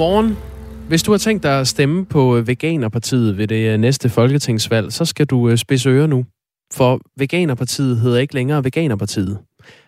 Godmorgen. 0.00 0.36
Hvis 0.88 1.02
du 1.02 1.10
har 1.10 1.18
tænkt 1.18 1.42
dig 1.42 1.60
at 1.60 1.68
stemme 1.68 2.06
på 2.06 2.42
Veganerpartiet 2.46 3.38
ved 3.38 3.46
det 3.46 3.72
øh, 3.72 3.78
næste 3.78 4.08
folketingsvalg, 4.08 4.92
så 4.92 5.04
skal 5.04 5.26
du 5.26 5.48
øh, 5.48 5.58
spidse 5.58 5.88
ører 5.88 6.06
nu. 6.06 6.24
For 6.72 7.00
Veganerpartiet 7.16 7.98
hedder 8.00 8.18
ikke 8.18 8.34
længere 8.34 8.64
Veganerpartiet. 8.64 9.38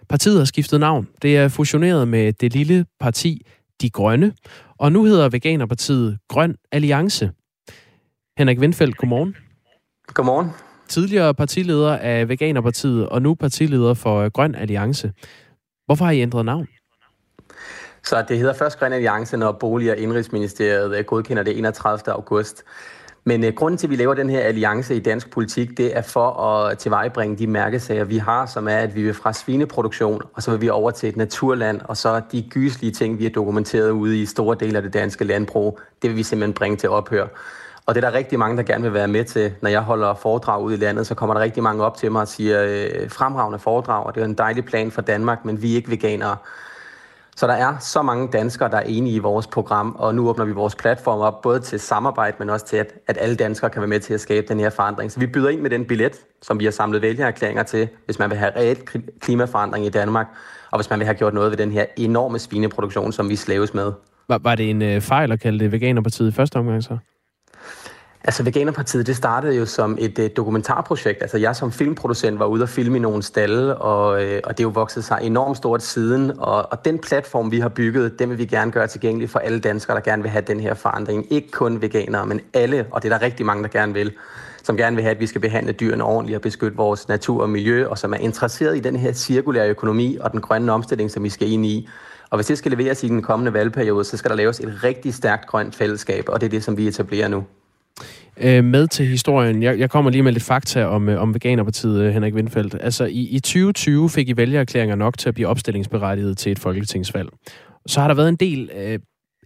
Partiet 0.09 0.39
har 0.39 0.45
skiftet 0.45 0.81
navn. 0.81 1.09
Det 1.23 1.37
er 1.37 1.49
fusioneret 1.49 2.09
med 2.09 2.33
det 2.33 2.53
lille 2.53 2.87
parti 3.01 3.47
De 3.81 3.91
Grønne, 3.91 4.33
og 4.79 4.93
nu 4.93 5.05
hedder 5.05 5.29
Veganerpartiet 5.29 6.19
Grøn 6.29 6.57
Alliance. 6.73 7.31
Henrik 8.39 8.59
Windfeldt, 8.59 8.97
godmorgen. 8.97 9.37
Godmorgen. 10.07 10.49
Tidligere 10.89 11.35
partileder 11.35 11.97
af 11.97 12.29
Veganerpartiet, 12.29 13.09
og 13.09 13.23
nu 13.23 13.35
partileder 13.35 13.95
for 13.95 14.29
Grøn 14.29 14.55
Alliance. 14.55 15.13
Hvorfor 15.87 16.05
har 16.05 16.13
I 16.13 16.21
ændret 16.21 16.45
navn? 16.45 16.67
Så 18.05 18.25
det 18.29 18.39
hedder 18.39 18.53
først 18.53 18.79
Grøn 18.79 18.93
Alliance, 18.93 19.37
når 19.37 19.53
Bolig- 19.53 19.91
og 19.91 19.97
Indrigsministeriet 19.97 20.97
øh, 20.99 21.05
godkender 21.05 21.43
det 21.43 21.59
31. 21.59 22.13
august. 22.13 22.65
Men 23.25 23.45
øh, 23.45 23.55
grunden 23.55 23.79
til, 23.79 23.87
at 23.87 23.91
vi 23.91 23.97
laver 23.97 24.15
den 24.15 24.31
her 24.31 24.41
alliance 24.41 24.97
i 24.97 25.01
dansk 25.01 25.31
politik, 25.31 25.77
det 25.77 25.97
er 25.97 26.03
for 26.03 26.31
at 26.31 26.79
tilvejebringe 26.79 27.37
de 27.37 27.47
mærkesager, 27.47 28.05
vi 28.05 28.19
har, 28.19 28.47
som 28.47 28.69
er, 28.69 28.77
at 28.77 28.95
vi 28.95 29.03
vil 29.03 29.15
fra 29.15 29.33
svineproduktion, 29.33 30.23
og 30.35 30.43
så 30.43 30.51
vil 30.51 30.61
vi 30.61 30.69
over 30.69 30.91
til 30.91 31.09
et 31.09 31.17
naturland, 31.17 31.81
og 31.85 31.97
så 31.97 32.21
de 32.33 32.43
gyslige 32.51 32.93
ting, 32.93 33.19
vi 33.19 33.25
har 33.25 33.31
dokumenteret 33.31 33.91
ude 33.91 34.23
i 34.23 34.27
store 34.27 34.57
dele 34.61 34.77
af 34.77 34.83
det 34.83 34.93
danske 34.93 35.25
landbrug, 35.25 35.81
det 36.03 36.11
vil 36.11 36.17
vi 36.17 36.23
simpelthen 36.23 36.55
bringe 36.55 36.77
til 36.77 36.89
ophør. 36.89 37.27
Og 37.87 37.95
det 37.95 38.05
er 38.05 38.11
der 38.11 38.17
rigtig 38.17 38.39
mange, 38.39 38.57
der 38.57 38.63
gerne 38.63 38.83
vil 38.83 38.93
være 38.93 39.09
med 39.09 39.25
til. 39.25 39.53
Når 39.61 39.71
jeg 39.71 39.81
holder 39.81 40.15
foredrag 40.15 40.63
ude 40.63 40.75
i 40.75 40.79
landet, 40.79 41.07
så 41.07 41.15
kommer 41.15 41.35
der 41.35 41.41
rigtig 41.41 41.63
mange 41.63 41.85
op 41.85 41.97
til 41.97 42.13
mig 42.13 42.23
og 42.23 42.29
siger, 42.29 42.65
øh, 42.65 43.11
fremragende 43.11 43.59
foredrag, 43.59 44.07
og 44.07 44.15
det 44.15 44.21
er 44.21 44.25
en 44.25 44.35
dejlig 44.35 44.65
plan 44.65 44.91
for 44.91 45.03
Danmark, 45.03 45.45
men 45.45 45.63
vi 45.63 45.73
er 45.73 45.77
ikke 45.77 45.91
veganere. 45.91 46.37
Så 47.37 47.47
der 47.47 47.53
er 47.53 47.79
så 47.79 48.03
mange 48.03 48.29
danskere, 48.29 48.71
der 48.71 48.77
er 48.77 48.83
enige 48.83 49.15
i 49.15 49.19
vores 49.19 49.47
program, 49.47 49.97
og 49.99 50.15
nu 50.15 50.29
åbner 50.29 50.45
vi 50.45 50.53
vores 50.53 50.75
platform 50.75 51.21
op, 51.21 51.43
både 51.43 51.61
til 51.61 51.81
samarbejde, 51.81 52.37
men 52.39 52.51
også 52.51 52.67
til, 52.67 52.77
at, 52.77 52.95
at 53.07 53.19
alle 53.21 53.37
danskere 53.37 53.71
kan 53.71 53.83
være 53.83 53.89
med 53.89 54.01
til 54.01 54.15
at 54.15 54.21
skabe 54.21 54.47
den 54.49 54.61
her 54.61 54.71
forandring. 54.71 55.13
Så 55.13 55.21
vi 55.21 55.27
byder 55.27 55.49
ind 55.49 55.61
med 55.61 55.71
den 55.71 55.85
billet, 55.85 56.17
som 56.43 56.61
vi 56.61 56.65
har 56.65 56.73
samlet 56.73 57.03
vælgererklæringer 57.03 57.63
til, 57.63 57.89
hvis 58.05 58.19
man 58.19 58.31
vil 58.31 58.39
have 58.39 58.53
reelt 58.57 58.91
klimaforandring 59.21 59.87
i 59.87 59.89
Danmark, 59.89 60.27
og 60.71 60.79
hvis 60.79 60.91
man 60.91 60.99
vil 60.99 61.07
have 61.07 61.17
gjort 61.17 61.35
noget 61.35 61.51
ved 61.51 61.59
den 61.59 61.73
her 61.73 61.85
enorme 61.97 62.39
svineproduktion, 62.39 63.13
som 63.13 63.29
vi 63.29 63.37
slaves 63.37 63.75
med. 63.75 63.93
Var, 64.29 64.39
var 64.39 64.55
det 64.55 64.71
en 64.71 64.83
øh, 64.83 65.01
fejl 65.01 65.33
at 65.33 65.41
kalde 65.41 65.59
det 65.59 65.73
Veganerpartiet 65.73 66.29
i 66.29 66.33
første 66.33 66.57
omgang 66.57 66.83
så? 66.83 66.99
Altså 68.25 68.43
Veganerpartiet, 68.43 69.07
det 69.07 69.17
startede 69.17 69.57
jo 69.57 69.67
som 69.67 69.97
et 70.01 70.19
uh, 70.19 70.25
dokumentarprojekt. 70.37 71.23
Altså 71.23 71.39
jeg 71.39 71.57
som 71.57 71.73
filmproducent 71.73 72.39
var 72.39 72.47
ude 72.47 72.63
og 72.63 72.69
filme 72.69 72.97
i 72.97 73.01
nogle 73.01 73.23
stalle, 73.23 73.77
og, 73.77 74.25
øh, 74.25 74.41
og 74.45 74.59
det 74.59 74.65
er 74.65 74.65
jo 74.65 74.73
vokset 74.75 75.05
sig 75.05 75.19
enormt 75.23 75.57
stort 75.57 75.83
siden. 75.83 76.33
Og, 76.39 76.73
og 76.73 76.85
den 76.85 76.99
platform, 76.99 77.51
vi 77.51 77.61
har 77.61 77.69
bygget, 77.69 78.19
den 78.19 78.31
vil 78.31 78.39
vi 78.39 78.47
gerne 78.47 78.73
gøre 78.73 78.87
tilgængelig 78.87 79.31
for 79.31 79.39
alle 79.39 79.61
danskere, 79.61 79.97
der 79.97 80.03
gerne 80.03 80.23
vil 80.23 80.31
have 80.31 80.45
den 80.47 80.61
her 80.61 80.75
forandring. 80.75 81.33
Ikke 81.33 81.51
kun 81.51 81.83
veganere, 81.83 82.27
men 82.27 82.41
alle, 82.55 82.87
og 82.91 83.03
det 83.03 83.13
er 83.13 83.19
der 83.19 83.25
rigtig 83.25 83.47
mange, 83.47 83.63
der 83.63 83.69
gerne 83.69 83.95
vil 83.95 84.13
som 84.65 84.77
gerne 84.77 84.97
vil 84.97 85.03
have, 85.03 85.15
at 85.15 85.21
vi 85.21 85.27
skal 85.27 85.41
behandle 85.41 85.73
dyrene 85.73 86.05
ordentligt 86.05 86.37
og 86.37 86.43
beskytte 86.43 86.77
vores 86.77 87.09
natur 87.09 87.43
og 87.43 87.51
miljø, 87.51 87.87
og 87.87 87.99
som 87.99 88.13
er 88.13 88.17
interesseret 88.17 88.77
i 88.77 88.81
den 88.81 88.97
her 88.97 89.13
cirkulære 89.13 89.69
økonomi 89.69 90.17
og 90.21 90.33
den 90.33 90.41
grønne 90.41 90.73
omstilling, 90.73 91.11
som 91.11 91.23
vi 91.23 91.29
skal 91.29 91.51
ind 91.51 91.67
i. 91.67 91.89
Og 92.31 92.37
hvis 92.37 92.47
det 92.47 92.59
skal 92.59 92.73
leveres 92.73 93.05
i 93.05 93.09
den 93.09 93.23
kommende 93.23 93.53
valgperiode, 93.53 94.05
så 94.05 94.17
skal 94.17 94.31
der 94.31 94.37
laves 94.37 94.61
et 94.61 94.85
rigtig 94.85 95.15
stærkt 95.15 95.47
grønt 95.47 95.75
fællesskab, 95.75 96.25
og 96.29 96.41
det 96.41 96.47
er 96.47 96.51
det, 96.51 96.65
som 96.65 96.77
vi 96.77 96.89
etablerer 96.89 97.29
nu 97.29 97.45
øh, 98.37 98.65
med 98.65 98.89
til 98.89 99.07
historien. 99.07 99.63
Jeg, 99.63 99.79
jeg 99.79 99.91
kommer 99.91 100.11
lige 100.11 100.23
med 100.23 100.33
lidt 100.33 100.45
fakta 100.45 100.85
om, 100.85 101.09
øh, 101.09 101.23
om 101.23 101.35
Veganerpartiet, 101.35 102.01
øh, 102.01 102.13
Henrik 102.13 102.35
Windfeldt. 102.35 102.77
Altså, 102.81 103.05
i, 103.05 103.29
i 103.31 103.41
2020 103.41 104.11
fik 104.11 104.29
I 104.29 104.37
vælgererklæringer 104.37 104.97
nok 104.97 105.19
til 105.19 105.29
at 105.29 105.35
blive 105.35 105.49
opstillingsberettiget 105.49 106.39
til 106.39 106.53
et 106.53 106.59
folketingsvalg. 106.59 107.29
Så 107.87 108.01
har 108.01 108.09
der 108.09 108.15
været 108.15 108.29
en 108.29 108.37
del 108.37 108.71
øh, 108.77 108.99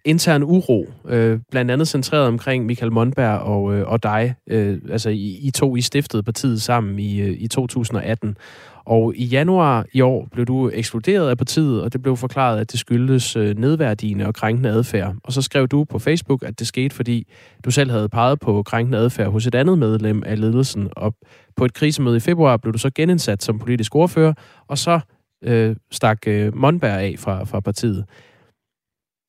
intern 0.07 0.43
uro, 0.43 0.93
øh, 1.09 1.39
blandt 1.51 1.71
andet 1.71 1.89
centreret 1.89 2.27
omkring 2.27 2.67
Michael 2.67 2.93
Monberg 2.93 3.39
og, 3.39 3.75
øh, 3.75 3.89
og 3.89 4.03
dig. 4.03 4.35
Øh, 4.51 4.79
altså, 4.91 5.11
I, 5.11 5.39
I 5.43 5.51
to, 5.51 5.77
I 5.77 5.81
stiftede 5.81 6.23
partiet 6.23 6.63
sammen 6.63 6.99
i, 6.99 7.21
øh, 7.21 7.37
i 7.39 7.49
2018. 7.49 8.37
Og 8.85 9.13
i 9.17 9.25
januar 9.25 9.87
i 9.93 10.01
år 10.01 10.29
blev 10.33 10.47
du 10.47 10.71
ekskluderet 10.75 11.31
af 11.31 11.39
partiet, 11.39 11.83
og 11.83 11.93
det 11.93 12.03
blev 12.03 12.17
forklaret, 12.17 12.61
at 12.61 12.73
det 12.73 12.81
skyldes 12.81 13.37
øh, 13.37 13.59
nedværdigende 13.59 14.27
og 14.27 14.35
krænkende 14.35 14.69
adfærd. 14.71 15.15
Og 15.25 15.33
så 15.33 15.43
skrev 15.43 15.69
du 15.69 15.85
på 15.85 15.99
Facebook, 15.99 16.43
at 16.43 16.59
det 16.59 16.67
skete, 16.67 16.95
fordi 16.95 17.27
du 17.65 17.71
selv 17.71 17.91
havde 17.91 18.09
peget 18.09 18.41
på 18.41 18.63
krænkende 18.63 18.99
adfærd 18.99 19.31
hos 19.31 19.47
et 19.47 19.55
andet 19.55 19.79
medlem 19.79 20.23
af 20.27 20.41
ledelsen. 20.41 20.89
Og 20.97 21.15
på 21.57 21.65
et 21.65 21.75
krisemøde 21.75 22.17
i 22.17 22.21
februar 22.21 22.57
blev 22.57 22.73
du 22.73 22.79
så 22.79 22.91
genindsat 22.95 23.43
som 23.43 23.59
politisk 23.59 23.95
ordfører, 23.95 24.33
og 24.69 24.79
så 24.79 25.01
øh, 25.45 25.77
stak 25.91 26.19
øh, 26.27 26.57
Monberg 26.57 27.01
af 27.01 27.15
fra, 27.19 27.45
fra 27.45 27.61
partiet. 27.61 28.05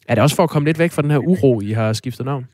Er 0.07 0.15
det 0.15 0.21
også 0.21 0.35
for 0.35 0.43
at 0.43 0.49
komme 0.49 0.65
lidt 0.65 0.79
væk 0.79 0.91
fra 0.91 1.01
den 1.01 1.11
her 1.11 1.17
uro, 1.17 1.61
I 1.61 1.71
har 1.71 1.93
skiftet 1.93 2.25
navn? 2.25 2.47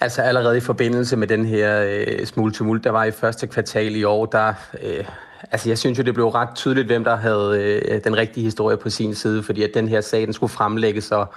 Altså 0.00 0.22
allerede 0.22 0.56
i 0.56 0.60
forbindelse 0.60 1.16
med 1.16 1.26
den 1.26 1.44
her 1.44 1.84
øh, 2.06 2.26
smule 2.26 2.52
tumult, 2.52 2.84
der 2.84 2.90
var 2.90 3.04
i 3.04 3.10
første 3.10 3.46
kvartal 3.46 3.96
i 3.96 4.04
år, 4.04 4.26
der 4.26 4.54
øh, 4.82 5.04
Altså, 5.52 5.68
jeg 5.68 5.78
synes 5.78 5.98
jo, 5.98 6.02
det 6.02 6.14
blev 6.14 6.28
ret 6.28 6.48
tydeligt, 6.54 6.86
hvem 6.86 7.04
der 7.04 7.16
havde 7.16 7.80
øh, 7.84 8.04
den 8.04 8.16
rigtige 8.16 8.44
historie 8.44 8.76
på 8.76 8.90
sin 8.90 9.14
side, 9.14 9.42
fordi 9.42 9.62
at 9.62 9.70
den 9.74 9.88
her 9.88 10.00
sag, 10.00 10.20
den 10.22 10.32
skulle 10.32 10.52
fremlægges, 10.52 11.12
og, 11.12 11.34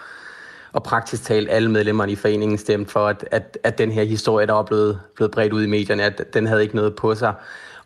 og 0.73 0.83
praktisk 0.83 1.23
talt 1.23 1.49
alle 1.51 1.71
medlemmerne 1.71 2.11
i 2.11 2.15
foreningen 2.15 2.57
stemte 2.57 2.91
for, 2.91 3.07
at, 3.07 3.25
at, 3.31 3.57
at 3.63 3.77
den 3.77 3.91
her 3.91 4.03
historie, 4.03 4.47
der 4.47 4.53
var 4.53 4.63
blevet, 4.63 4.99
blevet 5.15 5.31
bredt 5.31 5.53
ud 5.53 5.63
i 5.63 5.67
medierne, 5.67 6.03
at 6.03 6.33
den 6.33 6.47
havde 6.47 6.63
ikke 6.63 6.75
noget 6.75 6.95
på 6.95 7.15
sig. 7.15 7.33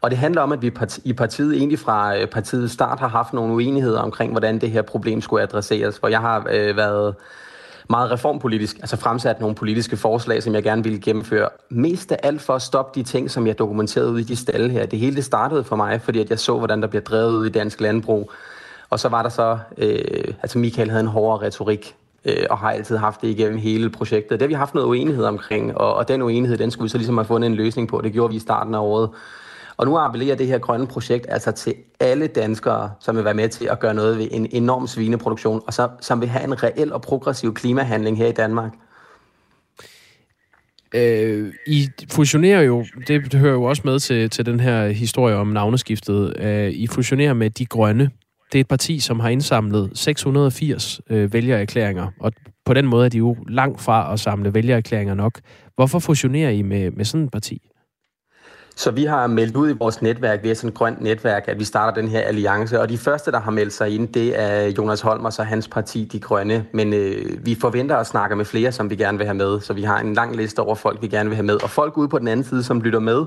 Og 0.01 0.09
det 0.09 0.19
handler 0.19 0.41
om, 0.41 0.51
at 0.51 0.61
vi 0.61 0.71
i 1.03 1.13
partiet 1.13 1.57
egentlig 1.57 1.79
fra 1.79 2.17
øh, 2.17 2.27
partiets 2.27 2.73
start 2.73 2.99
har 2.99 3.07
haft 3.07 3.33
nogle 3.33 3.53
uenigheder 3.53 3.99
omkring, 3.99 4.31
hvordan 4.31 4.61
det 4.61 4.71
her 4.71 4.81
problem 4.81 5.21
skulle 5.21 5.43
adresseres. 5.43 5.99
For 5.99 6.07
jeg 6.07 6.19
har 6.19 6.47
øh, 6.51 6.77
været 6.77 7.15
meget 7.89 8.11
reformpolitisk, 8.11 8.77
altså 8.77 8.97
fremsat 8.97 9.39
nogle 9.39 9.55
politiske 9.55 9.97
forslag, 9.97 10.43
som 10.43 10.53
jeg 10.53 10.63
gerne 10.63 10.83
ville 10.83 10.99
gennemføre. 10.99 11.49
Mest 11.69 12.11
af 12.11 12.19
alt 12.23 12.41
for 12.41 12.53
at 12.53 12.61
stoppe 12.61 12.99
de 12.99 13.03
ting, 13.03 13.31
som 13.31 13.47
jeg 13.47 13.59
dokumenterede 13.59 14.11
ude 14.11 14.21
i 14.21 14.23
de 14.23 14.35
stalle 14.35 14.69
her. 14.69 14.85
Det 14.85 14.99
hele 14.99 15.15
det 15.15 15.25
startede 15.25 15.63
for 15.63 15.75
mig, 15.75 16.01
fordi 16.01 16.19
at 16.19 16.29
jeg 16.29 16.39
så, 16.39 16.57
hvordan 16.57 16.81
der 16.81 16.87
bliver 16.87 17.03
drevet 17.03 17.31
ud 17.31 17.45
i 17.45 17.49
dansk 17.49 17.81
landbrug. 17.81 18.31
Og 18.89 18.99
så 18.99 19.09
var 19.09 19.23
der 19.23 19.29
så, 19.29 19.57
øh, 19.77 20.33
altså 20.41 20.57
Michael 20.57 20.89
havde 20.89 21.01
en 21.01 21.07
hårdere 21.07 21.45
retorik, 21.45 21.95
øh, 22.25 22.45
og 22.49 22.57
har 22.57 22.71
altid 22.71 22.97
haft 22.97 23.21
det 23.21 23.27
igennem 23.27 23.57
hele 23.57 23.89
projektet. 23.89 24.31
Det 24.31 24.41
har 24.41 24.47
vi 24.47 24.53
haft 24.53 24.75
noget 24.75 24.87
uenighed 24.87 25.25
omkring, 25.25 25.77
og, 25.77 25.93
og 25.93 26.07
den 26.07 26.21
uenighed, 26.21 26.57
den 26.57 26.71
skulle 26.71 26.85
vi 26.85 26.89
så 26.89 26.97
ligesom 26.97 27.17
have 27.17 27.25
fundet 27.25 27.47
en 27.47 27.55
løsning 27.55 27.87
på. 27.87 28.01
Det 28.03 28.13
gjorde 28.13 28.31
vi 28.31 28.35
i 28.35 28.39
starten 28.39 28.75
af 28.75 28.79
året. 28.79 29.09
Og 29.77 29.85
nu 29.85 29.97
appellerer 29.97 30.35
det 30.35 30.47
her 30.47 30.57
grønne 30.57 30.87
projekt 30.87 31.25
altså 31.29 31.51
til 31.51 31.75
alle 31.99 32.27
danskere, 32.27 32.91
som 32.99 33.15
vil 33.15 33.25
være 33.25 33.33
med 33.33 33.49
til 33.49 33.65
at 33.65 33.79
gøre 33.79 33.93
noget 33.93 34.17
ved 34.17 34.27
en 34.31 34.47
enorm 34.51 34.87
svineproduktion, 34.87 35.61
og 35.67 35.73
så, 35.73 35.89
som 36.01 36.21
vil 36.21 36.29
have 36.29 36.43
en 36.43 36.63
reel 36.63 36.93
og 36.93 37.01
progressiv 37.01 37.53
klimahandling 37.53 38.17
her 38.17 38.27
i 38.27 38.31
Danmark. 38.31 38.71
Øh, 40.95 41.53
I 41.67 41.87
fusionerer 42.11 42.61
jo, 42.61 42.85
det 43.07 43.33
hører 43.33 43.53
jo 43.53 43.63
også 43.63 43.81
med 43.85 43.99
til, 43.99 44.29
til 44.29 44.45
den 44.45 44.59
her 44.59 44.87
historie 44.87 45.35
om 45.35 45.47
navneskiftet, 45.47 46.33
øh, 46.39 46.69
I 46.69 46.87
fusionerer 46.87 47.33
med 47.33 47.49
De 47.49 47.65
Grønne. 47.65 48.09
Det 48.51 48.59
er 48.59 48.61
et 48.61 48.67
parti, 48.67 48.99
som 48.99 49.19
har 49.19 49.29
indsamlet 49.29 49.91
680 49.93 51.01
øh, 51.09 51.33
vælgererklæringer, 51.33 52.07
og 52.19 52.31
på 52.65 52.73
den 52.73 52.87
måde 52.87 53.05
er 53.05 53.09
de 53.09 53.17
jo 53.17 53.37
langt 53.49 53.81
fra 53.81 54.13
at 54.13 54.19
samle 54.19 54.53
vælgererklæringer 54.53 55.13
nok. 55.13 55.39
Hvorfor 55.75 55.99
fusionerer 55.99 56.49
I 56.49 56.61
med, 56.61 56.91
med 56.91 57.05
sådan 57.05 57.25
et 57.25 57.31
parti? 57.31 57.61
Så 58.77 58.91
vi 58.91 59.05
har 59.05 59.27
meldt 59.27 59.55
ud 59.55 59.69
i 59.69 59.73
vores 59.73 60.01
netværk, 60.01 60.43
det 60.43 60.51
er 60.51 60.55
sådan 60.55 60.67
et 60.67 60.73
grønt 60.73 61.01
netværk, 61.01 61.43
at 61.47 61.59
vi 61.59 61.63
starter 61.63 62.01
den 62.01 62.09
her 62.09 62.19
alliance. 62.19 62.81
Og 62.81 62.89
de 62.89 62.97
første, 62.97 63.31
der 63.31 63.39
har 63.39 63.51
meldt 63.51 63.73
sig 63.73 63.95
ind, 63.95 64.07
det 64.07 64.39
er 64.41 64.67
Jonas 64.77 65.01
Holmer 65.01 65.35
og 65.39 65.45
hans 65.45 65.67
parti, 65.67 66.09
De 66.11 66.19
Grønne. 66.19 66.65
Men 66.71 66.93
øh, 66.93 67.45
vi 67.45 67.57
forventer 67.61 67.97
at 67.97 68.07
snakke 68.07 68.35
med 68.35 68.45
flere, 68.45 68.71
som 68.71 68.89
vi 68.89 68.95
gerne 68.95 69.17
vil 69.17 69.27
have 69.27 69.37
med. 69.37 69.61
Så 69.61 69.73
vi 69.73 69.83
har 69.83 69.99
en 69.99 70.13
lang 70.13 70.35
liste 70.35 70.59
over 70.59 70.75
folk, 70.75 71.01
vi 71.01 71.07
gerne 71.07 71.29
vil 71.29 71.35
have 71.35 71.45
med. 71.45 71.63
Og 71.63 71.69
folk 71.69 71.97
ude 71.97 72.07
på 72.07 72.19
den 72.19 72.27
anden 72.27 72.43
side, 72.43 72.63
som 72.63 72.81
lytter 72.81 72.99
med, 72.99 73.25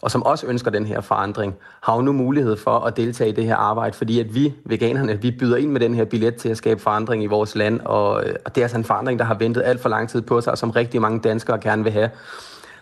og 0.00 0.10
som 0.10 0.22
også 0.22 0.46
ønsker 0.46 0.70
den 0.70 0.86
her 0.86 1.00
forandring, 1.00 1.54
har 1.82 1.96
jo 1.96 2.02
nu 2.02 2.12
mulighed 2.12 2.56
for 2.56 2.78
at 2.78 2.96
deltage 2.96 3.30
i 3.30 3.32
det 3.32 3.44
her 3.44 3.56
arbejde, 3.56 3.96
fordi 3.96 4.20
at 4.20 4.34
vi, 4.34 4.54
veganerne, 4.64 5.22
vi 5.22 5.30
byder 5.30 5.56
ind 5.56 5.70
med 5.70 5.80
den 5.80 5.94
her 5.94 6.04
billet 6.04 6.36
til 6.36 6.48
at 6.48 6.56
skabe 6.56 6.80
forandring 6.80 7.22
i 7.22 7.26
vores 7.26 7.54
land, 7.54 7.80
og, 7.80 8.24
øh, 8.24 8.34
og 8.44 8.54
det 8.54 8.60
er 8.60 8.64
altså 8.64 8.78
en 8.78 8.84
forandring, 8.84 9.18
der 9.18 9.24
har 9.24 9.34
ventet 9.34 9.62
alt 9.64 9.80
for 9.80 9.88
lang 9.88 10.08
tid 10.08 10.22
på 10.22 10.40
sig, 10.40 10.50
og 10.50 10.58
som 10.58 10.70
rigtig 10.70 11.00
mange 11.00 11.20
danskere 11.20 11.58
gerne 11.58 11.84
vil 11.84 11.92
have. 11.92 12.10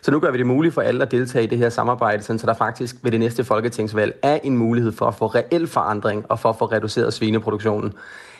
Så 0.03 0.11
nu 0.11 0.21
gør 0.21 0.31
vi 0.31 0.39
det 0.39 0.47
muligt 0.47 0.75
for 0.75 0.83
alle 0.83 1.03
at 1.03 1.11
deltage 1.11 1.45
i 1.45 1.47
det 1.47 1.59
her 1.59 1.69
samarbejde, 1.69 2.23
så 2.23 2.47
der 2.47 2.55
faktisk 2.55 2.97
ved 3.03 3.13
det 3.13 3.21
næste 3.21 3.45
folketingsvalg 3.45 4.19
er 4.23 4.39
en 4.45 4.57
mulighed 4.57 4.93
for 4.93 5.07
at 5.07 5.15
få 5.15 5.27
reel 5.27 5.67
forandring 5.67 6.25
og 6.29 6.39
for 6.39 6.49
at 6.49 6.57
få 6.57 6.65
reduceret 6.65 7.15
svineproduktionen. 7.15 7.93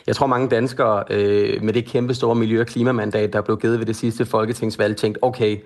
Jeg 0.07 0.15
tror 0.15 0.27
mange 0.27 0.49
danskere 0.49 1.03
øh, 1.09 1.63
med 1.63 1.73
det 1.73 1.85
kæmpe 1.85 2.13
store 2.13 2.35
miljø- 2.35 2.61
og 2.61 2.67
klimamandat, 2.67 3.33
der 3.33 3.41
blev 3.41 3.57
givet 3.57 3.79
ved 3.79 3.85
det 3.85 3.95
sidste 3.95 4.25
folketingsvalg, 4.25 4.97
tænkte, 4.97 5.23
okay, 5.23 5.57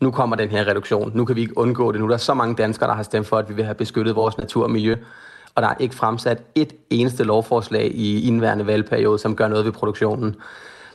nu 0.00 0.10
kommer 0.10 0.36
den 0.36 0.48
her 0.48 0.68
reduktion. 0.68 1.12
Nu 1.14 1.24
kan 1.24 1.36
vi 1.36 1.40
ikke 1.40 1.58
undgå 1.58 1.92
det. 1.92 2.00
Nu 2.00 2.06
er 2.06 2.10
der 2.10 2.16
så 2.16 2.34
mange 2.34 2.54
danskere, 2.54 2.88
der 2.88 2.94
har 2.94 3.02
stemt 3.02 3.26
for, 3.26 3.38
at 3.38 3.48
vi 3.48 3.54
vil 3.54 3.64
have 3.64 3.74
beskyttet 3.74 4.16
vores 4.16 4.38
natur 4.38 4.64
og 4.64 4.70
miljø. 4.70 4.96
Og 5.54 5.62
der 5.62 5.68
er 5.68 5.74
ikke 5.80 5.94
fremsat 5.94 6.42
et 6.54 6.72
eneste 6.90 7.24
lovforslag 7.24 7.90
i 7.94 8.28
indværende 8.28 8.66
valgperiode, 8.66 9.18
som 9.18 9.36
gør 9.36 9.48
noget 9.48 9.64
ved 9.64 9.72
produktionen. 9.72 10.36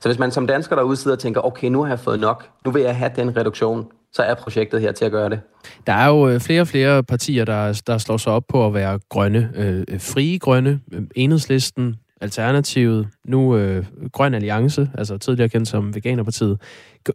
Så 0.05 0.09
hvis 0.09 0.19
man 0.19 0.31
som 0.31 0.47
dansker 0.47 0.75
derude 0.75 0.95
sidder 0.95 1.17
og 1.17 1.21
tænker, 1.21 1.41
okay, 1.41 1.67
nu 1.67 1.81
har 1.81 1.89
jeg 1.89 1.99
fået 1.99 2.19
nok, 2.19 2.49
nu 2.65 2.71
vil 2.71 2.81
jeg 2.81 2.95
have 2.95 3.11
den 3.15 3.37
reduktion, 3.37 3.87
så 4.13 4.21
er 4.21 4.33
projektet 4.33 4.81
her 4.81 4.91
til 4.91 5.05
at 5.05 5.11
gøre 5.11 5.29
det. 5.29 5.39
Der 5.87 5.93
er 5.93 6.07
jo 6.07 6.29
øh, 6.29 6.39
flere 6.39 6.61
og 6.61 6.67
flere 6.67 7.03
partier, 7.03 7.45
der, 7.45 7.81
der 7.87 7.97
slår 7.97 8.17
sig 8.17 8.33
op 8.33 8.43
på 8.49 8.67
at 8.67 8.73
være 8.73 8.99
grønne. 9.09 9.51
Øh, 9.55 9.83
øh 9.87 9.99
frie 9.99 10.39
grønne, 10.39 10.79
øh, 10.91 11.01
enhedslisten, 11.15 11.95
Alternativet, 12.21 13.07
nu 13.25 13.57
øh, 13.57 13.85
Grøn 14.11 14.33
Alliance, 14.33 14.89
altså 14.97 15.17
tidligere 15.17 15.49
kendt 15.49 15.67
som 15.67 15.95
Veganerpartiet. 15.95 16.61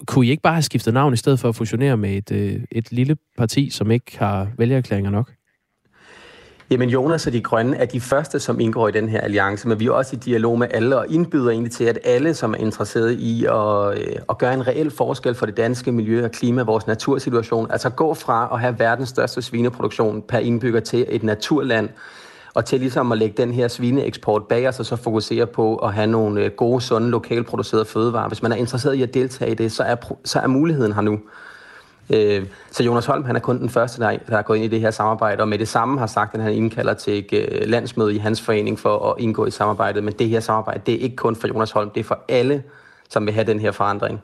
Kunne 0.06 0.26
I 0.26 0.30
ikke 0.30 0.42
bare 0.42 0.54
have 0.54 0.62
skiftet 0.62 0.94
navn 0.94 1.12
i 1.12 1.16
stedet 1.16 1.40
for 1.40 1.48
at 1.48 1.56
fusionere 1.56 1.96
med 1.96 2.10
et, 2.10 2.32
øh, 2.32 2.62
et 2.72 2.92
lille 2.92 3.16
parti, 3.38 3.70
som 3.70 3.90
ikke 3.90 4.18
har 4.18 4.48
vælgererklæringer 4.58 5.10
nok? 5.10 5.32
Jamen 6.70 6.88
Jonas 6.88 7.26
og 7.26 7.32
de 7.32 7.40
Grønne 7.40 7.76
er 7.76 7.84
de 7.84 8.00
første, 8.00 8.40
som 8.40 8.60
indgår 8.60 8.88
i 8.88 8.92
den 8.92 9.08
her 9.08 9.20
alliance, 9.20 9.68
men 9.68 9.80
vi 9.80 9.86
er 9.86 9.90
også 9.90 10.16
i 10.16 10.18
dialog 10.18 10.58
med 10.58 10.68
alle 10.70 10.98
og 10.98 11.06
indbyder 11.08 11.50
egentlig 11.50 11.72
til, 11.72 11.84
at 11.84 11.98
alle, 12.04 12.34
som 12.34 12.52
er 12.52 12.58
interesseret 12.58 13.12
i 13.12 13.44
at, 13.44 13.98
øh, 13.98 14.16
at 14.28 14.38
gøre 14.38 14.54
en 14.54 14.66
reel 14.66 14.90
forskel 14.90 15.34
for 15.34 15.46
det 15.46 15.56
danske 15.56 15.92
miljø 15.92 16.24
og 16.24 16.30
klima, 16.30 16.62
vores 16.62 16.86
natursituation, 16.86 17.70
altså 17.70 17.90
gå 17.90 18.14
fra 18.14 18.48
at 18.52 18.60
have 18.60 18.78
verdens 18.78 19.08
største 19.08 19.42
svineproduktion 19.42 20.22
per 20.22 20.38
indbygger 20.38 20.80
til 20.80 21.06
et 21.08 21.22
naturland, 21.22 21.88
og 22.54 22.64
til 22.64 22.80
ligesom 22.80 23.12
at 23.12 23.18
lægge 23.18 23.42
den 23.42 23.52
her 23.52 23.68
svineeksport 23.68 24.46
bag 24.46 24.68
os, 24.68 24.80
og 24.80 24.86
så 24.86 24.96
fokusere 24.96 25.46
på 25.46 25.76
at 25.76 25.94
have 25.94 26.06
nogle 26.06 26.44
øh, 26.44 26.50
gode, 26.50 26.80
sunde, 26.80 27.10
lokalproducerede 27.10 27.84
fødevarer. 27.84 28.28
Hvis 28.28 28.42
man 28.42 28.52
er 28.52 28.56
interesseret 28.56 28.94
i 28.94 29.02
at 29.02 29.14
deltage 29.14 29.50
i 29.50 29.54
det, 29.54 29.72
så 29.72 29.82
er, 29.82 29.96
så 30.24 30.38
er 30.38 30.46
muligheden 30.46 30.92
her 30.92 31.00
nu. 31.00 31.20
Øh, 32.10 32.46
så 32.70 32.82
Jonas 32.84 33.06
Holm, 33.06 33.24
han 33.24 33.36
er 33.36 33.40
kun 33.40 33.58
den 33.58 33.68
første, 33.68 34.02
der, 34.02 34.18
der 34.28 34.36
er 34.36 34.42
gået 34.42 34.56
ind 34.56 34.64
i 34.64 34.68
det 34.68 34.80
her 34.80 34.90
samarbejde, 34.90 35.42
og 35.42 35.48
med 35.48 35.58
det 35.58 35.68
samme 35.68 35.98
har 35.98 36.06
sagt, 36.06 36.34
at 36.34 36.42
han 36.42 36.52
indkalder 36.52 36.94
til 36.94 37.18
et 37.18 37.32
øh, 37.32 37.68
landsmøde 37.68 38.14
i 38.14 38.18
hans 38.18 38.40
forening 38.40 38.78
for 38.78 39.10
at 39.10 39.22
indgå 39.22 39.46
i 39.46 39.50
samarbejdet. 39.50 40.04
Men 40.04 40.14
det 40.18 40.28
her 40.28 40.40
samarbejde, 40.40 40.80
det 40.86 40.94
er 40.94 40.98
ikke 40.98 41.16
kun 41.16 41.36
for 41.36 41.48
Jonas 41.48 41.70
Holm, 41.70 41.90
det 41.90 42.00
er 42.00 42.04
for 42.04 42.24
alle, 42.28 42.62
som 43.08 43.26
vil 43.26 43.34
have 43.34 43.46
den 43.46 43.60
her 43.60 43.72
forandring. 43.72 44.20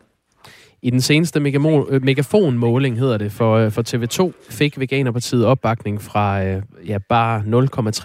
I 0.83 0.91
den 0.91 1.01
seneste 1.01 1.39
øh, 1.39 2.03
megafonmåling, 2.03 2.99
hedder 2.99 3.19
det, 3.19 3.33
for, 3.33 3.57
øh, 3.57 3.73
for 3.73 3.83
TV2, 3.83 4.33
fik 4.51 4.81
Veganerpartiet 4.81 5.47
opbakning 5.47 6.03
fra 6.03 6.41
ja, 6.87 6.99
bare 7.09 7.43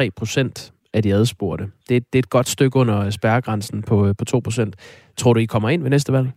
0,3 0.03 0.09
procent 0.15 0.71
af 0.93 1.03
de 1.03 1.13
adspurgte. 1.13 1.65
Det, 1.89 2.13
det 2.13 2.19
er 2.19 2.19
et 2.19 2.29
godt 2.29 2.49
stykke 2.49 2.79
under 2.79 3.09
spærregrænsen 3.09 3.83
på, 3.83 4.13
på 4.17 4.25
2 4.25 4.39
procent. 4.39 4.75
Tror 5.17 5.33
du, 5.33 5.39
I 5.39 5.45
kommer 5.45 5.69
ind 5.69 5.81
ved 5.81 5.89
næste 5.89 6.13
valg? 6.13 6.29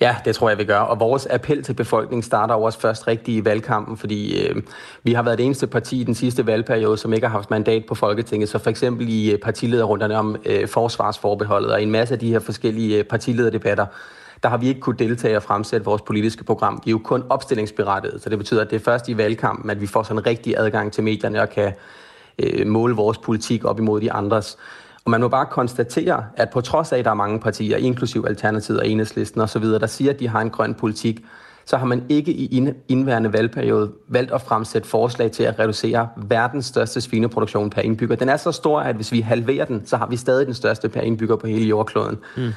Ja, 0.00 0.16
det 0.24 0.34
tror 0.34 0.48
jeg, 0.48 0.58
vi 0.58 0.64
gør. 0.64 0.78
Og 0.78 1.00
vores 1.00 1.26
appel 1.30 1.62
til 1.62 1.74
befolkningen 1.74 2.22
starter 2.22 2.54
jo 2.54 2.62
også 2.62 2.80
først 2.80 3.08
rigtig 3.08 3.34
i 3.34 3.44
valgkampen, 3.44 3.96
fordi 3.96 4.46
øh, 4.46 4.62
vi 5.02 5.12
har 5.12 5.22
været 5.22 5.38
det 5.38 5.46
eneste 5.46 5.66
parti 5.66 6.00
i 6.00 6.04
den 6.04 6.14
sidste 6.14 6.46
valgperiode, 6.46 6.96
som 6.96 7.12
ikke 7.12 7.26
har 7.26 7.36
haft 7.36 7.50
mandat 7.50 7.84
på 7.88 7.94
Folketinget. 7.94 8.48
Så 8.48 8.58
for 8.58 8.70
eksempel 8.70 9.08
i 9.08 9.32
øh, 9.32 9.38
partilederrunderne 9.38 10.18
om 10.18 10.36
øh, 10.46 10.68
forsvarsforbeholdet 10.68 11.72
og 11.72 11.82
en 11.82 11.90
masse 11.90 12.14
af 12.14 12.20
de 12.20 12.30
her 12.30 12.38
forskellige 12.38 12.98
øh, 12.98 13.04
partilederdebatter, 13.04 13.86
der 14.42 14.48
har 14.48 14.56
vi 14.56 14.68
ikke 14.68 14.80
kunnet 14.80 14.98
deltage 14.98 15.36
og 15.36 15.42
fremsætte 15.42 15.84
vores 15.84 16.02
politiske 16.02 16.44
program. 16.44 16.82
Vi 16.84 16.90
er 16.90 16.92
jo 16.92 17.00
kun 17.04 17.24
opstillingsberettiget, 17.28 18.22
så 18.22 18.30
det 18.30 18.38
betyder, 18.38 18.60
at 18.60 18.70
det 18.70 18.76
er 18.76 18.84
først 18.84 19.08
i 19.08 19.16
valgkampen, 19.16 19.70
at 19.70 19.80
vi 19.80 19.86
får 19.86 20.02
sådan 20.02 20.18
en 20.18 20.26
rigtig 20.26 20.54
adgang 20.58 20.92
til 20.92 21.04
medierne 21.04 21.42
og 21.42 21.50
kan 21.50 21.72
øh, 22.38 22.66
måle 22.66 22.94
vores 22.96 23.18
politik 23.18 23.64
op 23.64 23.78
imod 23.78 24.00
de 24.00 24.12
andres. 24.12 24.58
Og 25.08 25.10
man 25.10 25.20
må 25.20 25.28
bare 25.28 25.46
konstatere, 25.46 26.24
at 26.36 26.50
på 26.50 26.60
trods 26.60 26.92
af, 26.92 26.98
at 26.98 27.04
der 27.04 27.10
er 27.10 27.14
mange 27.14 27.40
partier, 27.40 27.76
inklusiv 27.76 28.24
Alternativet 28.28 28.80
og 28.80 28.88
Enhedslisten 28.88 29.40
osv., 29.40 29.64
der 29.64 29.86
siger, 29.86 30.12
at 30.12 30.20
de 30.20 30.28
har 30.28 30.40
en 30.40 30.50
grøn 30.50 30.74
politik, 30.74 31.24
så 31.64 31.76
har 31.76 31.86
man 31.86 32.02
ikke 32.08 32.32
i 32.32 32.72
indværende 32.88 33.32
valgperiode 33.32 33.92
valgt 34.08 34.32
at 34.32 34.40
fremsætte 34.40 34.88
forslag 34.88 35.30
til 35.30 35.42
at 35.42 35.58
reducere 35.58 36.08
verdens 36.16 36.66
største 36.66 37.00
svineproduktion 37.00 37.70
per 37.70 37.82
indbygger. 37.82 38.16
Den 38.16 38.28
er 38.28 38.36
så 38.36 38.52
stor, 38.52 38.80
at 38.80 38.96
hvis 38.96 39.12
vi 39.12 39.20
halverer 39.20 39.64
den, 39.64 39.86
så 39.86 39.96
har 39.96 40.06
vi 40.06 40.16
stadig 40.16 40.46
den 40.46 40.54
største 40.54 40.88
per 40.88 41.00
indbygger 41.00 41.36
på 41.36 41.46
hele 41.46 41.66
jordkloden. 41.66 42.18
Mm. 42.36 42.52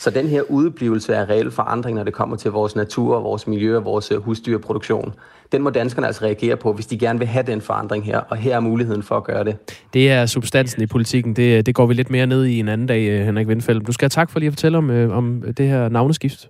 Så 0.00 0.10
den 0.10 0.28
her 0.28 0.42
udblivelse 0.42 1.16
af 1.16 1.28
reel 1.28 1.50
forandring, 1.50 1.96
når 1.96 2.04
det 2.04 2.12
kommer 2.12 2.36
til 2.36 2.50
vores 2.50 2.76
natur, 2.76 3.20
vores 3.20 3.46
miljø 3.46 3.76
og 3.76 3.84
vores 3.84 4.10
øh, 4.10 4.18
husdyrproduktion, 4.18 5.14
den 5.52 5.62
må 5.62 5.70
danskerne 5.70 6.06
altså 6.06 6.24
reagere 6.24 6.56
på, 6.56 6.72
hvis 6.72 6.86
de 6.86 6.98
gerne 6.98 7.18
vil 7.18 7.28
have 7.28 7.42
den 7.46 7.60
forandring 7.60 8.04
her, 8.04 8.18
og 8.18 8.36
her 8.36 8.56
er 8.56 8.60
muligheden 8.60 9.02
for 9.02 9.16
at 9.16 9.24
gøre 9.24 9.44
det. 9.44 9.56
Det 9.92 10.10
er 10.10 10.26
substansen 10.26 10.82
i 10.82 10.86
politikken. 10.86 11.36
Det, 11.36 11.66
det 11.66 11.74
går 11.74 11.86
vi 11.86 11.94
lidt 11.94 12.10
mere 12.10 12.26
ned 12.26 12.44
i 12.44 12.58
en 12.58 12.68
anden 12.68 12.86
dag, 12.86 13.08
øh, 13.08 13.24
Henrik 13.24 13.48
Vindfeldt. 13.48 13.86
Du 13.86 13.92
skal 13.92 14.04
have 14.04 14.10
tak 14.10 14.30
for 14.30 14.38
lige 14.38 14.46
at 14.46 14.52
fortælle 14.52 14.78
om, 14.78 14.90
øh, 14.90 15.16
om 15.16 15.44
det 15.56 15.68
her 15.68 15.88
navneskift. 15.88 16.48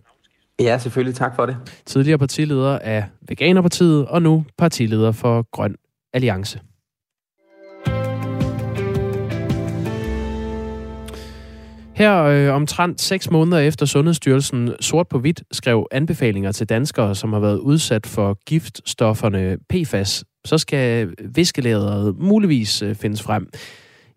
Ja, 0.60 0.78
selvfølgelig. 0.78 1.14
Tak 1.14 1.36
for 1.36 1.46
det. 1.46 1.56
Tidligere 1.86 2.18
partileder 2.18 2.78
af 2.78 3.04
Veganerpartiet, 3.28 4.06
og 4.06 4.22
nu 4.22 4.44
partileder 4.58 5.12
for 5.12 5.46
Grøn 5.50 5.74
Alliance. 6.14 6.60
Her 11.96 12.22
øh, 12.22 12.54
omtrent 12.54 13.00
seks 13.00 13.30
måneder 13.30 13.58
efter 13.58 13.86
Sundhedsstyrelsen 13.86 14.72
sort 14.80 15.08
på 15.08 15.18
hvidt 15.18 15.42
skrev 15.52 15.86
anbefalinger 15.90 16.52
til 16.52 16.68
danskere, 16.68 17.14
som 17.14 17.32
har 17.32 17.40
været 17.40 17.58
udsat 17.58 18.06
for 18.06 18.38
giftstofferne 18.46 19.58
PFAS, 19.68 20.24
så 20.44 20.58
skal 20.58 21.14
viskelæderet 21.34 22.18
muligvis 22.18 22.82
øh, 22.82 22.94
findes 22.94 23.22
frem. 23.22 23.48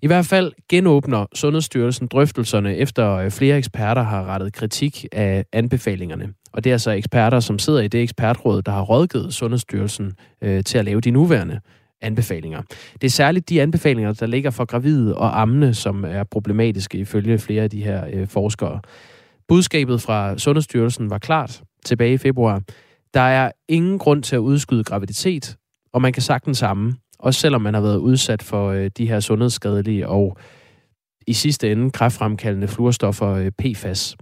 I 0.01 0.07
hvert 0.07 0.25
fald 0.25 0.51
genåbner 0.69 1.25
Sundhedsstyrelsen 1.35 2.07
drøftelserne, 2.07 2.75
efter 2.77 3.15
øh, 3.15 3.31
flere 3.31 3.57
eksperter 3.57 4.03
har 4.03 4.25
rettet 4.25 4.53
kritik 4.53 5.05
af 5.11 5.45
anbefalingerne. 5.53 6.33
Og 6.53 6.63
det 6.63 6.69
er 6.69 6.73
altså 6.73 6.91
eksperter, 6.91 7.39
som 7.39 7.59
sidder 7.59 7.81
i 7.81 7.87
det 7.87 8.01
ekspertråd, 8.01 8.61
der 8.61 8.71
har 8.71 8.81
rådgivet 8.81 9.33
Sundhedsstyrelsen 9.33 10.13
øh, 10.41 10.63
til 10.63 10.77
at 10.77 10.85
lave 10.85 11.01
de 11.01 11.11
nuværende 11.11 11.59
anbefalinger. 12.01 12.61
Det 12.93 13.03
er 13.03 13.09
særligt 13.11 13.49
de 13.49 13.61
anbefalinger, 13.61 14.13
der 14.13 14.25
ligger 14.25 14.49
for 14.49 14.65
gravide 14.65 15.15
og 15.15 15.41
ammende, 15.41 15.73
som 15.73 16.05
er 16.07 16.23
problematiske 16.23 16.97
ifølge 16.97 17.39
flere 17.39 17.63
af 17.63 17.69
de 17.69 17.83
her 17.83 18.05
øh, 18.13 18.27
forskere. 18.27 18.81
Budskabet 19.47 20.01
fra 20.01 20.37
Sundhedsstyrelsen 20.37 21.09
var 21.09 21.17
klart 21.17 21.61
tilbage 21.85 22.13
i 22.13 22.17
februar. 22.17 22.61
Der 23.13 23.21
er 23.21 23.51
ingen 23.67 23.99
grund 23.99 24.23
til 24.23 24.35
at 24.35 24.39
udskyde 24.39 24.83
graviditet, 24.83 25.57
og 25.93 26.01
man 26.01 26.13
kan 26.13 26.21
sagtens 26.21 26.57
samme, 26.57 26.95
også 27.19 27.39
selvom 27.39 27.61
man 27.61 27.73
har 27.73 27.81
været 27.81 27.97
udsat 27.97 28.43
for 28.43 28.69
øh, 28.69 28.91
de 28.97 29.07
her 29.07 29.19
sundhedsskadelige 29.19 30.07
og 30.07 30.37
i 31.27 31.33
sidste 31.33 31.71
ende 31.71 31.91
kræftfremkaldende 31.91 32.67
fluorstoffer 32.67 33.29
øh, 33.29 33.51
PFAS. 33.51 34.15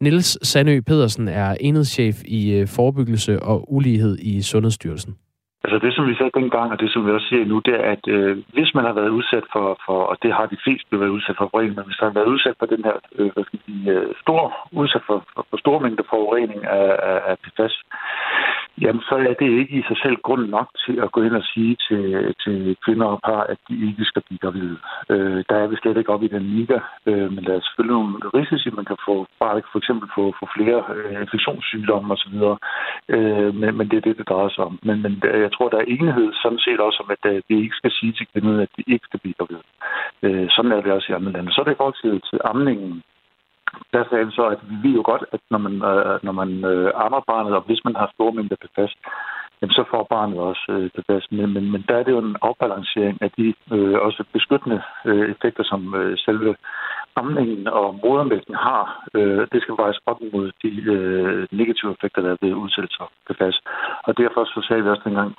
Niels 0.00 0.48
Sandø 0.48 0.80
Pedersen 0.80 1.28
er 1.28 1.56
enhedschef 1.60 2.22
i 2.24 2.50
øh, 2.50 2.68
forebyggelse 2.68 3.42
og 3.42 3.72
ulighed 3.72 4.18
i 4.18 4.42
Sundhedsstyrelsen. 4.42 5.14
Altså 5.64 5.78
det, 5.84 5.94
som 5.94 6.06
vi 6.10 6.14
sagde 6.14 6.38
dengang, 6.40 6.68
og 6.72 6.80
det, 6.80 6.90
som 6.92 7.06
vi 7.06 7.10
også 7.10 7.28
siger 7.28 7.44
nu, 7.44 7.58
det 7.58 7.74
er, 7.74 7.84
at 7.94 8.04
øh, 8.08 8.36
hvis 8.56 8.74
man 8.74 8.84
har 8.84 8.92
været 8.92 9.16
udsat 9.18 9.44
for, 9.52 9.66
for, 9.86 9.98
og 10.10 10.16
det 10.22 10.32
har 10.32 10.46
de 10.46 10.62
fleste 10.64 11.00
været 11.00 11.16
udsat 11.16 11.36
for 11.38 11.44
forurening, 11.44 11.76
men 11.76 11.84
hvis 11.88 12.00
man 12.00 12.10
har 12.10 12.18
været 12.20 12.32
udsat 12.34 12.56
for 12.58 12.66
den 12.66 12.82
her 12.88 12.96
øh, 13.18 13.30
hvad 13.34 13.44
skal 13.44 13.60
sige, 13.66 13.90
øh, 13.92 14.14
stor, 14.22 14.42
udsat 14.72 15.02
for, 15.06 15.18
for, 15.34 15.46
for 15.50 15.56
store 15.56 15.80
mængder 15.80 16.04
forurening 16.10 16.60
af, 16.64 16.90
af, 17.10 17.18
af 17.30 17.34
PFAS, 17.42 17.74
jamen 18.82 19.02
så 19.08 19.14
er 19.30 19.34
det 19.40 19.50
ikke 19.60 19.74
i 19.78 19.82
sig 19.88 19.98
selv 20.04 20.16
grund 20.26 20.44
nok 20.56 20.68
til 20.84 20.96
at 21.04 21.12
gå 21.12 21.20
ind 21.22 21.36
og 21.40 21.44
sige 21.52 21.76
til, 21.88 22.34
til 22.44 22.76
kvinder 22.84 23.06
og 23.06 23.20
par, 23.24 23.42
at 23.52 23.58
de 23.68 23.74
ikke 23.88 24.04
skal 24.04 24.22
blive 24.26 24.38
gravide. 24.38 24.76
Øh, 25.12 25.44
der 25.48 25.56
er 25.56 25.66
vi 25.66 25.76
slet 25.76 25.96
ikke 25.96 26.12
oppe 26.12 26.26
i 26.26 26.34
den 26.36 26.42
liga, 26.42 26.78
øh, 27.06 27.28
men 27.34 27.44
der 27.44 27.52
er 27.54 27.60
selvfølgelig 27.60 27.96
nogle 27.98 28.14
risici, 28.38 28.70
man 28.70 28.84
kan 28.84 28.96
få, 29.08 29.26
bare 29.40 29.62
for 29.72 29.78
eksempel 29.78 30.08
få, 30.14 30.24
få 30.40 30.44
flere 30.56 30.80
øh, 30.96 31.20
infektionssygdomme 31.22 32.12
osv., 32.14 32.36
øh, 33.14 33.54
men, 33.60 33.70
men 33.78 33.88
det 33.90 33.96
er 33.96 34.06
det, 34.06 34.18
det 34.18 34.28
drejer 34.28 34.48
sig 34.48 34.64
om. 34.64 34.78
Men, 34.82 35.02
men 35.02 35.12
jeg 35.44 35.52
tror, 35.52 35.68
der 35.68 35.78
er 35.78 35.92
enighed 35.94 36.28
sådan 36.42 36.62
set 36.66 36.80
også 36.80 36.98
om, 37.04 37.10
at 37.16 37.32
øh, 37.32 37.42
vi 37.48 37.54
ikke 37.64 37.80
skal 37.80 37.92
sige 37.98 38.12
til 38.12 38.26
kvinder, 38.32 38.62
at 38.62 38.72
de 38.76 38.82
ikke 38.86 39.06
skal 39.08 39.20
blive 39.20 39.38
gravide. 39.38 39.64
Øh, 40.22 40.46
sådan 40.54 40.72
er 40.72 40.80
det 40.80 40.92
også 40.92 41.12
i 41.12 41.14
andre 41.14 41.32
lande. 41.32 41.52
Så 41.52 41.60
er 41.60 41.64
det 41.64 41.72
i 41.72 41.80
forhold 41.80 42.00
til, 42.02 42.14
til 42.30 42.38
amningen 42.44 43.02
der 43.92 44.04
sagde 44.04 44.24
han 44.24 44.32
så, 44.32 44.44
at 44.54 44.60
vi 44.68 44.88
ved 44.88 44.94
jo 44.98 45.02
godt, 45.04 45.24
at 45.32 45.40
når 45.50 45.58
man, 45.58 45.74
øh, 45.90 46.18
når 46.22 46.32
man 46.32 46.50
øh, 46.64 46.90
ammer 46.94 47.22
barnet, 47.26 47.52
og 47.54 47.62
hvis 47.66 47.84
man 47.84 47.96
har 47.96 48.10
store 48.14 48.32
mængder 48.32 48.56
PFAS, 48.62 48.92
jamen 49.60 49.74
så 49.78 49.84
får 49.90 50.06
barnet 50.14 50.38
også 50.38 50.66
øh, 50.68 50.90
PFAS. 50.94 51.26
Men, 51.30 51.52
men, 51.54 51.64
men 51.72 51.84
der 51.88 51.94
er 51.96 52.02
det 52.02 52.12
jo 52.12 52.18
en 52.18 52.36
afbalancering 52.42 53.22
af 53.22 53.30
de 53.38 53.54
øh, 53.72 53.98
også 54.06 54.24
beskyttende 54.32 54.82
øh, 55.04 55.30
effekter, 55.30 55.64
som 55.64 55.94
øh, 55.94 56.18
selve 56.18 56.56
amningen 57.16 57.66
og 57.66 57.86
modermælken 58.04 58.54
har. 58.54 58.84
Øh, 59.14 59.46
det 59.52 59.62
skal 59.62 59.74
vejes 59.78 60.00
op 60.06 60.20
mod 60.32 60.52
de 60.62 60.70
øh, 60.94 61.46
negative 61.60 61.92
effekter, 61.92 62.22
der 62.22 62.30
er 62.32 62.42
ved 62.42 62.54
udsættelse 62.54 62.98
af 63.02 63.08
PFAS. 63.26 63.60
Og 64.06 64.18
derfor 64.18 64.44
så 64.44 64.66
sagde 64.68 64.82
vi 64.82 64.90
også 64.90 65.02
dengang, 65.04 65.30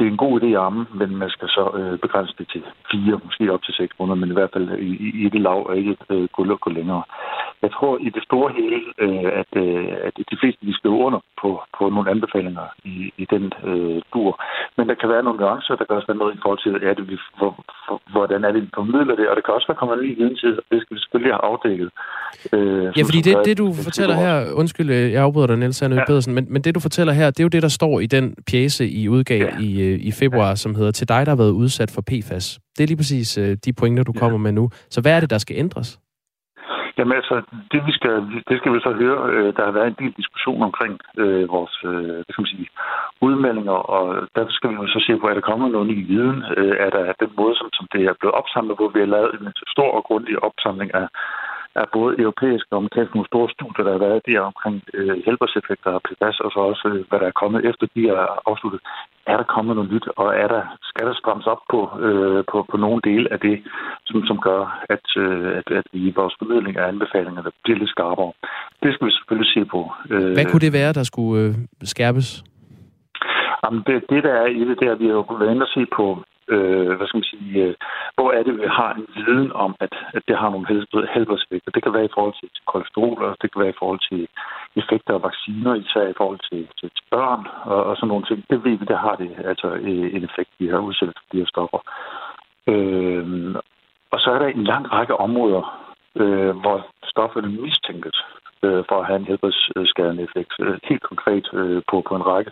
det 0.00 0.06
er 0.06 0.12
en 0.12 0.24
god 0.26 0.40
idé 0.40 0.46
at 0.46 0.64
amme, 0.66 0.86
men 1.00 1.16
man 1.16 1.30
skal 1.30 1.48
så 1.48 1.64
øh, 1.78 1.98
begrænse 1.98 2.34
det 2.38 2.46
til 2.52 2.62
fire, 2.90 3.20
måske 3.24 3.52
op 3.54 3.62
til 3.62 3.74
seks 3.74 3.92
måneder, 3.98 4.20
men 4.20 4.30
i 4.30 4.36
hvert 4.38 4.52
fald 4.52 4.68
i, 4.78 4.90
i 5.24 5.28
det 5.28 5.40
lav 5.40 5.66
og 5.68 5.76
ikke 5.76 5.96
øh, 6.10 6.28
gå, 6.36 6.42
gå 6.64 6.70
længere. 6.70 7.02
Jeg 7.64 7.70
tror 7.76 7.98
i 8.06 8.08
det 8.16 8.22
store 8.28 8.50
hele, 8.58 8.78
øh, 9.04 9.30
at, 9.40 9.50
øh, 9.62 9.88
at 10.06 10.14
de 10.30 10.36
fleste 10.40 10.66
vi 10.68 10.72
skriver 10.72 11.00
under 11.06 11.20
på, 11.42 11.50
på 11.78 11.82
nogle 11.94 12.10
anbefalinger 12.10 12.66
i, 12.84 12.96
i 13.22 13.24
den 13.34 13.44
øh, 13.70 13.98
dur. 14.12 14.32
Men 14.76 14.88
der 14.88 14.94
kan 15.00 15.08
være 15.14 15.22
nogle 15.22 15.40
nuancer, 15.40 15.74
der 15.76 15.84
kan 15.84 15.96
også 15.96 16.10
være 16.10 16.22
noget 16.22 16.34
i 16.34 16.40
forhold 16.42 16.60
til, 16.62 16.88
er 16.88 16.94
det, 16.94 17.04
vi, 17.10 17.16
hvor, 17.38 17.52
for, 17.86 17.96
hvordan 18.14 18.44
er 18.44 18.52
det, 18.52 18.62
vi 18.62 18.70
formidler 18.74 19.14
det, 19.20 19.28
og 19.28 19.36
det 19.36 19.44
kan 19.44 19.54
også 19.54 19.68
være 19.70 19.80
kommet 19.80 19.96
en 19.96 20.04
ny 20.06 20.16
viden 20.18 20.36
til, 20.36 20.52
og 20.58 20.64
det 20.70 20.78
skal 20.80 20.94
vi 20.94 21.00
selvfølgelig 21.00 21.32
have 21.34 21.44
afdækket. 21.50 21.90
Øh, 22.54 22.88
ja, 22.98 23.02
fordi 23.08 23.20
det, 23.28 23.34
det, 23.48 23.58
du 23.58 23.66
fortæller 23.88 24.16
her, 24.24 24.34
undskyld, 24.60 24.90
øh, 24.90 25.12
jeg 25.12 25.22
afbryder 25.22 25.46
dig, 25.46 25.58
Niels 25.58 25.76
Sandø 25.76 25.96
ja. 25.96 26.04
Pedersen, 26.08 26.34
men, 26.34 26.44
men 26.52 26.62
det, 26.62 26.74
du 26.74 26.80
fortæller 26.80 27.12
her, 27.12 27.26
det 27.26 27.40
er 27.40 27.44
jo 27.48 27.54
det, 27.56 27.62
der 27.62 27.68
står 27.78 28.00
i 28.00 28.06
den 28.06 28.34
pjæse, 28.50 28.88
I 28.88 29.08
udgav 29.08 29.40
ja. 29.40 29.58
i, 29.60 29.89
øh, 29.90 29.98
i 30.08 30.12
februar, 30.12 30.54
som 30.54 30.74
hedder 30.74 30.92
Til 30.92 31.08
dig, 31.08 31.26
der 31.26 31.32
har 31.32 31.36
været 31.44 31.50
udsat 31.62 31.90
for 31.94 32.02
PFAS. 32.08 32.58
Det 32.76 32.82
er 32.82 32.88
lige 32.88 32.96
præcis 32.96 33.38
uh, 33.38 33.52
de 33.64 33.72
pointer, 33.72 34.02
du 34.02 34.12
ja. 34.14 34.20
kommer 34.20 34.38
med 34.38 34.52
nu. 34.52 34.70
Så 34.90 35.00
hvad 35.00 35.12
er 35.16 35.20
det, 35.20 35.30
der 35.30 35.38
skal 35.38 35.56
ændres? 35.56 35.98
Jamen 37.00 37.16
altså, 37.20 37.36
det, 37.72 37.80
vi 37.88 37.92
skal, 37.98 38.14
det 38.48 38.56
skal 38.58 38.72
vi 38.74 38.80
så 38.80 38.92
høre. 39.02 39.20
Øh, 39.34 39.50
der 39.56 39.64
har 39.64 39.74
været 39.78 39.88
en 39.90 40.00
del 40.00 40.12
diskussion 40.20 40.62
omkring 40.68 40.94
øh, 41.22 41.44
vores 41.56 41.74
øh, 41.84 42.14
hvad 42.24 42.32
skal 42.32 42.42
man 42.42 42.54
sige, 42.54 42.68
udmeldinger, 43.26 43.78
og 43.96 44.04
derfor 44.36 44.52
skal 44.52 44.70
vi 44.70 44.74
jo 44.74 44.86
så 44.86 45.00
se 45.06 45.12
på, 45.18 45.26
er 45.26 45.34
der 45.34 45.50
kommet 45.50 45.72
noget 45.72 45.86
ny 45.92 45.98
viden? 46.10 46.38
Øh, 46.56 46.74
er 46.84 46.90
der 46.96 47.20
den 47.22 47.32
måde, 47.40 47.54
som, 47.56 47.68
som 47.78 47.86
det 47.92 48.02
er 48.04 48.14
blevet 48.20 48.34
opsamlet 48.40 48.76
hvor 48.76 48.88
vi 48.94 49.00
har 49.00 49.10
lavet 49.16 49.30
en 49.40 49.52
stor 49.74 49.90
og 49.98 50.02
grundig 50.08 50.34
opsamling 50.48 50.90
af 51.00 51.06
er 51.74 51.84
både 51.92 52.18
europæiske 52.24 52.72
og 52.72 52.76
amerikanske 52.76 53.14
nogle 53.16 53.32
store 53.32 53.48
studier, 53.56 53.84
der 53.84 53.92
har 53.92 54.06
været 54.06 54.26
der 54.26 54.40
omkring 54.40 54.76
øh, 54.94 55.16
helbredseffekter 55.26 55.90
og 55.90 56.02
PFAS, 56.06 56.40
og 56.44 56.50
så 56.54 56.60
også, 56.70 56.88
øh, 56.88 57.04
hvad 57.08 57.18
der 57.20 57.26
er 57.28 57.40
kommet 57.42 57.60
efter 57.70 57.86
de 57.94 58.02
er 58.08 58.26
afsluttet. 58.50 58.80
Er 59.26 59.36
der 59.36 59.52
kommet 59.54 59.76
noget 59.76 59.92
nyt, 59.92 60.06
og 60.16 60.28
er 60.42 60.48
der, 60.54 60.62
skal 60.90 61.06
der 61.06 61.14
strammes 61.14 61.46
op 61.46 61.62
på, 61.72 61.80
øh, 62.06 62.44
på, 62.50 62.56
på 62.70 62.76
nogle 62.76 63.00
dele 63.08 63.32
af 63.34 63.40
det, 63.40 63.56
som, 64.06 64.26
som 64.26 64.38
gør, 64.48 64.62
at, 64.94 65.06
øh, 65.16 65.48
at, 65.58 65.66
at 65.80 65.86
vi 65.92 66.00
i 66.08 66.16
vores 66.16 66.34
formidling 66.38 66.76
af 66.76 66.88
anbefalinger 66.88 67.42
der 67.42 67.50
bliver 67.64 67.78
lidt 67.78 67.90
skarpere? 67.90 68.32
Det 68.82 68.94
skal 68.94 69.06
vi 69.06 69.12
selvfølgelig 69.12 69.52
se 69.54 69.64
på. 69.74 69.80
Øh, 70.10 70.32
hvad 70.36 70.46
kunne 70.50 70.64
det 70.66 70.72
være, 70.72 70.92
der 70.92 71.02
skulle 71.02 71.42
øh, 71.42 71.54
skærpes? 71.82 72.44
Jamen, 73.64 73.82
det, 73.86 73.96
det, 74.10 74.20
der 74.24 74.34
er 74.42 74.46
i 74.46 74.60
det, 74.68 74.76
det 74.80 74.88
er, 74.88 74.92
at 74.92 75.00
vi 75.00 75.06
har 75.06 75.12
jo 75.12 75.24
været 75.40 75.50
inde 75.50 75.66
og 75.68 75.72
se 75.76 75.86
på 75.96 76.04
øh, 76.52 76.92
hvad 76.96 77.06
skal 77.06 77.18
man 77.20 77.32
sige, 77.32 77.64
øh, 77.64 77.74
hvor 78.14 78.28
er 78.32 78.42
det, 78.42 78.54
vi 78.60 78.66
har 78.78 78.90
en 78.94 79.06
viden 79.16 79.52
om, 79.52 79.72
at, 79.80 79.94
at 80.16 80.22
det 80.28 80.36
har 80.38 80.50
nogle 80.50 80.68
helbredseffekter. 81.14 81.70
Det 81.74 81.82
kan 81.82 81.92
være 81.92 82.08
i 82.10 82.14
forhold 82.14 82.34
til, 82.40 82.48
til 82.56 82.64
kolesterol, 82.72 83.22
og 83.28 83.36
det 83.42 83.52
kan 83.52 83.60
være 83.62 83.74
i 83.74 83.80
forhold 83.82 84.00
til 84.10 84.28
effekter 84.80 85.14
af 85.14 85.22
vacciner, 85.22 85.74
især 85.74 86.06
i 86.08 86.18
forhold 86.20 86.40
til, 86.50 86.62
til, 86.78 86.88
til 86.96 87.04
børn 87.10 87.42
og, 87.72 87.84
og 87.84 87.96
sådan 87.96 88.08
nogle 88.08 88.26
ting. 88.26 88.44
Det 88.50 88.64
ved 88.64 88.76
vi, 88.78 88.84
der 88.84 88.96
har 89.06 89.16
det 89.22 89.30
altså 89.44 89.68
øh, 89.88 90.06
en 90.16 90.24
effekt, 90.28 90.50
vi 90.58 90.66
har 90.68 90.78
udsat 90.78 91.08
for 91.18 91.24
de 91.32 91.38
her 91.38 91.52
stoffer. 91.54 91.80
Øh, 92.72 93.54
og 94.12 94.18
så 94.20 94.30
er 94.30 94.38
der 94.38 94.46
en 94.46 94.64
lang 94.64 94.92
række 94.92 95.16
områder, 95.16 95.62
øh, 96.16 96.56
hvor 96.62 96.86
stofferne 97.04 97.48
mistænkes 97.62 98.18
øh, 98.66 98.82
for 98.88 98.96
at 99.00 99.06
have 99.06 99.20
en 99.20 99.30
helbredsskadende 99.30 100.22
effekt. 100.22 100.52
Øh, 100.60 100.78
helt 100.90 101.02
konkret 101.02 101.46
øh, 101.52 101.82
på, 101.90 101.96
på 102.08 102.12
en 102.16 102.26
række 102.32 102.50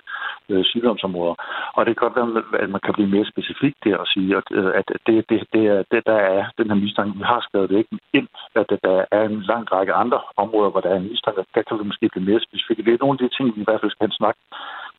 øh, 0.48 0.64
sygdomsområder. 0.64 1.34
Og 1.76 1.86
det 1.86 1.92
kan 1.92 2.04
godt 2.06 2.16
være, 2.18 2.62
at 2.62 2.70
man 2.70 2.80
kan 2.84 2.94
blive 2.94 3.14
mere 3.14 3.30
specifik 3.32 3.74
der 3.84 3.96
og 3.96 4.06
sige, 4.06 4.36
at, 4.36 4.46
øh, 4.50 4.70
at 4.80 4.88
det, 5.06 5.16
det, 5.30 5.38
det, 5.54 5.62
er, 5.74 5.82
det, 5.92 6.00
der 6.06 6.20
er 6.36 6.44
den 6.58 6.70
her 6.70 6.78
mistanke, 6.84 7.18
vi 7.18 7.24
har 7.32 7.40
skrevet 7.40 7.70
det 7.70 7.78
ikke 7.78 7.98
ind, 8.12 8.28
at 8.54 8.70
der 8.86 9.04
er 9.10 9.22
en 9.24 9.40
lang 9.50 9.72
række 9.72 9.92
andre 9.92 10.20
områder, 10.36 10.70
hvor 10.70 10.80
der 10.80 10.90
er 10.90 10.98
en 10.98 11.10
mistanke. 11.10 11.44
Der 11.54 11.62
kan 11.62 11.78
vi 11.78 11.84
måske 11.84 12.08
blive 12.12 12.28
mere 12.30 12.40
specifikke. 12.40 12.82
Det 12.82 12.92
er 12.92 12.98
nogle 13.00 13.18
af 13.20 13.22
de 13.22 13.36
ting, 13.36 13.56
vi 13.56 13.60
i 13.60 13.68
hvert 13.68 13.80
fald 13.80 13.90
skal 13.90 14.12
snakke 14.12 14.40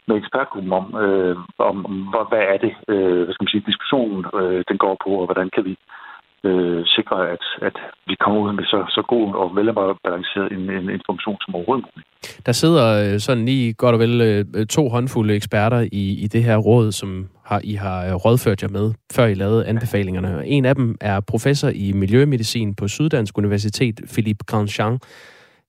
med 0.07 0.15
ekspertgruppen 0.17 0.73
om, 0.81 0.85
øh, 1.03 1.35
om, 1.69 1.75
om 1.89 1.95
hvad 2.31 2.43
er 2.53 2.57
det, 2.65 2.73
øh, 2.93 3.21
hvad 3.23 3.33
skal 3.33 3.43
man 3.43 3.53
sige, 3.53 3.69
diskussionen 3.71 4.25
øh, 4.39 4.63
den 4.69 4.77
går 4.85 4.95
på, 5.03 5.11
og 5.21 5.25
hvordan 5.25 5.49
kan 5.55 5.63
vi 5.69 5.73
øh, 6.43 6.81
sikre, 6.85 7.29
at, 7.29 7.43
at 7.61 7.75
vi 8.07 8.15
kommer 8.23 8.39
ud 8.41 8.53
med 8.53 8.63
så, 8.63 8.85
så 8.89 9.01
god 9.07 9.33
og 9.35 9.55
velbalanceret 9.55 10.51
en, 10.51 10.63
en 10.79 10.89
information 10.97 11.37
som 11.41 11.55
overhovedet 11.55 11.85
muligt. 11.89 12.07
Der 12.45 12.51
sidder 12.51 13.13
øh, 13.13 13.19
sådan 13.19 13.45
lige 13.45 13.73
godt 13.73 13.93
og 13.93 13.99
vel 13.99 14.21
øh, 14.21 14.65
to 14.65 14.89
håndfulde 14.89 15.35
eksperter 15.35 15.79
i, 15.91 16.03
i 16.23 16.27
det 16.27 16.43
her 16.43 16.57
råd, 16.57 16.91
som 16.91 17.29
har, 17.45 17.61
I 17.63 17.73
har 17.73 18.05
øh, 18.05 18.13
rådført 18.13 18.63
jer 18.63 18.69
med, 18.69 18.93
før 19.15 19.25
I 19.25 19.33
lavede 19.33 19.65
anbefalingerne. 19.65 20.47
En 20.47 20.65
af 20.65 20.75
dem 20.75 20.97
er 21.01 21.19
professor 21.19 21.69
i 21.75 21.91
miljømedicin 21.93 22.75
på 22.75 22.87
Syddansk 22.87 23.37
Universitet, 23.37 23.99
Philippe 24.13 24.43
Grandjean. 24.47 24.99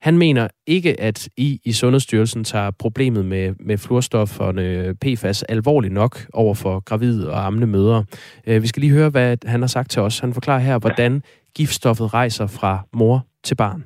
Han 0.03 0.19
mener 0.19 0.49
ikke, 0.67 1.01
at 1.01 1.29
I 1.37 1.59
i 1.65 1.73
Sundhedsstyrelsen 1.73 2.45
tager 2.45 2.71
problemet 2.79 3.25
med, 3.25 3.55
med 3.61 3.79
fluorstofferne 3.79 4.95
PFAS 5.03 5.43
alvorligt 5.43 5.95
nok 5.95 6.15
over 6.35 6.55
for 6.55 6.81
gravide 6.81 7.31
og 7.33 7.47
ammende 7.47 7.67
mødre. 7.67 8.05
Øh, 8.47 8.63
vi 8.63 8.67
skal 8.67 8.81
lige 8.81 8.97
høre, 8.99 9.11
hvad 9.11 9.37
han 9.47 9.61
har 9.61 9.67
sagt 9.69 9.91
til 9.91 10.03
os. 10.03 10.19
Han 10.19 10.35
forklarer 10.35 10.61
her, 10.61 10.79
hvordan 10.79 11.23
giftstoffet 11.57 12.15
rejser 12.15 12.47
fra 12.61 12.73
mor 12.93 13.17
til 13.45 13.57
barn. 13.57 13.85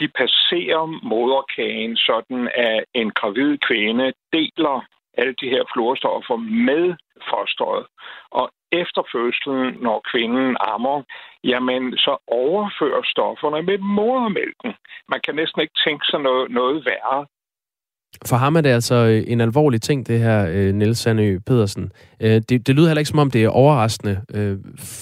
De 0.00 0.08
passerer 0.08 0.84
moderkagen, 1.14 1.96
sådan 1.96 2.48
at 2.54 2.84
en 2.94 3.10
gravid 3.10 3.58
kvinde 3.68 4.12
deler 4.32 4.84
alle 5.20 5.34
de 5.42 5.48
her 5.54 5.64
fluorstoffer 5.72 6.36
med 6.68 6.84
fosteret. 7.30 7.86
Og 8.38 8.46
efter 8.72 9.02
fødslen, 9.14 9.64
når 9.86 9.98
kvinden 10.10 10.56
ammer, 10.74 10.98
jamen 11.44 11.96
så 11.96 12.16
overfører 12.26 13.02
stofferne 13.04 13.62
med 13.62 13.78
modermælken. 13.78 14.70
Man 15.08 15.20
kan 15.24 15.34
næsten 15.34 15.60
ikke 15.62 15.76
tænke 15.86 16.04
sig 16.10 16.20
noget, 16.20 16.50
noget 16.50 16.84
værre. 16.84 17.26
For 18.26 18.36
ham 18.36 18.56
er 18.56 18.60
det 18.60 18.70
altså 18.70 18.94
øh, 18.94 19.24
en 19.26 19.40
alvorlig 19.40 19.82
ting, 19.82 20.06
det 20.06 20.18
her, 20.20 20.46
øh, 20.50 20.74
Niels 20.74 20.98
Sandø 20.98 21.38
Pedersen. 21.46 21.92
Øh, 22.20 22.42
det, 22.48 22.66
det 22.66 22.74
lyder 22.74 22.88
heller 22.88 22.98
ikke 22.98 23.08
som 23.08 23.18
om, 23.18 23.30
det 23.30 23.44
er 23.44 23.48
overraskende 23.48 24.20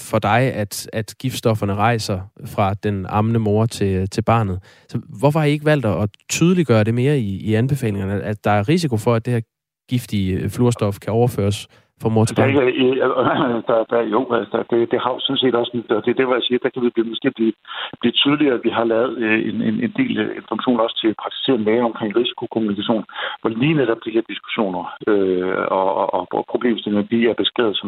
for 0.09 0.19
dig, 0.19 0.53
at, 0.53 0.89
at 0.93 1.15
giftstofferne 1.19 1.75
rejser 1.75 2.19
fra 2.45 2.73
den 2.73 3.05
ammende 3.09 3.39
mor 3.39 3.65
til, 3.65 4.09
til 4.09 4.21
barnet. 4.21 4.59
Så 4.89 5.01
hvorfor 5.19 5.39
har 5.39 5.45
I 5.45 5.51
ikke 5.51 5.65
valgt 5.65 5.85
at 5.85 6.09
tydeliggøre 6.29 6.83
det 6.83 6.93
mere 6.93 7.19
i, 7.19 7.49
i 7.49 7.53
anbefalingerne, 7.53 8.23
at 8.23 8.43
der 8.43 8.51
er 8.51 8.69
risiko 8.69 8.97
for, 8.97 9.13
at 9.13 9.25
det 9.25 9.33
her 9.33 9.41
giftige 9.89 10.49
fluorstof 10.49 10.99
kan 10.99 11.13
overføres 11.13 11.67
for 12.01 12.09
mor 12.09 12.25
til 12.25 12.35
barn? 12.35 12.55
Der, 12.55 13.61
der, 13.69 13.79
der, 13.91 14.01
jo, 14.15 14.21
altså, 14.39 14.57
det, 14.69 14.91
det 14.91 14.99
har 15.03 15.11
jo 15.15 15.19
sådan 15.19 15.43
set 15.43 15.55
også, 15.61 15.71
og 15.97 16.01
det 16.05 16.11
er 16.11 16.19
det, 16.19 16.25
hvor 16.25 16.37
jeg 16.39 16.45
siger, 16.47 16.59
der 16.63 16.69
kan 16.73 16.83
vi 16.85 16.89
blive, 16.89 17.09
måske 17.13 17.31
blive, 17.37 17.53
blive 18.01 18.15
tydeligere, 18.21 18.55
at 18.57 18.63
vi 18.67 18.71
har 18.77 18.85
lavet 18.93 19.17
øh, 19.23 19.39
en, 19.49 19.57
en, 19.69 19.75
en 19.85 19.93
del 19.99 20.13
øh, 20.23 20.35
information 20.41 20.79
også 20.85 20.97
til 21.01 21.19
praktiserende 21.21 21.65
læger 21.65 21.85
omkring 21.91 22.11
risikokommunikation, 22.15 23.03
hvor 23.41 23.49
lige 23.49 23.79
netop 23.81 24.01
de 24.05 24.15
her 24.15 24.23
diskussioner 24.31 24.83
øh, 25.09 25.63
og, 25.79 25.89
og, 26.15 26.27
og 26.37 26.45
problemstillinger, 26.51 27.07
de 27.13 27.19
er 27.29 27.35
beskrevet, 27.43 27.77
som 27.77 27.87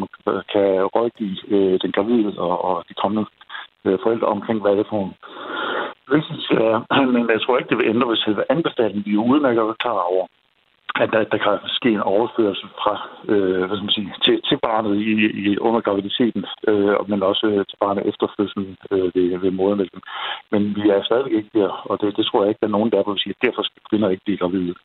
kan 0.54 0.70
rådgive 0.96 1.38
øh, 1.54 1.76
den 1.84 1.92
gravide 1.96 2.32
og, 2.48 2.56
og 2.68 2.76
de 2.90 2.94
kommende 3.02 3.26
øh, 3.86 3.98
forældre 4.04 4.28
omkring, 4.36 4.62
hvad 4.62 4.72
det 4.72 4.86
er 4.86 4.90
for 4.90 5.04
risici 6.14 6.54
er. 6.70 6.78
Men 7.14 7.30
jeg 7.36 7.42
tror 7.42 7.58
ikke, 7.58 7.70
det 7.70 7.78
vil 7.78 7.92
ændre 7.94 8.10
ved 8.10 8.18
selve 8.18 8.44
anbefalingen. 8.56 9.06
Vi 9.06 9.14
er 9.14 9.28
udmærket 9.32 9.78
klar 9.84 10.02
over, 10.14 10.26
at 10.96 11.10
der, 11.14 11.24
der 11.34 11.40
kan 11.46 11.56
ske 11.80 11.90
en 11.90 12.10
overførsel 12.16 12.68
fra 12.82 12.94
øh, 13.32 13.64
hvad 13.68 13.76
skal 13.78 13.88
man 13.88 13.98
sige, 13.98 14.14
til, 14.26 14.36
til 14.50 14.58
barnet 14.68 14.96
i, 15.10 15.12
i 15.44 15.58
under 15.68 15.82
graviditeten, 15.82 16.44
øh, 16.70 17.10
men 17.10 17.24
også 17.24 17.46
øh, 17.54 17.66
til 17.70 17.78
barnet 17.84 18.04
efter 18.12 18.26
fødslen 18.38 18.78
øh, 18.92 19.08
ved, 19.16 19.38
ved 19.44 19.52
modermælken. 19.52 20.02
Men 20.52 20.62
vi 20.78 20.84
er 20.90 21.04
stadigvæk 21.04 21.34
ikke 21.40 21.54
der, 21.60 21.72
og 21.90 21.96
det, 22.02 22.18
det 22.18 22.26
tror 22.26 22.42
jeg 22.42 22.50
ikke, 22.50 22.62
der 22.62 22.68
er 22.68 22.78
nogen, 22.78 22.92
der 22.92 23.10
vil 23.10 23.24
sige, 23.24 23.36
at 23.36 23.46
derfor 23.46 23.62
skal 23.64 23.82
kvinder 23.90 24.10
ikke 24.10 24.26
blive 24.26 24.42
gravide. 24.42 24.76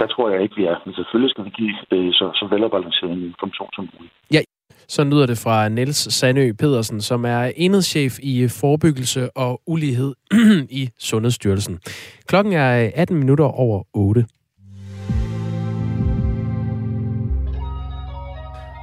Der 0.00 0.06
tror 0.06 0.30
jeg 0.30 0.42
ikke, 0.42 0.56
vi 0.56 0.64
er. 0.64 0.76
Men 0.84 0.94
selvfølgelig 0.94 1.30
skal 1.30 1.44
vi 1.44 1.52
give 1.60 1.74
øh, 1.94 2.12
så, 2.18 2.26
så 2.38 2.44
velbalanceret 2.54 3.12
en 3.12 3.24
information 3.32 3.70
som 3.74 3.88
muligt. 3.92 4.14
Ja, 4.36 4.40
så 4.88 5.04
lyder 5.04 5.26
det 5.26 5.38
fra 5.44 5.68
Niels 5.68 6.14
Sandø 6.14 6.52
Pedersen, 6.60 7.00
som 7.00 7.24
er 7.24 7.52
enhedschef 7.56 8.12
i 8.22 8.48
forebyggelse 8.60 9.36
og 9.36 9.60
ulighed 9.66 10.14
i 10.80 10.88
Sundhedsstyrelsen. 10.98 11.78
Klokken 12.26 12.52
er 12.52 12.90
18 12.94 13.16
minutter 13.16 13.44
over 13.44 13.82
8. 13.94 14.24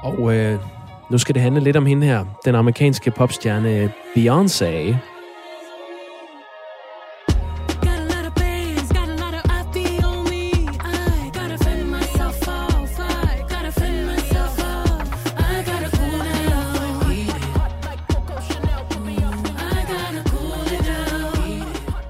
Og 0.03 0.35
øh, 0.35 0.59
nu 1.11 1.17
skal 1.17 1.35
det 1.35 1.41
handle 1.41 1.61
lidt 1.61 1.77
om 1.77 1.85
hende 1.85 2.07
her, 2.07 2.25
den 2.45 2.55
amerikanske 2.55 3.11
popstjerne 3.11 3.93
Beyoncé. 4.17 4.95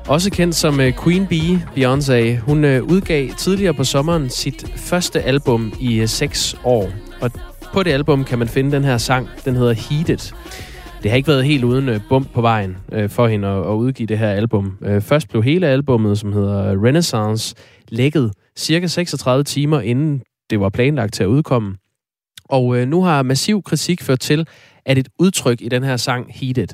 Også 0.07 0.31
kendt 0.31 0.55
som 0.55 0.79
øh, 0.79 0.93
Queen 1.03 1.27
Bee, 1.27 1.67
Beyoncé, 1.75 2.39
hun 2.39 2.65
øh, 2.65 2.83
udgav 2.83 3.29
tidligere 3.37 3.73
på 3.73 3.83
sommeren 3.83 4.29
sit 4.29 4.65
første 4.75 5.21
album 5.21 5.73
i 5.79 6.07
6 6.07 6.53
øh, 6.53 6.59
år. 6.63 6.89
Og 7.21 7.31
på 7.73 7.83
det 7.83 7.91
album 7.91 8.23
kan 8.23 8.39
man 8.39 8.47
finde 8.47 8.71
den 8.71 8.83
her 8.83 8.97
sang, 8.97 9.29
den 9.45 9.55
hedder 9.55 9.73
Heated. 9.73 10.33
Det 11.03 11.11
har 11.11 11.15
ikke 11.17 11.27
været 11.27 11.45
helt 11.45 11.63
uden 11.63 11.89
øh, 11.89 11.99
bump 12.09 12.33
på 12.33 12.41
vejen 12.41 12.77
øh, 12.91 13.09
for 13.09 13.27
hende 13.27 13.47
at, 13.47 13.57
at 13.57 13.73
udgive 13.73 14.07
det 14.07 14.17
her 14.17 14.29
album. 14.29 14.77
Øh, 14.81 15.01
først 15.01 15.29
blev 15.29 15.43
hele 15.43 15.67
albummet, 15.67 16.19
som 16.19 16.33
hedder 16.33 16.85
Renaissance, 16.85 17.55
lækket 17.89 18.31
cirka 18.55 18.87
36 18.87 19.43
timer 19.43 19.81
inden 19.81 20.21
det 20.49 20.59
var 20.59 20.69
planlagt 20.69 21.13
til 21.13 21.23
at 21.23 21.27
udkomme. 21.27 21.75
Og 22.49 22.77
øh, 22.77 22.87
nu 22.87 23.03
har 23.03 23.23
massiv 23.23 23.61
kritik 23.61 24.01
ført 24.01 24.19
til, 24.19 24.47
at 24.85 24.97
et 24.97 25.09
udtryk 25.19 25.61
i 25.61 25.69
den 25.69 25.83
her 25.83 25.97
sang, 25.97 26.25
Heated, 26.29 26.67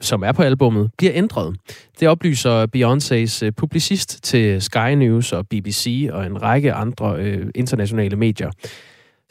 som 0.00 0.22
er 0.22 0.32
på 0.32 0.42
albummet, 0.42 0.90
bliver 0.98 1.12
ændret. 1.14 1.56
Det 2.00 2.08
oplyser 2.08 2.66
Beyoncés 2.76 3.46
øh, 3.46 3.52
publicist 3.52 4.22
til 4.22 4.62
Sky 4.62 4.94
News 4.94 5.32
og 5.32 5.48
BBC 5.48 6.08
og 6.12 6.26
en 6.26 6.42
række 6.42 6.72
andre 6.72 7.16
øh, 7.18 7.46
internationale 7.54 8.16
medier. 8.16 8.50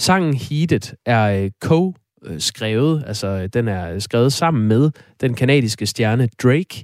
Sangen 0.02 0.34
Heated 0.34 0.98
er 1.06 1.44
øh, 1.44 1.52
co-skrevet, 1.66 3.04
altså 3.08 3.28
øh, 3.28 3.50
den 3.54 3.68
er 3.68 3.92
øh, 3.94 4.02
skrevet 4.02 4.34
sammen 4.34 4.68
med 4.68 4.92
den 5.22 5.34
kanadiske 5.34 5.86
stjerne 5.86 6.30
Drake. 6.44 6.84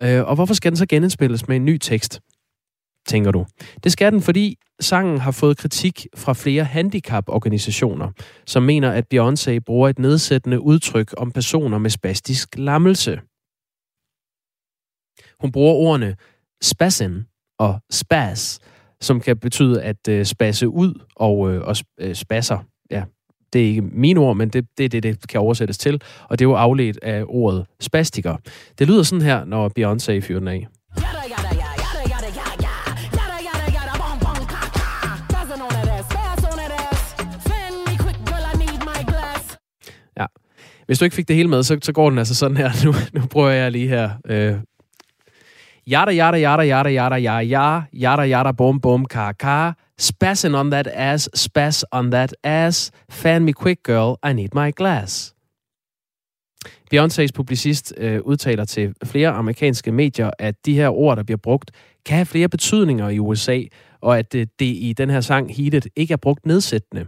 Og 0.00 0.34
hvorfor 0.34 0.54
skal 0.54 0.70
den 0.70 0.76
så 0.76 0.86
genindspilles 0.86 1.48
med 1.48 1.56
en 1.56 1.64
ny 1.64 1.78
tekst, 1.78 2.20
tænker 3.06 3.30
du? 3.30 3.46
Det 3.84 3.92
skal 3.92 4.12
den, 4.12 4.22
fordi 4.22 4.58
sangen 4.80 5.18
har 5.18 5.30
fået 5.30 5.56
kritik 5.56 6.06
fra 6.16 6.32
flere 6.32 6.64
handicaporganisationer, 6.64 8.10
som 8.46 8.62
mener, 8.62 8.90
at 8.90 9.04
Beyoncé 9.14 9.58
bruger 9.58 9.88
et 9.88 9.98
nedsættende 9.98 10.60
udtryk 10.60 11.14
om 11.16 11.32
personer 11.32 11.78
med 11.78 11.90
spastisk 11.90 12.48
lammelse. 12.56 13.20
Hun 15.40 15.52
bruger 15.52 15.74
ordene 15.74 16.16
spassin 16.62 17.24
og 17.58 17.80
spas, 17.90 18.58
som 19.02 19.20
kan 19.20 19.36
betyde 19.36 19.82
at 19.82 20.08
øh, 20.08 20.24
spasse 20.24 20.68
ud 20.68 20.94
og, 21.16 21.52
øh, 21.52 21.62
og 21.62 21.76
øh, 22.00 22.14
spasser. 22.14 22.58
Ja, 22.90 23.02
det 23.52 23.62
er 23.62 23.66
ikke 23.66 23.82
mine 23.82 24.20
ord, 24.20 24.36
men 24.36 24.48
det, 24.48 24.66
det 24.78 24.84
er 24.84 24.88
det, 24.88 25.02
det 25.02 25.28
kan 25.28 25.40
oversættes 25.40 25.78
til. 25.78 26.02
Og 26.28 26.38
det 26.38 26.44
er 26.44 26.48
jo 26.48 26.54
afledt 26.54 26.98
af 27.02 27.24
ordet 27.28 27.66
spastiker. 27.80 28.36
Det 28.78 28.88
lyder 28.88 29.02
sådan 29.02 29.22
her, 29.22 29.44
når 29.44 29.68
Beyoncé 29.68 30.20
fyrer 30.26 30.38
den 30.38 30.48
af. 30.48 30.68
Ja. 40.16 40.26
Hvis 40.86 40.98
du 40.98 41.04
ikke 41.04 41.16
fik 41.16 41.28
det 41.28 41.36
hele 41.36 41.48
med, 41.48 41.62
så, 41.62 41.78
så 41.82 41.92
går 41.92 42.10
den 42.10 42.18
altså 42.18 42.34
sådan 42.34 42.56
her. 42.56 42.70
Nu, 42.84 42.94
nu 43.20 43.26
prøver 43.26 43.50
jeg 43.50 43.72
lige 43.72 43.88
her. 43.88 44.10
Øh, 44.26 44.54
Yada, 45.84 46.12
yada, 46.12 46.38
yada, 46.38 46.64
yada, 46.64 46.90
yada, 46.90 47.18
yada, 47.18 47.42
yada, 47.42 47.88
yada, 47.92 48.24
yada, 48.24 48.52
bum, 48.52 48.80
bum, 48.80 49.04
ka, 49.04 49.32
ka. 49.32 49.74
Spassin' 49.98 50.54
on 50.54 50.70
that 50.70 50.86
ass, 50.86 51.28
spass 51.34 51.84
on 51.92 52.10
that 52.10 52.32
ass. 52.44 52.90
Fan 53.10 53.44
me 53.44 53.52
quick, 53.52 53.82
girl, 53.82 54.16
I 54.22 54.32
need 54.32 54.54
my 54.54 54.70
glass. 54.70 55.34
Beyoncé's 56.90 57.32
publicist 57.32 57.94
øh, 57.96 58.20
udtaler 58.24 58.64
til 58.64 58.94
flere 59.04 59.28
amerikanske 59.28 59.92
medier, 59.92 60.30
at 60.38 60.66
de 60.66 60.74
her 60.74 60.88
ord, 60.88 61.16
der 61.16 61.22
bliver 61.22 61.38
brugt, 61.42 61.70
kan 62.06 62.16
have 62.16 62.26
flere 62.26 62.48
betydninger 62.48 63.08
i 63.08 63.18
USA, 63.18 63.60
og 64.00 64.18
at 64.18 64.34
øh, 64.34 64.46
det 64.58 64.66
i 64.66 64.94
den 64.98 65.10
her 65.10 65.20
sang 65.20 65.54
Heated 65.54 65.82
ikke 65.96 66.12
er 66.12 66.16
brugt 66.16 66.46
nedsættende. 66.46 67.06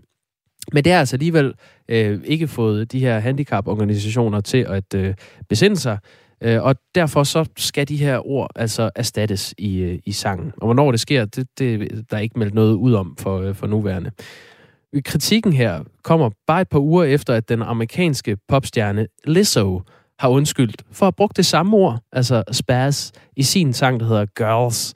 Men 0.72 0.84
det 0.84 0.92
har 0.92 1.00
altså 1.00 1.16
alligevel 1.16 1.54
øh, 1.88 2.20
ikke 2.24 2.48
fået 2.48 2.92
de 2.92 3.00
her 3.00 3.18
handicaporganisationer 3.18 4.40
til 4.40 4.66
at 4.68 4.94
øh, 4.94 5.14
besinde 5.48 5.76
sig, 5.76 5.98
øh, 6.44 6.62
og 6.62 6.76
derfor 6.94 7.22
så 7.22 7.44
skal 7.56 7.88
de 7.88 7.96
her 7.96 8.26
ord 8.26 8.50
altså 8.56 8.90
erstattes 8.96 9.54
i, 9.58 9.78
øh, 9.78 9.98
i 10.04 10.12
sangen. 10.12 10.52
Og 10.56 10.66
hvornår 10.66 10.90
det 10.90 11.00
sker, 11.00 11.24
det, 11.24 11.48
det 11.58 11.90
der 12.10 12.16
er 12.16 12.20
ikke 12.20 12.38
meldt 12.38 12.54
noget 12.54 12.74
ud 12.74 12.92
om 12.92 13.16
for, 13.18 13.40
øh, 13.40 13.54
for 13.54 13.66
nuværende. 13.66 14.10
Kritikken 15.04 15.52
her 15.52 15.80
kommer 16.02 16.30
bare 16.46 16.60
et 16.60 16.68
par 16.68 16.78
uger 16.78 17.04
efter, 17.04 17.34
at 17.34 17.48
den 17.48 17.62
amerikanske 17.62 18.36
popstjerne 18.48 19.06
Lizzo 19.24 19.82
har 20.18 20.28
undskyldt 20.28 20.82
for 20.92 21.06
at 21.06 21.06
have 21.06 21.12
brugt 21.12 21.36
det 21.36 21.46
samme 21.46 21.76
ord, 21.76 22.00
altså 22.12 22.42
spaz, 22.52 23.12
i 23.36 23.42
sin 23.42 23.72
sang, 23.72 24.00
der 24.00 24.06
hedder 24.06 24.26
Girls. 24.26 24.94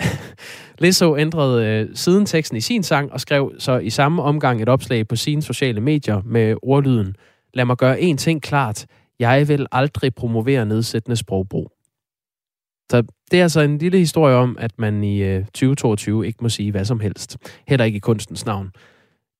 Lizzo 0.82 1.16
ændrede 1.16 1.66
øh, 1.66 1.88
siden 1.94 2.26
teksten 2.26 2.56
i 2.56 2.60
sin 2.60 2.82
sang 2.82 3.12
og 3.12 3.20
skrev 3.20 3.52
så 3.58 3.78
i 3.78 3.90
samme 3.90 4.22
omgang 4.22 4.62
et 4.62 4.68
opslag 4.68 5.08
på 5.08 5.16
sine 5.16 5.42
sociale 5.42 5.80
medier 5.80 6.22
med 6.24 6.56
ordlyden 6.62 7.16
Lad 7.54 7.64
mig 7.64 7.76
gøre 7.76 7.98
én 7.98 8.16
ting 8.16 8.42
klart. 8.42 8.86
Jeg 9.18 9.48
vil 9.48 9.66
aldrig 9.72 10.14
promovere 10.14 10.66
nedsættende 10.66 11.16
sprogbrug. 11.16 11.72
Så 12.90 13.02
det 13.30 13.38
er 13.38 13.42
altså 13.42 13.60
en 13.60 13.78
lille 13.78 13.98
historie 13.98 14.34
om, 14.34 14.56
at 14.60 14.78
man 14.78 15.04
i 15.04 15.22
øh, 15.22 15.44
2022 15.44 16.26
ikke 16.26 16.38
må 16.42 16.48
sige 16.48 16.70
hvad 16.70 16.84
som 16.84 17.00
helst. 17.00 17.36
Heller 17.68 17.84
ikke 17.84 17.96
i 17.96 18.00
kunstens 18.00 18.46
navn. 18.46 18.70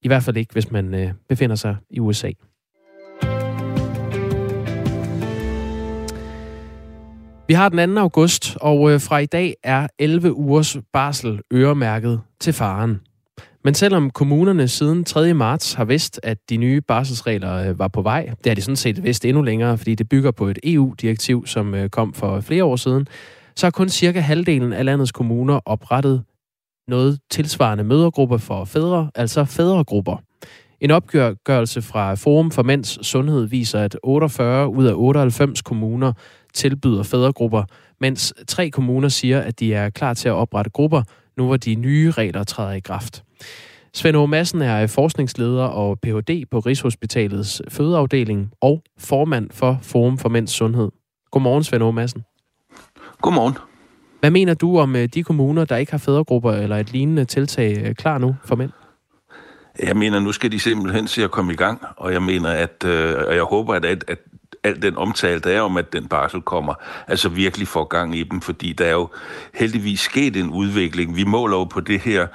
I 0.02 0.09
hvert 0.09 0.23
fald 0.23 0.37
ikke, 0.37 0.52
hvis 0.52 0.71
man 0.71 0.95
øh, 0.95 1.12
befinder 1.28 1.57
sig 1.57 1.76
i 1.90 2.00
USA. 2.00 2.31
Vi 7.49 7.54
har 7.54 7.69
den 7.69 7.95
2. 7.95 8.00
august, 8.00 8.57
og 8.61 8.90
øh, 8.90 9.00
fra 9.00 9.19
i 9.19 9.26
dag 9.26 9.54
er 9.62 9.87
11 9.99 10.33
ugers 10.33 10.76
barsel 10.93 11.40
øremærket 11.52 12.21
til 12.40 12.52
faren. 12.52 13.00
Men 13.64 13.75
selvom 13.75 14.11
kommunerne 14.11 14.68
siden 14.68 15.04
3. 15.04 15.35
marts 15.35 15.73
har 15.73 15.85
vidst, 15.85 16.21
at 16.23 16.38
de 16.50 16.56
nye 16.56 16.80
barselsregler 16.80 17.68
øh, 17.68 17.78
var 17.78 17.88
på 17.88 18.02
vej, 18.02 18.30
det 18.44 18.50
har 18.50 18.54
de 18.54 18.62
sådan 18.62 18.76
set 18.76 19.04
vidst 19.04 19.25
endnu 19.25 19.42
længere, 19.42 19.78
fordi 19.78 19.94
det 19.94 20.09
bygger 20.09 20.30
på 20.30 20.47
et 20.49 20.59
EU-direktiv, 20.64 21.47
som 21.47 21.75
øh, 21.75 21.88
kom 21.88 22.12
for 22.12 22.40
flere 22.40 22.64
år 22.64 22.76
siden, 22.76 23.09
så 23.56 23.66
har 23.66 23.71
kun 23.71 23.88
cirka 23.88 24.21
halvdelen 24.21 24.73
af 24.73 24.85
landets 24.85 25.12
kommuner 25.12 25.61
oprettet 25.64 26.24
noget 26.88 27.18
tilsvarende 27.31 27.85
mødergrupper 27.85 28.37
for 28.37 28.64
fædre, 28.64 29.11
altså 29.14 29.44
fædregrupper. 29.44 30.16
En 30.81 30.90
opgørelse 30.90 31.83
fra 31.83 32.14
Forum 32.14 32.50
for 32.50 32.62
Mænds 32.62 33.07
Sundhed 33.07 33.44
viser, 33.44 33.81
at 33.81 33.96
48 34.03 34.68
ud 34.68 34.85
af 34.85 34.92
98 34.96 35.62
kommuner 35.62 36.12
tilbyder 36.55 37.03
fædregrupper, 37.03 37.64
mens 38.00 38.35
tre 38.48 38.70
kommuner 38.70 39.09
siger, 39.09 39.40
at 39.40 39.61
de 39.61 39.74
er 39.74 39.90
klar 39.90 40.14
til 40.14 40.29
at 40.29 40.35
oprette 40.35 40.70
grupper, 40.70 41.03
nu 41.37 41.47
hvor 41.47 41.57
de 41.57 41.75
nye 41.75 42.11
regler 42.11 42.44
træder 42.44 42.73
i 42.73 42.81
kraft. 42.81 43.25
Svend 43.94 44.16
O. 44.16 44.27
Madsen 44.27 44.62
er 44.62 44.87
forskningsleder 44.87 45.64
og 45.64 46.01
Ph.D. 46.01 46.44
på 46.51 46.59
Rigshospitalets 46.59 47.62
fødeafdeling 47.68 48.53
og 48.61 48.83
formand 48.99 49.51
for 49.51 49.79
Forum 49.83 50.18
for 50.18 50.29
Mænds 50.29 50.51
Sundhed. 50.51 50.88
Godmorgen, 51.31 51.64
Svend 51.64 51.83
O. 51.83 51.90
Madsen. 51.90 52.25
Godmorgen. 53.23 53.55
Hvad 54.20 54.31
mener 54.31 54.55
du 54.55 54.79
om 54.79 54.97
øh, 54.97 55.09
de 55.14 55.23
kommuner, 55.23 55.64
der 55.64 55.77
ikke 55.77 55.92
har 55.92 55.99
fædregrupper 55.99 56.53
eller 56.53 56.77
et 56.77 56.92
lignende 56.92 57.25
tiltag 57.25 57.83
øh, 57.85 57.94
klar 57.94 58.18
nu 58.18 58.37
for 58.44 58.57
mænd? 58.57 58.70
Jeg 59.83 59.97
mener, 59.97 60.20
nu 60.20 60.33
skal 60.33 60.53
de 60.53 60.61
simpelthen 60.61 61.09
se 61.09 61.25
at 61.25 61.31
komme 61.31 61.53
i 61.53 61.57
gang, 61.57 61.83
og 61.97 62.12
jeg 62.12 62.23
mener, 62.23 62.49
at 62.49 62.85
øh, 62.87 63.14
og 63.29 63.35
jeg 63.35 63.42
håber, 63.42 63.75
at, 63.75 63.85
at, 63.85 64.05
at 64.09 64.18
al 64.64 64.83
den 64.83 64.96
omtale, 64.96 65.40
der 65.40 65.50
er 65.50 65.61
om, 65.61 65.77
at 65.77 65.92
den 65.92 66.09
barsel 66.09 66.40
kommer, 66.40 66.74
altså 67.09 67.29
virkelig 67.29 67.68
får 67.68 67.85
gang 67.85 68.16
i 68.16 68.22
dem, 68.22 68.40
fordi 68.40 68.72
der 68.72 68.85
er 68.85 68.92
jo 68.92 69.09
heldigvis 69.55 70.00
sket 70.00 70.37
en 70.37 70.50
udvikling. 70.50 71.16
Vi 71.16 71.24
måler 71.24 71.57
jo 71.57 71.64
på 71.64 71.81
det 71.81 72.00
her 72.00 72.27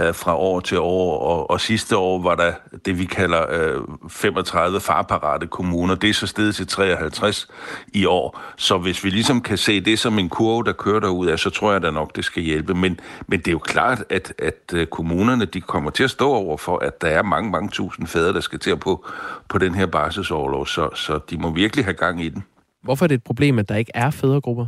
øh, 0.00 0.14
fra 0.14 0.36
år 0.36 0.60
til 0.60 0.78
år, 0.78 1.18
og, 1.18 1.50
og 1.50 1.60
sidste 1.60 1.96
år 1.96 2.22
var 2.22 2.34
der 2.34 2.52
det, 2.84 2.98
vi 2.98 3.04
kalder 3.04 3.46
øh, 3.50 3.80
35 4.08 4.80
farparate 4.80 5.46
kommuner. 5.46 5.94
Det 5.94 6.10
er 6.10 6.14
så 6.14 6.26
stedet 6.26 6.54
til 6.54 6.66
53 6.66 7.48
i 7.92 8.04
år. 8.04 8.40
Så 8.56 8.78
hvis 8.78 9.04
vi 9.04 9.10
ligesom 9.10 9.40
kan 9.40 9.58
se 9.58 9.80
det 9.80 9.98
som 9.98 10.18
en 10.18 10.28
kurve, 10.28 10.64
der 10.64 10.72
kører 10.72 11.00
derud 11.00 11.26
af, 11.26 11.38
så 11.38 11.50
tror 11.50 11.72
jeg 11.72 11.82
da 11.82 11.90
nok, 11.90 12.16
det 12.16 12.24
skal 12.24 12.42
hjælpe. 12.42 12.74
Men, 12.74 13.00
men 13.26 13.38
det 13.38 13.48
er 13.48 13.52
jo 13.52 13.58
klart, 13.58 14.04
at, 14.10 14.32
at 14.38 14.74
øh, 14.74 14.86
kommunerne 14.86 15.44
de 15.44 15.60
kommer 15.60 15.90
til 15.90 16.04
at 16.04 16.10
stå 16.10 16.32
over 16.32 16.56
for, 16.56 16.78
at 16.78 17.02
der 17.02 17.08
er 17.08 17.22
mange, 17.22 17.50
mange 17.50 17.68
tusind 17.68 18.06
fædre, 18.06 18.32
der 18.32 18.40
skal 18.40 18.58
til 18.58 18.70
at 18.70 18.80
på, 18.80 19.06
på 19.48 19.58
den 19.58 19.74
her 19.74 19.86
barselsårlov, 19.86 20.66
så, 20.66 20.88
så 20.94 21.20
de 21.30 21.36
må 21.38 21.50
virkelig 21.50 21.71
virkelig 21.72 21.84
have 21.84 21.94
gang 21.94 22.24
i 22.24 22.28
den. 22.28 22.44
Hvorfor 22.82 23.04
er 23.04 23.08
det 23.08 23.14
et 23.14 23.24
problem, 23.24 23.58
at 23.58 23.68
der 23.68 23.76
ikke 23.76 23.92
er 23.94 24.10
fædregrupper? 24.10 24.66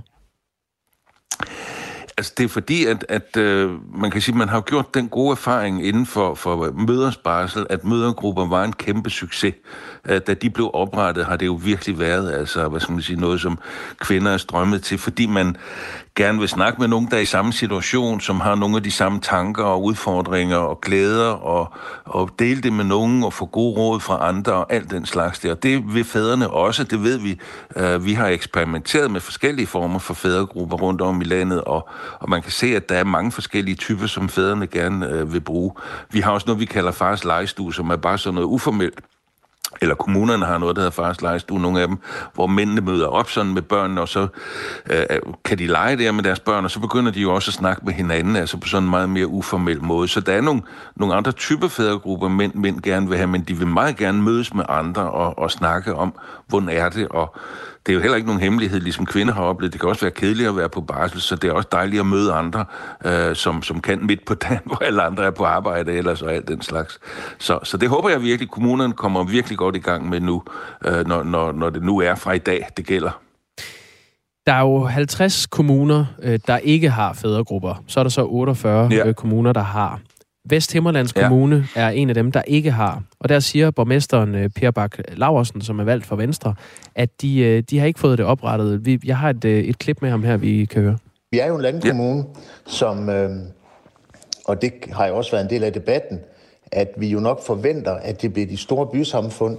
Altså, 2.19 2.33
det 2.39 2.45
er 2.45 2.49
fordi, 2.49 2.87
at, 2.87 3.07
at 3.09 3.37
øh, 3.37 3.71
man 4.01 4.11
kan 4.11 4.21
sige, 4.21 4.33
at 4.33 4.39
man 4.39 4.49
har 4.49 4.61
gjort 4.61 4.95
den 4.95 5.09
gode 5.09 5.31
erfaring 5.31 5.87
inden 5.87 6.07
for, 6.07 6.35
for 6.35 6.73
møders 6.73 7.17
barsel, 7.17 7.67
at 7.71 7.85
mødergrupper 7.85 8.47
var 8.47 8.65
en 8.65 8.73
kæmpe 8.73 9.11
succes. 9.11 9.55
Øh, 10.05 10.21
da 10.27 10.35
de 10.35 10.51
blev 10.51 10.71
oprettet, 10.75 11.27
har 11.27 11.37
det 11.37 11.47
jo 11.47 11.53
virkelig 11.53 11.99
været 11.99 12.33
altså, 12.33 12.69
hvad 12.69 12.81
skal 12.81 12.93
man 12.93 13.03
sige, 13.03 13.21
noget, 13.21 13.41
som 13.41 13.59
kvinder 13.99 14.33
er 14.33 14.37
strømmet 14.37 14.83
til, 14.83 14.99
fordi 14.99 15.27
man 15.27 15.57
gerne 16.17 16.39
vil 16.39 16.49
snakke 16.49 16.81
med 16.81 16.89
nogen, 16.89 17.11
der 17.11 17.17
er 17.17 17.21
i 17.21 17.25
samme 17.25 17.53
situation, 17.53 18.21
som 18.21 18.41
har 18.41 18.55
nogle 18.55 18.77
af 18.77 18.83
de 18.83 18.91
samme 18.91 19.21
tanker 19.21 19.65
og 19.65 19.85
udfordringer 19.85 20.57
og 20.57 20.81
glæder, 20.81 21.31
og, 21.31 21.73
og 22.05 22.31
dele 22.39 22.63
det 22.63 22.73
med 22.73 22.85
nogen 22.85 23.25
og 23.25 23.33
få 23.33 23.47
gode 23.47 23.77
råd 23.77 24.01
fra 24.01 24.29
andre 24.29 24.53
og 24.53 24.73
alt 24.73 24.91
den 24.91 25.07
slags 25.07 25.39
der. 25.39 25.55
Det 25.55 25.95
vil 25.95 26.05
fædrene 26.05 26.51
også, 26.51 26.85
det 26.85 27.03
ved 27.03 27.19
vi. 27.19 27.41
Uh, 27.77 28.05
vi 28.05 28.13
har 28.13 28.29
eksperimenteret 28.29 29.11
med 29.11 29.21
forskellige 29.21 29.67
former 29.67 29.99
for 29.99 30.15
fædregrupper 30.15 30.77
rundt 30.77 31.01
om 31.01 31.21
i 31.21 31.25
landet, 31.25 31.61
og, 31.61 31.89
og 32.21 32.31
man 32.31 32.43
kan 32.43 32.53
se, 32.53 32.77
at 32.77 32.89
der 32.89 32.95
er 32.95 33.05
mange 33.05 33.33
forskellige 33.33 33.75
typer, 33.75 34.07
som 34.07 34.29
fædrene 34.29 34.67
gerne 34.67 35.23
uh, 35.23 35.33
vil 35.33 35.41
bruge. 35.41 35.73
Vi 36.11 36.21
har 36.21 36.33
også 36.33 36.47
noget, 36.47 36.61
vi 36.61 36.65
kalder 36.65 36.93
fars 36.93 37.25
legestue, 37.25 37.75
som 37.75 37.91
er 37.91 37.97
bare 37.97 38.19
sådan 38.19 38.35
noget 38.35 38.47
uformelt 38.47 39.01
eller 39.85 39.95
kommunerne 39.95 40.45
har 40.47 40.59
noget, 40.59 40.77
der 40.77 40.83
hedder 40.83 41.03
fars 41.03 41.23
legestue, 41.23 41.61
nogle 41.61 41.81
af 41.81 41.89
dem, 41.89 41.99
hvor 42.35 42.47
mændene 42.47 42.81
møder 42.81 43.07
op 43.07 43.31
sådan 43.31 43.55
med 43.55 43.63
børnene, 43.63 44.01
og 44.01 44.09
så 44.09 44.27
øh, 44.91 45.07
kan 45.45 45.59
de 45.59 45.67
lege 45.67 45.97
der 45.97 46.13
med 46.13 46.23
deres 46.23 46.41
børn, 46.41 46.65
og 46.65 46.71
så 46.71 46.81
begynder 46.81 47.13
de 47.13 47.21
jo 47.21 47.35
også 47.35 47.51
at 47.51 47.55
snakke 47.55 47.83
med 47.85 47.93
hinanden, 47.93 48.37
altså 48.37 48.57
på 48.57 48.69
sådan 48.69 48.85
en 48.85 48.91
meget 48.91 49.09
mere 49.09 49.27
uformel 49.27 49.83
måde. 49.83 50.09
Så 50.09 50.21
der 50.21 50.33
er 50.33 50.41
nogle, 50.41 50.63
nogle 50.97 51.15
andre 51.15 51.33
typer 51.33 51.69
fædregrupper, 51.69 52.29
mænd, 52.29 52.55
mænd 52.55 52.81
gerne 52.81 53.09
vil 53.09 53.17
have, 53.17 53.27
men 53.27 53.43
de 53.43 53.57
vil 53.59 53.67
meget 53.67 53.97
gerne 53.97 54.23
mødes 54.23 54.55
med 54.55 54.65
andre 54.69 55.11
og, 55.11 55.39
og 55.39 55.51
snakke 55.51 55.95
om, 55.95 56.15
hvordan 56.49 56.69
er 56.69 56.89
det, 56.89 57.09
og 57.09 57.37
det 57.87 57.93
er 57.93 57.95
jo 57.95 58.01
heller 58.01 58.17
ikke 58.17 58.27
nogen 58.27 58.43
hemmelighed, 58.43 58.81
ligesom 58.81 59.07
kvinder 59.07 59.35
har 59.35 59.43
oplevet. 59.43 59.73
Det 59.73 59.81
kan 59.81 59.89
også 59.89 60.01
være 60.01 60.11
kedeligt 60.11 60.49
at 60.49 60.57
være 60.57 60.69
på 60.69 60.81
barsel, 60.81 61.21
så 61.21 61.37
det 61.37 61.51
er 61.51 61.53
også 61.53 61.69
dejligt 61.73 62.01
at 62.01 62.07
møde 62.07 62.33
andre, 62.33 62.65
øh, 63.05 63.37
som, 63.37 63.63
som 63.63 63.81
kan 63.81 64.07
midt 64.07 64.25
på 64.25 64.35
dagen, 64.35 64.61
hvor 64.67 64.77
alle 64.77 65.03
andre 65.03 65.25
er 65.25 65.31
på 65.31 65.45
arbejde 65.45 65.93
ellers 65.93 66.23
og 66.23 66.35
alt 66.35 66.49
den 66.49 66.63
slags. 66.63 67.01
Så, 67.39 67.59
så 67.63 67.77
det 67.77 67.89
håber 67.89 68.09
jeg 68.09 68.23
virkelig, 68.23 68.51
kommunerne 68.51 68.93
kommer 68.93 69.25
virkelig 69.25 69.59
godt 69.59 69.77
i 69.77 69.79
gang 69.79 70.09
med 70.09 70.21
nu, 70.21 70.43
øh, 70.85 71.07
når, 71.07 71.23
når, 71.23 71.53
når 71.53 71.71
det 71.71 71.83
nu 71.83 71.99
er 71.99 72.15
fra 72.15 72.33
i 72.33 72.39
dag, 72.39 72.67
det 72.77 72.87
gælder. 72.87 73.21
Der 74.47 74.53
er 74.53 74.61
jo 74.61 74.85
50 74.85 75.47
kommuner, 75.47 76.05
øh, 76.23 76.39
der 76.47 76.59
ikke 76.59 76.91
har 76.91 77.13
fædregrupper. 77.13 77.83
Så 77.87 78.01
er 78.01 78.05
der 78.05 78.11
så 78.11 78.27
48 78.27 78.89
ja. 78.93 79.09
Øh, 79.09 79.15
kommuner, 79.15 79.53
der 79.53 79.63
har. 79.63 80.01
Vesthimmerlands 80.49 81.13
Kommune 81.13 81.67
ja. 81.77 81.81
er 81.81 81.89
en 81.89 82.09
af 82.09 82.15
dem, 82.15 82.33
der 82.33 82.43
ikke 82.47 82.71
har. 82.71 83.03
Og 83.21 83.29
der 83.29 83.41
siger 83.41 83.71
borgmesteren 83.71 84.35
øh, 84.35 84.51
Per 84.51 84.71
Bak 84.71 84.99
Laversen, 85.09 85.61
som 85.61 85.81
er 85.81 85.85
valgt 85.85 86.07
for 86.07 86.17
Venstre, 86.17 86.55
at 86.95 87.23
de, 87.23 87.39
øh, 87.39 87.63
de 87.71 87.79
har 87.79 87.87
ikke 87.87 88.01
fået 88.01 88.19
det 88.19 88.27
oprettet. 88.27 89.01
jeg 89.05 89.19
har 89.19 89.31
et, 89.31 89.45
øh, 89.45 89.65
et 89.65 89.79
klip 89.79 90.03
med 90.03 90.11
ham 90.11 90.23
her, 90.23 90.37
vi 90.37 90.65
kan 90.65 90.83
høre. 90.83 90.99
Vi 91.31 91.39
er 91.39 91.47
jo 91.47 91.57
en 91.57 91.63
landkommune, 91.63 92.19
ja. 92.19 92.41
som, 92.67 93.09
øh, 93.09 93.31
og 94.45 94.63
det 94.63 94.73
har 94.93 95.07
jo 95.07 95.17
også 95.17 95.31
været 95.31 95.45
en 95.45 95.51
del 95.51 95.65
af 95.65 95.73
debatten, 95.73 96.21
at 96.73 96.89
vi 96.97 97.09
jo 97.09 97.21
nok 97.21 97.47
forventer, 97.47 97.93
at 97.93 98.23
det 98.23 98.33
bliver 98.33 98.47
de 98.47 98.57
store 98.57 98.87
bysamfund, 98.87 99.59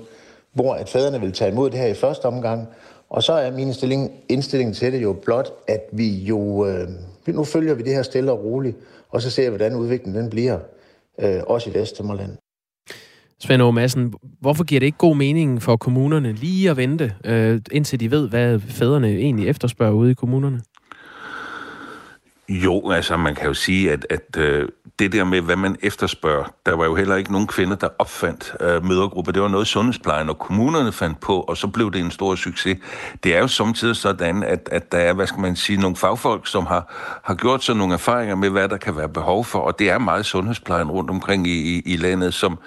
hvor 0.54 0.74
at 0.74 0.90
fædrene 0.90 1.22
vil 1.22 1.32
tage 1.32 1.52
imod 1.52 1.70
det 1.70 1.80
her 1.80 1.88
i 1.88 1.94
første 1.94 2.26
omgang, 2.26 2.68
Og 3.10 3.24
så 3.24 3.34
er 3.34 3.52
min 3.52 3.60
indstilling, 3.60 4.12
indstilling 4.30 4.76
til 4.76 4.94
det 4.94 5.02
jo 5.02 5.14
blot, 5.14 5.54
at 5.68 5.82
vi 5.92 6.16
jo, 6.16 6.68
øh, 6.68 6.88
nu 7.28 7.44
følger 7.44 7.74
vi 7.74 7.84
det 7.84 7.94
her 7.94 8.04
stille 8.04 8.32
og 8.32 8.44
roligt, 8.44 8.78
og 9.10 9.22
så 9.22 9.30
ser 9.30 9.44
vi, 9.44 9.50
hvordan 9.50 9.76
udviklingen 9.76 10.24
den 10.24 10.30
bliver, 10.30 10.60
øh, 11.22 11.42
også 11.48 11.70
i 11.70 11.74
Vesthimmerland. 11.74 12.38
Svend 13.40 13.62
Aage 13.62 13.74
Madsen, 13.74 14.14
hvorfor 14.42 14.64
giver 14.64 14.80
det 14.80 14.86
ikke 14.86 14.98
god 14.98 15.16
mening 15.16 15.62
for 15.62 15.78
kommunerne 15.78 16.34
lige 16.34 16.70
at 16.70 16.78
vente, 16.78 17.16
øh, 17.26 17.62
indtil 17.72 18.00
de 18.00 18.12
ved, 18.12 18.30
hvad 18.30 18.60
fædrene 18.60 19.08
egentlig 19.08 19.48
efterspørger 19.48 19.94
ude 19.94 20.12
i 20.12 20.14
kommunerne? 20.14 20.62
Jo, 22.50 22.90
altså 22.90 23.18
man 23.18 23.36
kan 23.36 23.48
jo 23.48 23.54
sige, 23.54 23.92
at, 23.92 24.06
at 24.10 24.38
øh, 24.38 24.70
det 25.00 25.12
der 25.12 25.24
med, 25.24 25.42
hvad 25.42 25.56
man 25.56 25.76
efterspørger, 25.82 26.54
der 26.66 26.76
var 26.76 26.86
jo 26.86 26.96
heller 26.96 27.16
ikke 27.16 27.32
nogen 27.32 27.48
kvinder, 27.48 27.76
der 27.76 27.88
opfandt 28.00 28.56
øh, 28.62 28.86
mødergrupper. 28.86 29.32
Det 29.32 29.42
var 29.42 29.48
noget 29.48 29.68
sundhedsplejen 29.68 30.30
og 30.30 30.40
kommunerne 30.40 30.92
fandt 30.92 31.20
på, 31.20 31.40
og 31.40 31.58
så 31.58 31.68
blev 31.68 31.92
det 31.92 32.02
en 32.02 32.12
stor 32.12 32.36
succes. 32.36 32.78
Det 33.24 33.36
er 33.36 33.40
jo 33.40 33.48
samtidig 33.48 33.96
sådan, 33.96 34.44
at, 34.44 34.70
at 34.72 34.92
der 34.92 34.98
er, 34.98 35.14
hvad 35.14 35.28
skal 35.28 35.42
man 35.42 35.56
sige, 35.56 35.82
nogle 35.82 35.96
fagfolk, 35.96 36.48
som 36.48 36.66
har, 36.66 36.94
har 37.24 37.36
gjort 37.36 37.64
sig 37.64 37.76
nogle 37.76 37.94
erfaringer 37.94 38.36
med, 38.36 38.50
hvad 38.50 38.70
der 38.70 38.78
kan 38.78 38.98
være 38.98 39.10
behov 39.10 39.46
for, 39.46 39.60
og 39.60 39.80
det 39.80 39.90
er 39.90 39.98
meget 39.98 40.26
sundhedsplejen 40.26 40.92
rundt 40.92 41.10
omkring 41.10 41.48
i, 41.48 41.78
i, 41.78 41.82
i 41.86 41.98
landet, 41.98 42.34
som, 42.34 42.60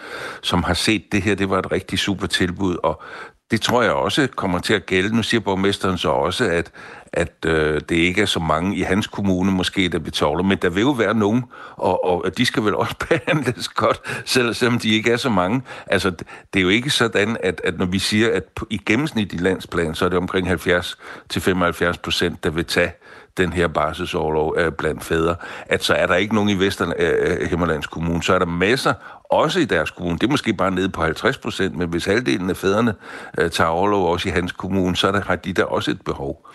som 0.43 0.63
har 0.63 0.75
set 0.75 1.13
det 1.13 1.23
her, 1.23 1.35
det 1.35 1.51
var 1.51 1.59
et 1.59 1.73
rigtig 1.73 1.99
super 1.99 2.27
tilbud, 2.27 2.77
og 2.83 3.03
det 3.51 3.61
tror 3.61 3.83
jeg 3.83 3.93
også 3.93 4.29
kommer 4.37 4.59
til 4.59 4.75
at 4.75 4.87
gælde. 4.87 5.17
Nu 5.17 5.23
siger 5.23 5.41
borgmesteren 5.41 5.99
så 5.99 6.09
også, 6.09 6.45
at, 6.45 6.71
at 7.13 7.33
øh, 7.47 7.81
det 7.89 7.97
ikke 7.97 8.23
er 8.23 8.27
så 8.27 8.41
mange 8.41 8.77
i 8.77 8.83
hans 8.83 9.07
kommune 9.07 9.53
måske, 9.53 9.89
der 9.89 9.99
betaler, 9.99 10.43
men 10.43 10.59
der 10.63 10.69
vil 10.69 10.81
jo 10.81 10.91
være 10.91 11.15
nogen, 11.15 11.45
og, 11.77 12.05
og 12.05 12.39
de 12.39 12.47
skal 12.47 12.65
vel 12.65 12.75
også 12.75 12.95
behandles 13.09 13.69
godt, 13.69 14.01
selv, 14.25 14.55
selvom 14.55 14.79
de 14.79 14.91
ikke 14.91 15.13
er 15.13 15.17
så 15.17 15.31
mange. 15.31 15.63
Altså, 15.87 16.11
det 16.53 16.61
er 16.61 16.61
jo 16.61 16.69
ikke 16.69 16.91
sådan, 16.91 17.37
at, 17.43 17.61
at 17.65 17.79
når 17.79 17.87
vi 17.87 17.99
siger, 17.99 18.33
at 18.33 18.45
i 18.71 18.81
gennemsnit 18.87 19.33
i 19.33 19.37
landsplan, 19.37 19.95
så 19.95 20.05
er 20.05 20.09
det 20.09 20.19
omkring 20.19 20.51
70-75 20.51 22.01
procent, 22.03 22.45
der 22.45 22.51
vil 22.51 22.65
tage 22.65 22.93
den 23.39 23.53
her 23.53 23.69
barselsårlov 23.69 24.55
øh, 24.59 24.73
blandt 24.73 25.05
fædre, 25.05 25.35
at 25.67 25.85
så 25.85 25.95
er 25.95 26.07
der 26.07 26.15
ikke 26.15 26.35
nogen 26.35 26.49
i 26.49 26.59
Vesterhimmerlands 26.59 27.87
øh, 27.87 27.91
Kommune, 27.91 28.23
så 28.23 28.35
er 28.35 28.39
der 28.39 28.47
masser, 28.47 28.95
også 29.31 29.61
i 29.61 29.65
deres 29.65 29.91
kommune. 29.91 30.19
Det 30.19 30.27
er 30.27 30.31
måske 30.31 30.53
bare 30.53 30.71
nede 30.71 30.89
på 30.89 31.03
50 31.03 31.39
procent, 31.39 31.77
men 31.77 31.89
hvis 31.89 32.05
halvdelen 32.05 32.51
af 32.51 32.57
fædrene 32.57 32.95
øh, 33.39 33.51
tager 33.51 33.71
overlov 33.71 34.13
også 34.13 34.29
i 34.29 34.33
hans 34.33 34.53
kommune, 34.53 34.97
så 34.97 35.13
der, 35.13 35.21
har 35.21 35.37
de 35.37 35.53
der 35.53 35.65
også 35.65 35.91
et 35.91 36.01
behov. 36.05 36.47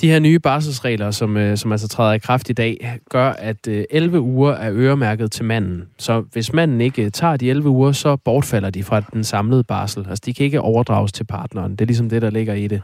De 0.00 0.08
her 0.08 0.18
nye 0.18 0.38
barselsregler, 0.38 1.10
som, 1.10 1.36
øh, 1.36 1.56
som 1.56 1.72
altså 1.72 1.88
træder 1.88 2.12
i 2.12 2.18
kraft 2.18 2.50
i 2.50 2.52
dag, 2.52 2.98
gør, 3.10 3.30
at 3.30 3.68
øh, 3.68 3.84
11 3.90 4.20
uger 4.20 4.52
er 4.52 4.70
øremærket 4.72 5.32
til 5.32 5.44
manden. 5.44 5.88
Så 5.98 6.24
hvis 6.32 6.52
manden 6.52 6.80
ikke 6.80 7.10
tager 7.10 7.36
de 7.36 7.50
11 7.50 7.68
uger, 7.68 7.92
så 7.92 8.16
bortfalder 8.16 8.70
de 8.70 8.84
fra 8.84 9.00
den 9.00 9.24
samlede 9.24 9.64
barsel. 9.64 10.06
Altså, 10.08 10.22
de 10.26 10.34
kan 10.34 10.44
ikke 10.44 10.60
overdrages 10.60 11.12
til 11.12 11.24
partneren. 11.24 11.72
Det 11.72 11.80
er 11.80 11.86
ligesom 11.86 12.08
det, 12.08 12.22
der 12.22 12.30
ligger 12.30 12.54
i 12.54 12.66
det. 12.66 12.82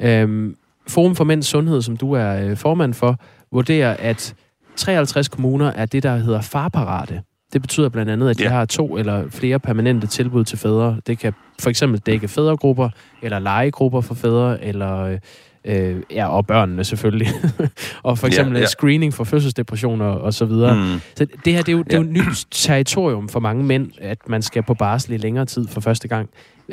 Mm. 0.00 0.06
Øhm, 0.06 0.56
Forum 0.88 1.16
for 1.16 1.24
Mænds 1.24 1.46
Sundhed, 1.46 1.82
som 1.82 1.96
du 1.96 2.12
er 2.12 2.44
øh, 2.44 2.56
formand 2.56 2.94
for, 2.94 3.16
vurderer, 3.52 3.96
at 3.98 4.34
53 4.76 5.28
kommuner 5.28 5.66
er 5.66 5.86
det, 5.86 6.02
der 6.02 6.16
hedder 6.16 6.40
farparate. 6.40 7.22
Det 7.52 7.62
betyder 7.62 7.88
blandt 7.88 8.10
andet, 8.10 8.30
at 8.30 8.38
de 8.38 8.42
ja. 8.42 8.48
har 8.48 8.64
to 8.64 8.96
eller 8.96 9.24
flere 9.30 9.58
permanente 9.58 10.06
tilbud 10.06 10.44
til 10.44 10.58
fædre. 10.58 10.96
Det 11.06 11.18
kan 11.18 11.32
for 11.60 11.70
eksempel 11.70 12.00
dække 12.00 12.28
fædregrupper, 12.28 12.88
eller 13.22 13.38
legegrupper 13.38 14.00
for 14.00 14.14
fædre, 14.14 14.64
eller 14.64 15.18
øh, 15.64 15.96
ja, 16.10 16.28
og 16.28 16.46
børnene 16.46 16.84
selvfølgelig. 16.84 17.28
og 18.02 18.18
for 18.18 18.26
eksempel 18.26 18.54
ja, 18.54 18.60
ja. 18.60 18.66
screening 18.66 19.14
for 19.14 19.24
fødselsdepressioner 19.24 20.06
og 20.06 20.34
så 20.34 20.44
videre. 20.44 20.74
Mm. 20.76 21.00
Så 21.14 21.26
det 21.44 21.52
her, 21.52 21.62
det 21.62 21.68
er, 21.68 21.76
jo, 21.76 21.82
det 21.82 21.92
er 21.92 21.98
jo 21.98 22.04
et 22.04 22.10
nyt 22.10 22.46
territorium 22.50 23.28
for 23.28 23.40
mange 23.40 23.64
mænd, 23.64 23.90
at 23.98 24.18
man 24.28 24.42
skal 24.42 24.62
på 24.62 24.74
barsel 24.74 25.12
i 25.12 25.16
længere 25.16 25.44
tid 25.44 25.68
for 25.68 25.80
første 25.80 26.08
gang. 26.08 26.30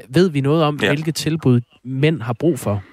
Ved 0.10 0.30
vi 0.30 0.41
noget 0.41 0.63
om, 0.63 0.80
ja. 0.82 0.88
hvilke 0.88 1.12
tilbud 1.12 1.62
mænd 1.84 2.22
har 2.22 2.34
brug 2.34 2.60
for? 2.60 2.84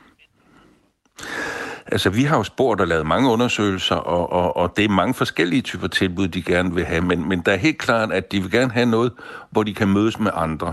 Altså, 1.87 2.11
vi 2.11 2.23
har 2.23 2.37
jo 2.37 2.43
spurgt 2.43 2.81
og 2.81 2.89
lavet 2.89 3.07
mange 3.07 3.31
undersøgelser, 3.31 3.95
og, 3.95 4.33
og, 4.33 4.57
og 4.57 4.77
det 4.77 4.85
er 4.85 4.89
mange 4.89 5.15
forskellige 5.15 5.63
typer 5.63 5.87
tilbud, 5.87 6.29
de 6.29 6.43
gerne 6.43 6.75
vil 6.75 6.85
have, 6.85 7.01
men, 7.01 7.29
men 7.29 7.41
der 7.41 7.53
er 7.53 7.57
helt 7.57 7.79
klart, 7.79 8.13
at 8.13 8.33
de 8.33 8.41
vil 8.41 8.51
gerne 8.51 8.73
have 8.73 8.87
noget, 8.87 9.13
hvor 9.55 9.63
de 9.63 9.75
kan 9.75 9.89
mødes 9.89 10.19
med 10.19 10.31
andre. 10.35 10.73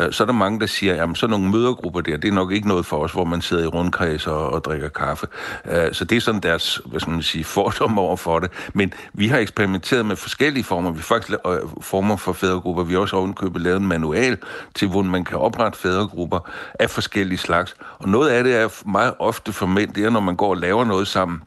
Øh, 0.00 0.12
så 0.12 0.24
er 0.24 0.26
der 0.26 0.32
mange, 0.32 0.60
der 0.60 0.66
siger, 0.66 1.02
at 1.02 1.18
så 1.18 1.26
nogle 1.26 1.50
mødergrupper 1.50 2.00
der, 2.00 2.16
det 2.16 2.28
er 2.28 2.32
nok 2.32 2.52
ikke 2.52 2.68
noget 2.68 2.86
for 2.86 2.96
os, 2.96 3.12
hvor 3.12 3.24
man 3.24 3.42
sidder 3.42 3.64
i 3.64 3.66
rundkreds 3.66 4.26
og, 4.26 4.52
og 4.52 4.64
drikker 4.64 4.88
kaffe. 4.88 5.26
Øh, 5.64 5.92
så 5.92 6.04
det 6.04 6.16
er 6.16 6.20
sådan 6.20 6.40
deres, 6.40 6.80
hvad 6.86 7.00
skal 7.00 7.10
man 7.10 7.22
sige, 7.22 7.44
fordom 7.54 7.98
over 7.98 8.16
for 8.16 8.38
det. 8.38 8.50
Men 8.74 8.92
vi 9.12 9.28
har 9.28 9.38
eksperimenteret 9.38 10.06
med 10.06 10.16
forskellige 10.16 10.64
former. 10.64 10.90
Vi 10.90 10.96
har 10.96 11.02
faktisk 11.02 11.38
øh, 11.46 11.58
former 11.80 12.16
for 12.16 12.32
fædregrupper. 12.32 12.84
Vi 12.84 12.92
har 12.92 13.00
også 13.00 13.16
ovenkøbet 13.16 13.62
lavet 13.62 13.80
en 13.80 13.86
manual 13.86 14.38
til, 14.74 14.88
hvor 14.88 15.02
man 15.02 15.24
kan 15.24 15.38
oprette 15.38 15.78
fædregrupper 15.78 16.50
af 16.80 16.90
forskellige 16.90 17.38
slags. 17.38 17.76
Og 17.98 18.08
noget 18.08 18.28
af 18.28 18.44
det 18.44 18.56
er 18.56 18.88
meget 18.88 19.14
ofte 19.18 19.52
for 19.52 19.66
mænd, 19.66 19.92
det 19.92 20.04
er, 20.04 20.10
når 20.10 20.20
man 20.20 20.36
går 20.36 20.50
og 20.50 20.56
laver 20.56 20.84
noget 20.84 21.08
sammen 21.08 21.42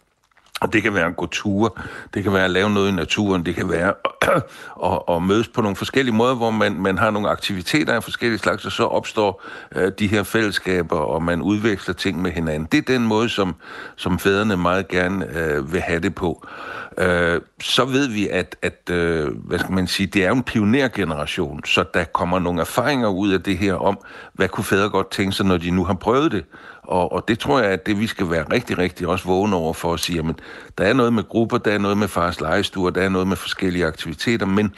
og 0.60 0.74
det 0.74 0.84
kan 0.84 0.94
være 0.94 1.06
at 1.06 1.16
gå 1.16 1.26
ture, 1.26 1.70
det 2.14 2.24
kan 2.24 2.34
være 2.34 2.46
at 2.46 2.52
lave 2.52 2.70
noget 2.70 2.90
i 2.90 2.96
naturen, 2.96 3.46
det 3.46 3.56
kan 3.56 3.70
være 3.70 3.94
at, 4.92 5.16
at 5.16 5.22
mødes 5.22 5.48
på 5.48 5.62
nogle 5.62 5.76
forskellige 5.76 6.16
måder, 6.16 6.36
hvor 6.36 6.52
man, 6.52 6.74
man 6.74 6.98
har 6.98 7.12
nogle 7.12 7.30
aktiviteter 7.30 7.94
af 7.94 8.04
forskellige 8.04 8.40
slags, 8.40 8.66
og 8.66 8.72
så 8.72 8.84
opstår 8.84 9.44
uh, 9.76 9.82
de 10.00 10.08
her 10.08 10.24
fællesskaber, 10.24 10.98
og 10.98 11.24
man 11.24 11.42
udveksler 11.42 11.94
ting 11.94 12.22
med 12.22 12.32
hinanden. 12.32 12.68
Det 12.72 12.78
er 12.78 12.94
den 12.94 13.08
måde, 13.08 13.30
som, 13.30 13.56
som 13.96 14.20
fædrene 14.20 14.58
meget 14.58 14.88
gerne 14.88 15.28
uh, 15.28 15.74
vil 15.74 15.82
have 15.82 16.00
det 16.00 16.16
på 16.16 16.48
øh, 16.98 17.42
så 17.62 17.86
ved 17.86 18.08
vi, 18.08 18.28
at, 18.28 18.56
at 18.62 18.90
øh, 18.90 19.28
hvad 19.46 19.60
skal 19.60 19.72
man 19.72 19.88
sige, 19.88 20.08
det 20.08 20.26
er 20.26 20.32
en 20.32 20.44
pionergeneration, 20.44 21.66
så 21.66 21.86
der 21.94 22.04
kommer 22.04 22.40
nogle 22.40 22.62
erfaringer 22.62 23.08
ud 23.08 23.30
af 23.32 23.44
det 23.44 23.58
her 23.58 23.74
om, 23.74 24.00
hvad 24.34 24.48
kunne 24.48 24.64
fædre 24.64 24.90
godt 24.90 25.12
tænke 25.12 25.32
sig, 25.32 25.46
når 25.46 25.58
de 25.58 25.72
nu 25.72 25.84
har 25.84 25.94
prøvet 25.94 26.32
det. 26.32 26.46
Og, 26.84 27.12
og 27.12 27.28
det 27.28 27.40
tror 27.40 27.60
jeg, 27.60 27.72
at 27.72 27.86
det 27.86 28.00
vi 28.00 28.08
skal 28.08 28.30
være 28.30 28.46
rigtig, 28.52 28.78
rigtig 28.78 29.08
også 29.08 29.26
vågne 29.26 29.56
over 29.56 29.74
for 29.74 29.94
at 29.94 30.00
sige, 30.00 30.20
at 30.20 30.36
der 30.78 30.84
er 30.84 30.94
noget 30.94 31.14
med 31.14 31.24
grupper, 31.24 31.58
der 31.58 31.72
er 31.72 31.78
noget 31.78 31.98
med 31.98 32.08
fars 32.08 32.42
legestuer, 32.42 32.90
der 32.90 33.02
er 33.02 33.10
noget 33.10 33.28
med 33.28 33.38
forskellige 33.38 33.86
aktiviteter, 33.86 34.46
men 34.46 34.74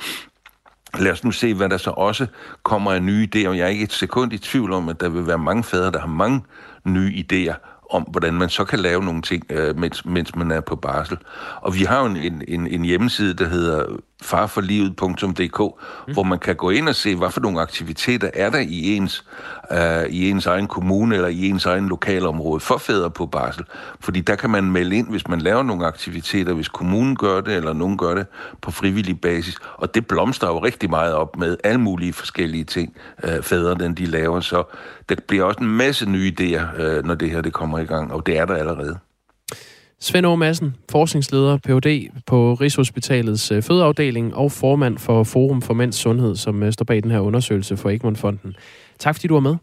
Lad 1.00 1.12
os 1.12 1.24
nu 1.24 1.32
se, 1.32 1.54
hvad 1.54 1.69
der 1.69 1.78
så 1.78 1.89
også 1.89 2.28
kommer 2.63 2.91
af 2.91 3.04
nye 3.04 3.28
idéer. 3.36 3.50
Jeg 3.50 3.60
er 3.60 3.67
ikke 3.67 3.84
et 3.84 3.93
sekund 3.93 4.34
i 4.34 4.38
tvivl 4.38 4.74
om, 4.74 4.89
at 4.89 5.02
der 5.02 5.10
vil 5.10 5.28
være 5.28 5.38
mange 5.38 5.63
fædre, 5.63 5.91
der 5.91 6.00
har 6.00 6.08
mange 6.08 6.43
nye 6.84 7.26
idéer 7.26 7.70
om, 7.91 8.01
hvordan 8.01 8.34
man 8.34 8.49
så 8.49 8.63
kan 8.63 8.80
lave 8.80 9.04
nogle 9.04 9.21
ting, 9.21 9.45
øh, 9.49 9.77
mens, 9.77 10.06
mens 10.06 10.36
man 10.36 10.51
er 10.51 10.62
på 10.62 10.75
barsel. 10.75 11.17
Og 11.62 11.75
vi 11.75 11.84
har 11.84 11.99
jo 11.99 12.06
en, 12.06 12.43
en, 12.47 12.67
en 12.67 12.86
hjemmeside, 12.86 13.34
der 13.34 13.47
hedder 13.47 13.86
farforlivet.dk, 14.21 15.60
mm. 16.07 16.13
hvor 16.13 16.23
man 16.23 16.39
kan 16.39 16.55
gå 16.55 16.69
ind 16.69 16.89
og 16.89 16.95
se, 16.95 17.15
hvad 17.15 17.31
for 17.31 17.41
nogle 17.41 17.62
aktiviteter 17.62 18.29
er 18.34 18.49
der 18.49 18.60
i 18.60 18.95
ens, 18.95 19.25
øh, 19.71 20.05
i 20.10 20.29
ens 20.29 20.45
egen 20.45 20.67
kommune 20.67 21.15
eller 21.15 21.27
i 21.27 21.49
ens 21.49 21.65
egen 21.65 21.88
lokalområde 21.88 22.60
for 22.60 22.77
fædre 22.77 23.12
på 23.12 23.25
barsel. 23.25 23.65
Fordi 23.99 24.21
der 24.21 24.36
kan 24.36 24.49
man 24.49 24.71
melde 24.71 24.95
ind, 24.95 25.10
hvis 25.10 25.27
man 25.27 25.41
laver 25.41 25.63
nogle 25.63 25.86
aktiviteter, 25.86 26.53
hvis 26.53 26.69
kommunen 26.69 27.15
gør 27.15 27.41
det, 27.41 27.55
eller 27.55 27.73
nogen 27.73 27.97
gør 27.97 28.15
det 28.15 28.25
på 28.62 28.71
frivillig 28.71 29.21
basis. 29.21 29.57
Og 29.77 29.95
det 29.95 30.07
blomstrer 30.07 30.49
jo 30.49 30.63
rigtig 30.63 30.89
meget 30.89 31.13
op 31.13 31.38
med 31.38 31.57
alle 31.63 31.79
mulige 31.79 32.13
forskellige 32.13 32.63
ting, 32.63 32.95
øh, 33.23 33.43
fædrene 33.43 33.95
de 33.95 34.05
laver. 34.05 34.39
Så 34.39 34.63
der 35.10 35.15
bliver 35.27 35.43
også 35.43 35.60
en 35.60 35.77
masse 35.77 36.10
nye 36.10 36.34
idéer, 36.39 36.81
øh, 36.81 37.05
når 37.05 37.15
det 37.15 37.31
her 37.31 37.41
det 37.41 37.53
kommer 37.53 37.79
i 37.79 37.86
gang, 37.86 38.13
og 38.13 38.25
det 38.25 38.38
er 38.38 38.45
der 38.45 38.55
allerede. 38.55 38.97
Svend 40.04 40.26
Aage 40.26 40.38
Madsen, 40.38 40.76
forskningsleder, 40.92 41.58
Ph.D. 41.58 42.10
på 42.28 42.54
Rigshospitalets 42.54 43.52
øh, 43.52 43.64
fødeafdeling 43.64 44.36
og 44.36 44.52
formand 44.52 44.98
for 44.98 45.24
Forum 45.24 45.62
for 45.62 45.74
Mænds 45.74 45.96
Sundhed, 45.96 46.36
som 46.36 46.64
øh, 46.64 46.74
står 46.74 46.86
bag 46.86 47.04
den 47.04 47.12
her 47.12 47.20
undersøgelse 47.20 47.78
for 47.78 47.90
Egmont-fonden. 47.90 48.56
Tak 49.00 49.16
fordi 49.16 49.28
du 49.28 49.34
var 49.34 49.40
med. 49.40 49.56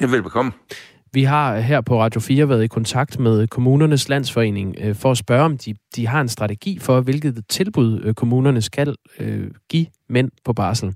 Ja, 0.00 0.06
velbekomme. 0.06 0.52
Vi 1.12 1.24
har 1.24 1.60
her 1.60 1.80
på 1.80 2.00
Radio 2.00 2.20
4 2.20 2.48
været 2.48 2.64
i 2.64 2.66
kontakt 2.66 3.18
med 3.18 3.46
kommunernes 3.46 4.08
landsforening 4.08 4.76
øh, 4.80 4.94
for 4.94 5.10
at 5.10 5.18
spørge, 5.18 5.44
om 5.44 5.58
de, 5.58 5.74
de 5.96 6.06
har 6.06 6.20
en 6.20 6.28
strategi 6.28 6.78
for, 6.78 7.00
hvilket 7.00 7.44
tilbud 7.48 8.14
kommunerne 8.14 8.62
skal 8.62 8.94
øh, 9.18 9.50
give 9.68 9.86
mænd 10.08 10.30
på 10.44 10.52
barsel. 10.52 10.94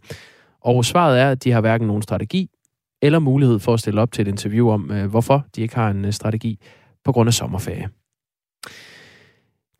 Og 0.60 0.84
svaret 0.84 1.20
er, 1.20 1.30
at 1.30 1.44
de 1.44 1.50
har 1.50 1.60
hverken 1.60 1.86
nogen 1.86 2.02
strategi 2.02 2.50
eller 3.02 3.18
mulighed 3.18 3.58
for 3.58 3.74
at 3.74 3.80
stille 3.80 4.00
op 4.00 4.12
til 4.12 4.22
et 4.22 4.28
interview 4.28 4.70
om, 4.70 4.90
øh, 4.90 5.06
hvorfor 5.06 5.44
de 5.56 5.62
ikke 5.62 5.74
har 5.74 5.90
en 5.90 6.12
strategi 6.12 6.58
på 7.04 7.12
grund 7.12 7.28
af 7.28 7.34
sommerferie. 7.34 7.88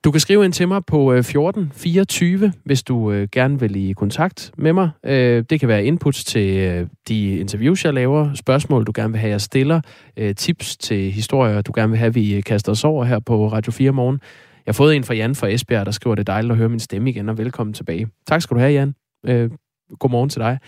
Du 0.04 0.10
kan 0.10 0.20
skrive 0.20 0.44
ind 0.44 0.52
til 0.52 0.68
mig 0.68 0.84
på 0.84 1.12
øh, 1.12 1.18
1424, 1.18 2.52
hvis 2.64 2.82
du 2.82 3.12
øh, 3.12 3.28
gerne 3.32 3.60
vil 3.60 3.76
i 3.76 3.92
kontakt 3.92 4.52
med 4.58 4.72
mig. 4.72 4.90
Øh, 5.04 5.44
det 5.50 5.60
kan 5.60 5.68
være 5.68 5.84
inputs 5.84 6.24
til 6.24 6.58
øh, 6.58 6.86
de 7.08 7.36
interviews, 7.38 7.84
jeg 7.84 7.94
laver, 7.94 8.34
spørgsmål, 8.34 8.84
du 8.84 8.92
gerne 8.94 9.12
vil 9.12 9.20
have, 9.20 9.30
jeg 9.30 9.40
stiller, 9.40 9.80
øh, 10.16 10.34
tips 10.34 10.76
til 10.76 11.12
historier, 11.12 11.60
du 11.60 11.72
gerne 11.74 11.90
vil 11.90 11.98
have, 11.98 12.14
vi 12.14 12.34
øh, 12.36 12.42
kaster 12.42 12.72
os 12.72 12.84
over 12.84 13.04
her 13.04 13.18
på 13.18 13.48
Radio 13.48 13.72
4 13.72 13.92
morgen. 13.92 14.20
Jeg 14.66 14.72
har 14.72 14.76
fået 14.76 14.96
en 14.96 15.04
fra 15.04 15.14
Jan 15.14 15.34
fra 15.34 15.48
Esbjerg, 15.48 15.86
der 15.86 15.92
skriver, 15.92 16.14
det 16.14 16.28
er 16.28 16.32
dejligt 16.32 16.52
at 16.52 16.58
høre 16.58 16.68
min 16.68 16.80
stemme 16.80 17.10
igen, 17.10 17.28
og 17.28 17.38
velkommen 17.38 17.74
tilbage. 17.74 18.08
Tak 18.26 18.42
skal 18.42 18.54
du 18.54 18.60
have, 18.60 18.72
Jan. 18.72 18.94
Øh, 19.26 19.50
godmorgen 19.98 20.28
til 20.28 20.40
dig. 20.40 20.58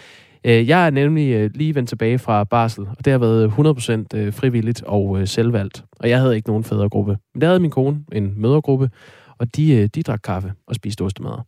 Øh, 0.44 0.68
jeg 0.68 0.86
er 0.86 0.90
nemlig 0.90 1.32
øh, 1.32 1.50
lige 1.54 1.74
vendt 1.74 1.88
tilbage 1.88 2.18
fra 2.18 2.44
barsel, 2.44 2.86
og 2.98 3.04
det 3.04 3.10
har 3.10 3.18
været 3.18 3.44
øh, 3.44 4.28
100% 4.28 4.30
frivilligt 4.30 4.82
og 4.82 5.28
selvvalgt. 5.28 5.84
Og 6.00 6.08
jeg 6.08 6.20
havde 6.20 6.36
ikke 6.36 6.48
nogen 6.48 6.64
fædregruppe. 6.64 7.16
Men 7.34 7.40
der 7.40 7.46
havde 7.46 7.60
min 7.60 7.70
kone 7.70 8.04
en 8.12 8.32
mødergruppe, 8.36 8.90
og 9.38 9.56
de, 9.56 9.88
de 9.88 10.02
drak 10.02 10.20
kaffe 10.24 10.52
og 10.66 10.74
spiste 10.74 11.02
ostemad. 11.02 11.38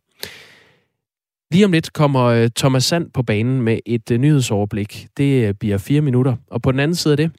Lige 1.51 1.65
om 1.65 1.71
lidt 1.71 1.93
kommer 1.93 2.49
Thomas 2.55 2.83
Sand 2.83 3.11
på 3.13 3.23
banen 3.23 3.61
med 3.61 3.79
et 3.85 4.19
nyhedsoverblik. 4.19 5.07
Det 5.17 5.59
bliver 5.59 5.77
fire 5.77 6.01
minutter. 6.01 6.35
Og 6.51 6.61
på 6.61 6.71
den 6.71 6.79
anden 6.79 6.95
side 6.95 7.13
af 7.13 7.17
det, 7.17 7.31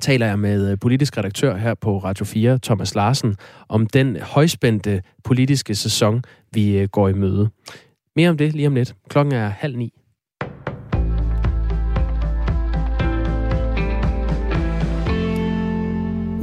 taler 0.00 0.26
jeg 0.26 0.38
med 0.38 0.76
politisk 0.76 1.18
redaktør 1.18 1.56
her 1.56 1.74
på 1.74 1.98
Radio 1.98 2.24
4, 2.24 2.58
Thomas 2.62 2.94
Larsen, 2.94 3.36
om 3.68 3.86
den 3.86 4.16
højspændte 4.16 5.02
politiske 5.24 5.74
sæson, 5.74 6.22
vi 6.52 6.86
går 6.92 7.08
i 7.08 7.12
møde. 7.12 7.48
Mere 8.16 8.30
om 8.30 8.36
det 8.36 8.54
lige 8.54 8.66
om 8.66 8.74
lidt. 8.74 8.94
Klokken 9.08 9.34
er 9.34 9.48
halv 9.48 9.76
ni. 9.76 9.92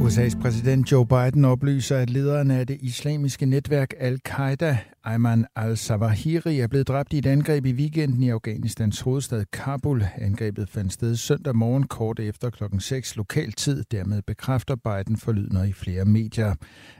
USA's 0.08 0.40
præsident 0.40 0.92
Joe 0.92 1.06
Biden 1.06 1.44
oplyser, 1.44 1.96
at 1.96 2.10
lederen 2.10 2.50
af 2.50 2.66
det 2.66 2.78
islamiske 2.80 3.46
netværk 3.46 3.94
Al-Qaida, 3.98 4.78
Ayman 5.04 5.46
al-Zawahiri, 5.56 6.60
er 6.60 6.66
blevet 6.66 6.88
dræbt 6.88 7.12
i 7.12 7.18
et 7.18 7.26
angreb 7.26 7.66
i 7.66 7.72
weekenden 7.72 8.22
i 8.22 8.28
Afghanistans 8.28 9.00
hovedstad 9.00 9.44
Kabul. 9.52 10.04
Angrebet 10.18 10.68
fandt 10.68 10.92
sted 10.92 11.16
søndag 11.16 11.56
morgen 11.56 11.86
kort 11.86 12.20
efter 12.20 12.50
klokken 12.50 12.80
6 12.80 13.16
lokal 13.16 13.52
tid. 13.52 13.84
Dermed 13.90 14.22
bekræfter 14.22 14.76
Biden 14.76 15.16
forlydende 15.16 15.68
i 15.68 15.72
flere 15.72 16.04
medier. 16.04 16.54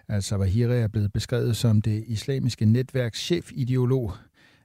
Al-Zawahiri 0.08 0.78
er 0.78 0.88
blevet 0.88 1.12
beskrevet 1.12 1.56
som 1.56 1.82
det 1.82 2.04
islamiske 2.06 2.64
netværks 2.64 3.20
chefideolog. 3.20 4.12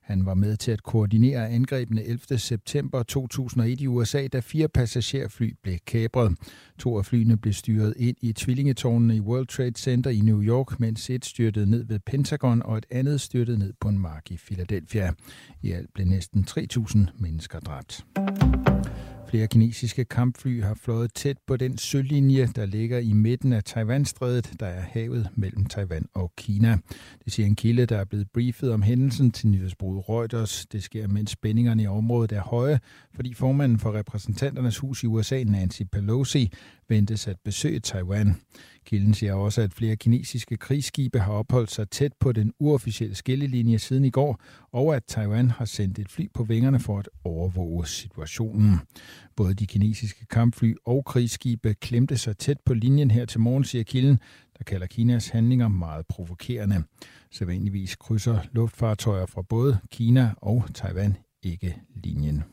Han 0.03 0.25
var 0.25 0.33
med 0.33 0.57
til 0.57 0.71
at 0.71 0.83
koordinere 0.83 1.49
angrebene 1.49 2.03
11. 2.03 2.37
september 2.37 3.03
2001 3.03 3.81
i 3.81 3.87
USA, 3.87 4.27
da 4.27 4.39
fire 4.39 4.67
passagerfly 4.67 5.53
blev 5.63 5.77
kapret. 5.87 6.37
To 6.79 6.97
af 6.97 7.05
flyene 7.05 7.37
blev 7.37 7.53
styret 7.53 7.93
ind 7.97 8.17
i 8.21 8.33
tvillingetårnene 8.33 9.15
i 9.15 9.19
World 9.19 9.47
Trade 9.47 9.77
Center 9.77 10.09
i 10.09 10.19
New 10.19 10.41
York, 10.41 10.79
mens 10.79 11.09
et 11.09 11.25
styrtede 11.25 11.69
ned 11.69 11.85
ved 11.85 11.99
Pentagon 11.99 12.61
og 12.61 12.77
et 12.77 12.85
andet 12.91 13.21
styrtede 13.21 13.59
ned 13.59 13.73
på 13.81 13.87
en 13.87 13.99
mark 13.99 14.31
i 14.31 14.37
Philadelphia. 14.37 15.13
I 15.61 15.71
alt 15.71 15.93
blev 15.93 16.07
næsten 16.07 16.45
3.000 16.49 16.97
mennesker 17.19 17.59
dræbt. 17.59 18.05
Flere 19.33 19.47
kinesiske 19.47 20.05
kampfly 20.05 20.63
har 20.63 20.73
fløjet 20.73 21.13
tæt 21.13 21.37
på 21.47 21.57
den 21.57 21.77
sølinje, 21.77 22.49
der 22.55 22.65
ligger 22.65 22.99
i 22.99 23.13
midten 23.13 23.53
af 23.53 23.63
Taiwanstrædet, 23.63 24.53
der 24.59 24.65
er 24.65 24.81
havet 24.81 25.29
mellem 25.35 25.65
Taiwan 25.65 26.05
og 26.13 26.31
Kina. 26.37 26.77
Det 27.25 27.33
siger 27.33 27.45
en 27.45 27.55
kilde, 27.55 27.85
der 27.85 27.97
er 27.97 28.05
blevet 28.05 28.27
briefet 28.33 28.71
om 28.73 28.81
hændelsen 28.81 29.31
til 29.31 29.47
nyhedsbruget 29.47 30.09
Reuters. 30.09 30.65
Det 30.65 30.83
sker, 30.83 31.07
mens 31.07 31.31
spændingerne 31.31 31.83
i 31.83 31.87
området 31.87 32.31
er 32.31 32.41
høje, 32.41 32.79
fordi 33.15 33.33
formanden 33.33 33.79
for 33.79 33.93
repræsentanternes 33.93 34.77
hus 34.77 35.03
i 35.03 35.07
USA, 35.07 35.43
Nancy 35.43 35.81
Pelosi, 35.91 36.51
ventes 36.93 37.27
at 37.27 37.38
besøge 37.43 37.79
Taiwan. 37.79 38.36
Kilden 38.86 39.13
siger 39.13 39.34
også, 39.34 39.62
at 39.62 39.73
flere 39.73 39.95
kinesiske 39.95 40.58
krigsskibe 40.58 41.19
har 41.19 41.34
opholdt 41.34 41.71
sig 41.71 41.89
tæt 41.89 42.13
på 42.19 42.32
den 42.32 42.53
uofficielle 42.60 43.15
skillelinje 43.15 43.79
siden 43.79 44.06
i 44.06 44.10
går, 44.10 44.41
og 44.71 44.95
at 44.95 45.03
Taiwan 45.08 45.49
har 45.49 45.65
sendt 45.65 45.99
et 45.99 46.10
fly 46.10 46.27
på 46.34 46.43
vingerne 46.43 46.79
for 46.79 46.99
at 46.99 47.10
overvåge 47.23 47.88
situationen. 47.88 48.79
Både 49.36 49.53
de 49.53 49.67
kinesiske 49.67 50.25
kampfly 50.25 50.73
og 50.86 51.06
krigsskibe 51.06 51.73
klemte 51.73 52.17
sig 52.17 52.38
tæt 52.38 52.58
på 52.65 52.73
linjen 52.73 53.12
her 53.12 53.25
til 53.25 53.39
morgen, 53.39 53.63
siger 53.63 53.84
kilden, 53.84 54.19
der 54.58 54.63
kalder 54.63 54.88
Kinas 54.88 55.29
handlinger 55.29 55.67
meget 55.67 56.08
provokerende. 56.08 56.84
Sædvanligvis 57.32 57.95
krydser 57.95 58.39
luftfartøjer 58.51 59.25
fra 59.25 59.41
både 59.41 59.77
Kina 59.91 60.34
og 60.38 60.65
Taiwan 60.73 61.17
ikke 61.43 61.75
linjen. 62.03 62.43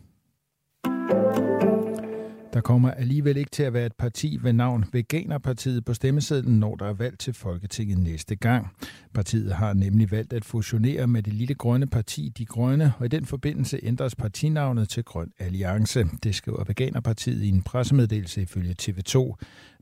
Der 2.52 2.60
kommer 2.60 2.90
alligevel 2.90 3.36
ikke 3.36 3.50
til 3.50 3.62
at 3.62 3.72
være 3.72 3.86
et 3.86 3.94
parti 3.98 4.38
ved 4.42 4.52
navn 4.52 4.84
Veganerpartiet 4.92 5.84
på 5.84 5.94
stemmesedlen, 5.94 6.60
når 6.60 6.74
der 6.74 6.86
er 6.86 6.92
valg 6.92 7.18
til 7.18 7.34
Folketinget 7.34 7.98
næste 7.98 8.36
gang. 8.36 8.68
Partiet 9.14 9.52
har 9.52 9.72
nemlig 9.72 10.10
valgt 10.10 10.32
at 10.32 10.44
fusionere 10.44 11.06
med 11.06 11.22
det 11.22 11.32
lille 11.32 11.54
grønne 11.54 11.86
parti 11.86 12.32
De 12.38 12.44
Grønne, 12.46 12.92
og 12.98 13.04
i 13.04 13.08
den 13.08 13.24
forbindelse 13.24 13.80
ændres 13.82 14.14
partinavnet 14.14 14.88
til 14.88 15.04
Grøn 15.04 15.32
Alliance. 15.38 16.06
Det 16.22 16.34
skriver 16.34 16.64
Veganerpartiet 16.64 17.42
i 17.42 17.48
en 17.48 17.62
pressemeddelelse 17.62 18.42
ifølge 18.42 18.74
TV2. 18.82 19.34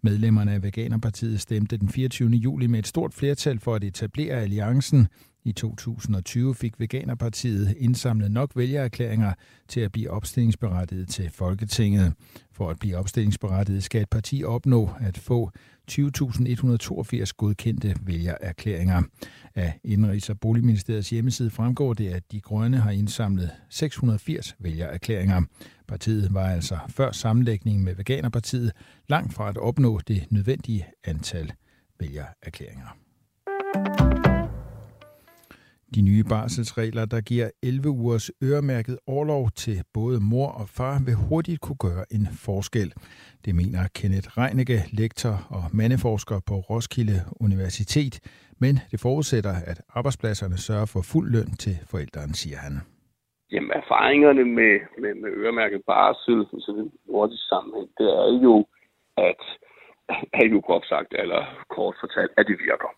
Medlemmerne 0.02 0.52
af 0.52 0.62
Veganerpartiet 0.62 1.40
stemte 1.40 1.76
den 1.76 1.88
24. 1.88 2.30
juli 2.30 2.66
med 2.66 2.78
et 2.78 2.86
stort 2.86 3.14
flertal 3.14 3.58
for 3.58 3.74
at 3.74 3.84
etablere 3.84 4.34
alliancen. 4.34 5.08
I 5.48 5.52
2020 5.52 6.54
fik 6.54 6.80
Veganerpartiet 6.80 7.74
indsamlet 7.78 8.30
nok 8.30 8.50
vælgererklæringer 8.54 9.32
til 9.68 9.80
at 9.80 9.92
blive 9.92 10.10
opstillingsberettiget 10.10 11.08
til 11.08 11.30
Folketinget. 11.30 12.12
For 12.52 12.70
at 12.70 12.78
blive 12.78 12.96
opstillingsberettiget 12.96 13.84
skal 13.84 14.02
et 14.02 14.08
parti 14.08 14.44
opnå 14.44 14.90
at 15.00 15.18
få 15.18 15.50
20.182 15.90 17.32
godkendte 17.36 17.94
vælgererklæringer. 18.02 19.02
Af 19.54 19.78
Indrigs- 19.84 20.30
og 20.30 20.40
Boligministeriets 20.40 21.10
hjemmeside 21.10 21.50
fremgår 21.50 21.94
det, 21.94 22.08
at 22.08 22.32
De 22.32 22.40
Grønne 22.40 22.76
har 22.76 22.90
indsamlet 22.90 23.50
680 23.70 24.56
vælgererklæringer. 24.58 25.42
Partiet 25.88 26.34
var 26.34 26.48
altså 26.48 26.78
før 26.88 27.12
sammenlægningen 27.12 27.84
med 27.84 27.94
Veganerpartiet 27.94 28.72
langt 29.08 29.34
fra 29.34 29.48
at 29.48 29.56
opnå 29.56 30.00
det 30.08 30.26
nødvendige 30.30 30.86
antal 31.04 31.52
vælgererklæringer. 32.00 34.27
De 35.94 36.02
nye 36.02 36.24
barselsregler, 36.32 37.04
der 37.14 37.20
giver 37.20 37.48
11 37.62 37.88
ugers 37.88 38.30
øremærket 38.48 38.98
overlov 39.06 39.44
til 39.62 39.76
både 39.94 40.18
mor 40.32 40.48
og 40.60 40.66
far, 40.78 40.94
vil 41.06 41.16
hurtigt 41.28 41.60
kunne 41.60 41.82
gøre 41.88 42.04
en 42.16 42.26
forskel. 42.46 42.90
Det 43.44 43.52
mener 43.60 43.82
Kenneth 43.98 44.28
Reinicke, 44.38 44.78
lektor 45.00 45.34
og 45.56 45.62
mandeforsker 45.80 46.38
på 46.48 46.54
Roskilde 46.70 47.18
Universitet, 47.46 48.14
men 48.62 48.74
det 48.90 48.98
forudsætter, 49.06 49.54
at 49.70 49.78
arbejdspladserne 49.98 50.58
sørger 50.66 50.88
for 50.94 51.02
fuld 51.12 51.28
løn 51.34 51.50
til 51.64 51.74
forældrene, 51.90 52.34
siger 52.42 52.58
han. 52.64 52.74
Jamen, 53.52 53.70
erfaringerne 53.82 54.44
med, 54.58 54.74
med, 55.02 55.12
med 55.22 55.30
øremærket 55.40 55.82
barsel, 55.86 56.38
så 56.64 56.70
det 56.76 56.90
nordisk 57.12 57.44
sammenhæng, 57.48 57.88
det 57.98 58.08
er 58.22 58.28
jo, 58.46 58.54
at, 59.28 59.42
er 60.40 60.46
jo 60.54 60.60
godt 60.70 60.86
sagt, 60.92 61.10
eller 61.22 61.42
kort 61.76 61.96
fortalt, 62.02 62.32
at 62.36 62.46
det 62.50 62.58
virker. 62.68 62.90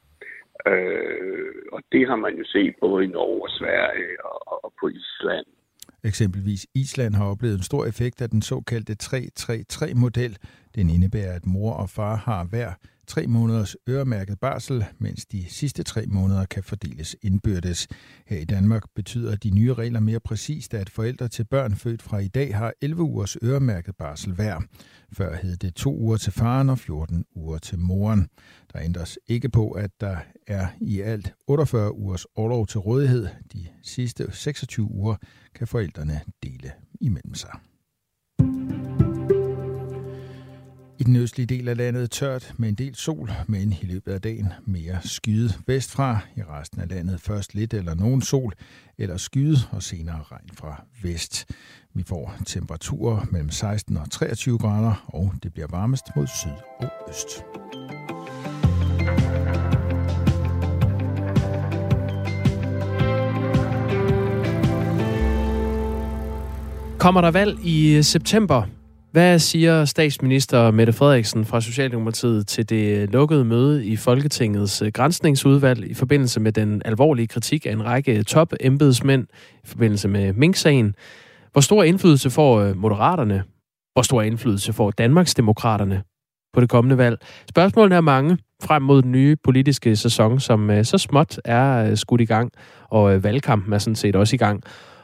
Øh, 0.66 1.54
og 1.72 1.80
det 1.92 2.08
har 2.08 2.16
man 2.16 2.34
jo 2.40 2.44
set 2.44 2.74
både 2.80 3.04
i 3.04 3.08
Norge 3.08 3.42
og 3.42 3.50
Sverige 3.50 4.24
og, 4.24 4.64
og 4.64 4.72
på 4.80 4.88
Island. 4.88 5.46
Eksempelvis 6.04 6.66
Island 6.74 7.14
har 7.14 7.26
oplevet 7.30 7.56
en 7.56 7.62
stor 7.62 7.86
effekt 7.86 8.22
af 8.22 8.30
den 8.30 8.42
såkaldte 8.42 8.96
3-3-3-model. 9.02 10.36
Den 10.74 10.90
indebærer, 10.90 11.34
at 11.36 11.46
mor 11.46 11.72
og 11.72 11.88
far 11.88 12.16
har 12.16 12.44
hver 12.44 12.70
tre 13.10 13.26
måneders 13.26 13.76
øremærket 13.88 14.40
barsel, 14.40 14.84
mens 14.98 15.26
de 15.26 15.44
sidste 15.48 15.82
tre 15.82 16.06
måneder 16.06 16.44
kan 16.44 16.62
fordeles 16.62 17.16
indbyrdes. 17.22 17.88
Her 18.26 18.38
i 18.38 18.44
Danmark 18.44 18.82
betyder 18.94 19.36
de 19.36 19.50
nye 19.50 19.74
regler 19.74 20.00
mere 20.00 20.20
præcist, 20.20 20.74
at 20.74 20.90
forældre 20.90 21.28
til 21.28 21.44
børn 21.44 21.76
født 21.76 22.02
fra 22.02 22.18
i 22.18 22.28
dag 22.28 22.56
har 22.56 22.72
11 22.82 23.02
ugers 23.02 23.36
øremærket 23.42 23.96
barsel 23.96 24.32
hver. 24.32 24.60
Før 25.12 25.36
hed 25.36 25.56
det 25.56 25.74
to 25.74 25.96
uger 25.96 26.16
til 26.16 26.32
faren 26.32 26.70
og 26.70 26.78
14 26.78 27.24
uger 27.34 27.58
til 27.58 27.78
moren. 27.78 28.28
Der 28.72 28.80
ændres 28.80 29.18
ikke 29.28 29.48
på, 29.48 29.70
at 29.70 29.90
der 30.00 30.16
er 30.46 30.66
i 30.80 31.00
alt 31.00 31.34
48 31.46 31.94
ugers 31.94 32.24
overlov 32.24 32.66
til 32.66 32.80
rådighed. 32.80 33.28
De 33.52 33.66
sidste 33.82 34.26
26 34.32 34.90
uger 34.90 35.16
kan 35.54 35.66
forældrene 35.66 36.20
dele 36.42 36.72
imellem 37.00 37.34
sig. 37.34 37.69
Den 41.10 41.16
østlige 41.16 41.46
del 41.46 41.68
af 41.68 41.76
landet 41.76 42.10
tørt 42.10 42.54
med 42.56 42.68
en 42.68 42.74
del 42.74 42.94
sol, 42.94 43.30
men 43.46 43.74
i 43.82 43.86
løbet 43.86 44.12
af 44.12 44.20
dagen 44.20 44.48
mere 44.66 44.98
skyde 45.02 45.52
vestfra. 45.66 46.18
I 46.36 46.42
resten 46.42 46.80
af 46.80 46.88
landet 46.88 47.20
først 47.20 47.54
lidt 47.54 47.74
eller 47.74 47.94
nogen 47.94 48.22
sol, 48.22 48.52
eller 48.98 49.16
skyde 49.16 49.56
og 49.70 49.82
senere 49.82 50.22
regn 50.32 50.50
fra 50.54 50.84
vest. 51.02 51.46
Vi 51.94 52.02
får 52.02 52.34
temperaturer 52.46 53.26
mellem 53.30 53.50
16 53.50 53.96
og 53.96 54.10
23 54.10 54.58
grader, 54.58 55.04
og 55.06 55.32
det 55.42 55.52
bliver 55.52 55.68
varmest 55.70 56.04
mod 56.16 56.26
syd 56.26 56.50
og 56.78 56.88
øst. 57.08 57.44
Kommer 66.98 67.20
der 67.20 67.30
valg 67.30 67.58
i 67.64 68.02
september? 68.02 68.79
Hvad 69.12 69.38
siger 69.38 69.84
statsminister 69.84 70.70
Mette 70.70 70.92
Frederiksen 70.92 71.44
fra 71.44 71.60
Socialdemokratiet 71.60 72.46
til 72.46 72.68
det 72.68 73.10
lukkede 73.10 73.44
møde 73.44 73.86
i 73.86 73.96
Folketingets 73.96 74.82
øh, 74.82 74.92
grænsningsudvalg 74.92 75.90
i 75.90 75.94
forbindelse 75.94 76.40
med 76.40 76.52
den 76.52 76.82
alvorlige 76.84 77.26
kritik 77.26 77.66
af 77.66 77.72
en 77.72 77.84
række 77.84 78.22
top 78.22 78.52
embedsmænd 78.60 79.26
i 79.64 79.66
forbindelse 79.66 80.08
med 80.08 80.32
Mink-sagen? 80.32 80.94
Hvor 81.52 81.60
stor 81.60 81.82
indflydelse 81.82 82.30
får 82.30 82.60
øh, 82.60 82.76
Moderaterne? 82.76 83.42
Hvor 83.92 84.02
stor 84.02 84.22
indflydelse 84.22 84.72
får 84.72 84.90
Danmarksdemokraterne 84.90 86.02
på 86.52 86.60
det 86.60 86.68
kommende 86.68 86.98
valg? 86.98 87.18
Spørgsmålene 87.48 87.94
er 87.96 88.00
mange 88.00 88.38
frem 88.62 88.82
mod 88.82 89.02
den 89.02 89.12
nye 89.12 89.36
politiske 89.44 89.96
sæson, 89.96 90.40
som 90.40 90.70
øh, 90.70 90.84
så 90.84 90.98
småt 90.98 91.40
er 91.44 91.94
skudt 91.94 92.20
i 92.20 92.24
gang, 92.24 92.52
og 92.90 93.22
valgkampen 93.24 93.72
er 93.72 93.78
sådan 93.78 93.96
set 93.96 94.16
også 94.16 94.36
i 94.36 94.38
gang. 94.38 94.62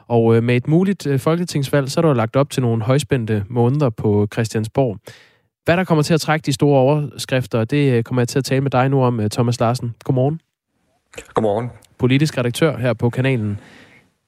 Og 0.09 0.37
øh, 0.37 0.42
med 0.42 0.57
et 0.57 0.69
muligt 0.69 1.07
øh, 1.07 1.19
folketingsvalg, 1.19 1.90
så 1.90 2.01
er 2.01 2.03
der 2.03 2.14
lagt 2.14 2.37
op 2.37 2.51
til 2.51 2.62
nogle 2.62 2.83
højspændte 2.83 3.45
måneder 3.49 3.90
på 3.90 4.29
Christiansborg. 4.33 4.99
Hvad 5.64 5.77
der 5.77 5.85
kommer 5.85 6.03
til 6.03 6.14
at 6.14 6.21
trække 6.21 6.47
de 6.47 6.53
store 6.53 6.81
overskrifter, 6.81 7.64
det 7.64 7.92
øh, 7.92 8.03
kommer 8.03 8.23
jeg 8.23 8.29
til 8.29 8.38
at 8.38 8.45
tale 8.45 8.61
med 8.61 8.71
dig 8.71 8.88
nu 8.88 9.03
om, 9.03 9.21
Thomas 9.31 9.61
Larsen. 9.61 9.95
Godmorgen. 10.05 10.40
Godmorgen. 11.35 11.71
Politisk 11.99 12.38
redaktør 12.38 12.77
her 12.77 12.92
på 12.92 13.11
kanalen. 13.11 13.61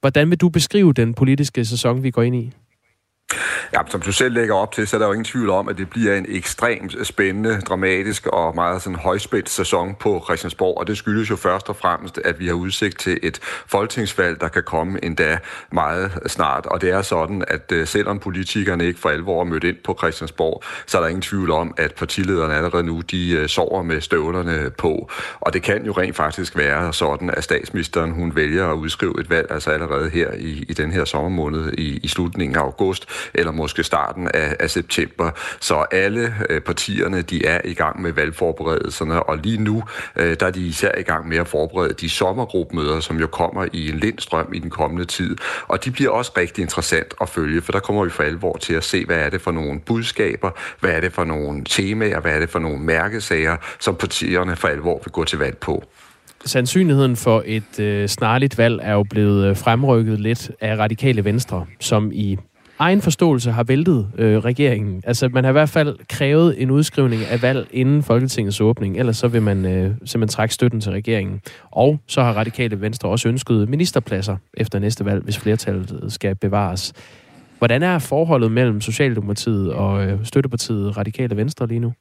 Hvordan 0.01 0.29
vil 0.29 0.37
du 0.37 0.49
beskrive 0.49 0.93
den 0.93 1.13
politiske 1.13 1.65
sæson, 1.65 2.03
vi 2.03 2.11
går 2.11 2.21
ind 2.21 2.35
i? 2.35 2.51
Ja, 3.73 3.81
som 3.87 4.01
du 4.01 4.11
selv 4.11 4.33
lægger 4.33 4.55
op 4.55 4.71
til, 4.71 4.87
så 4.87 4.95
er 4.95 4.99
der 4.99 5.05
jo 5.07 5.13
ingen 5.13 5.25
tvivl 5.25 5.49
om, 5.49 5.69
at 5.69 5.77
det 5.77 5.89
bliver 5.89 6.15
en 6.15 6.25
ekstremt 6.29 6.95
spændende, 7.07 7.61
dramatisk 7.61 8.27
og 8.27 8.55
meget 8.55 8.81
sådan 8.81 8.95
højspændt 8.95 9.49
sæson 9.49 9.95
på 9.99 10.21
Christiansborg, 10.25 10.77
og 10.77 10.87
det 10.87 10.97
skyldes 10.97 11.29
jo 11.29 11.35
først 11.35 11.69
og 11.69 11.75
fremmest, 11.75 12.17
at 12.17 12.39
vi 12.39 12.47
har 12.47 12.53
udsigt 12.53 12.99
til 12.99 13.19
et 13.23 13.39
folketingsvalg, 13.67 14.41
der 14.41 14.47
kan 14.47 14.63
komme 14.63 15.05
endda 15.05 15.37
meget 15.71 16.11
snart. 16.27 16.65
Og 16.65 16.81
det 16.81 16.89
er 16.89 17.01
sådan, 17.01 17.43
at 17.47 17.71
øh, 17.71 17.87
selvom 17.87 18.19
politikerne 18.19 18.85
ikke 18.85 18.99
for 18.99 19.09
alvor 19.09 19.41
er 19.41 19.45
mødt 19.45 19.63
ind 19.63 19.77
på 19.83 19.95
Christiansborg, 19.99 20.63
så 20.85 20.97
er 20.97 21.01
der 21.01 21.07
ingen 21.07 21.21
tvivl 21.21 21.51
om, 21.51 21.73
at 21.77 21.93
partilederne 21.93 22.55
allerede 22.55 22.83
nu, 22.83 23.01
de 23.01 23.31
øh, 23.31 23.49
sover 23.49 23.83
med 23.83 24.01
støvlerne 24.01 24.69
på. 24.69 25.09
Og 25.39 25.53
det 25.53 25.63
kan 25.63 25.85
jo 25.85 25.91
rent 25.91 26.15
faktisk 26.15 26.57
være 26.57 26.93
sådan, 26.93 27.29
at 27.29 27.43
statsministeren, 27.43 28.11
hun 28.11 28.35
vælger 28.35 28.67
at 28.67 28.75
udskrive 28.75 29.19
et 29.19 29.29
valg, 29.29 29.51
altså 29.51 29.71
allerede 29.71 30.09
her 30.09 30.31
i, 30.37 30.65
i 30.69 30.73
den 30.73 30.91
her 30.91 31.05
sommermåned 31.05 31.73
i, 31.73 31.99
i 32.03 32.07
slutningen 32.07 32.55
af 32.55 32.61
august, 32.61 33.05
eller 33.33 33.51
måske 33.51 33.83
starten 33.83 34.27
af, 34.33 34.55
af 34.59 34.69
september. 34.69 35.31
Så 35.59 35.85
alle 35.91 36.33
øh, 36.49 36.61
partierne, 36.61 37.21
de 37.21 37.45
er 37.45 37.61
i 37.65 37.73
gang 37.73 38.01
med 38.01 38.11
valgforberedelserne, 38.11 39.23
og 39.23 39.37
lige 39.37 39.61
nu, 39.61 39.83
øh, 40.15 40.37
der 40.39 40.45
er 40.45 40.51
de 40.51 40.67
især 40.67 40.91
i 40.97 41.03
gang 41.03 41.27
med 41.27 41.37
at 41.37 41.47
forberede 41.47 41.93
de 41.93 42.09
sommergruppemøder, 42.09 42.99
som 42.99 43.19
jo 43.19 43.27
kommer 43.27 43.65
i 43.73 43.89
en 43.89 43.99
lindstrøm 43.99 44.53
i 44.53 44.59
den 44.59 44.69
kommende 44.69 45.05
tid. 45.05 45.37
Og 45.67 45.85
de 45.85 45.91
bliver 45.91 46.11
også 46.11 46.31
rigtig 46.37 46.61
interessant 46.61 47.13
at 47.21 47.29
følge, 47.29 47.61
for 47.61 47.71
der 47.71 47.79
kommer 47.79 48.03
vi 48.03 48.09
for 48.09 48.23
alvor 48.23 48.57
til 48.57 48.73
at 48.73 48.83
se, 48.83 49.05
hvad 49.05 49.17
er 49.17 49.29
det 49.29 49.41
for 49.41 49.51
nogle 49.51 49.79
budskaber, 49.79 50.51
hvad 50.79 50.91
er 50.91 50.99
det 50.99 51.13
for 51.13 51.23
nogle 51.23 51.63
temaer, 51.63 52.19
hvad 52.19 52.31
er 52.35 52.39
det 52.39 52.49
for 52.49 52.59
nogle 52.59 52.79
mærkesager, 52.79 53.57
som 53.79 53.95
partierne 53.95 54.55
for 54.55 54.67
alvor 54.67 55.01
vil 55.05 55.11
gå 55.11 55.23
til 55.23 55.39
valg 55.39 55.57
på. 55.57 55.83
Sandsynligheden 56.45 57.15
for 57.15 57.43
et 57.45 57.79
øh, 57.79 58.07
snarligt 58.07 58.57
valg 58.57 58.79
er 58.83 58.93
jo 58.93 59.03
blevet 59.09 59.45
øh, 59.45 59.57
fremrykket 59.57 60.19
lidt 60.19 60.51
af 60.61 60.77
radikale 60.77 61.25
venstre, 61.25 61.65
som 61.79 62.11
i 62.13 62.37
egen 62.79 63.01
forståelse 63.01 63.51
har 63.51 63.63
væltet 63.63 64.07
øh, 64.17 64.37
regeringen. 64.37 65.01
Altså, 65.05 65.29
man 65.29 65.43
har 65.43 65.51
i 65.51 65.53
hvert 65.53 65.69
fald 65.69 65.97
krævet 66.09 66.61
en 66.61 66.71
udskrivning 66.71 67.25
af 67.25 67.41
valg 67.41 67.67
inden 67.71 68.03
Folketingets 68.03 68.61
åbning, 68.61 68.97
ellers 68.97 69.17
så 69.17 69.27
vil 69.27 69.41
man 69.41 69.65
øh, 69.65 69.91
simpelthen 70.05 70.27
trække 70.27 70.53
støtten 70.53 70.81
til 70.81 70.91
regeringen. 70.91 71.41
Og 71.71 71.99
så 72.07 72.21
har 72.21 72.33
radikale 72.33 72.81
venstre 72.81 73.09
også 73.09 73.29
ønsket 73.29 73.69
ministerpladser 73.69 74.37
efter 74.53 74.79
næste 74.79 75.05
valg, 75.05 75.23
hvis 75.23 75.37
flertallet 75.37 75.99
øh, 76.03 76.11
skal 76.11 76.35
bevares. 76.35 76.93
Hvordan 77.57 77.83
er 77.83 77.99
forholdet 77.99 78.51
mellem 78.51 78.81
Socialdemokratiet 78.81 79.73
og 79.73 80.05
øh, 80.05 80.25
støttepartiet 80.25 80.97
Radikale 80.97 81.37
Venstre 81.37 81.67
lige 81.67 81.79
nu? 81.79 81.93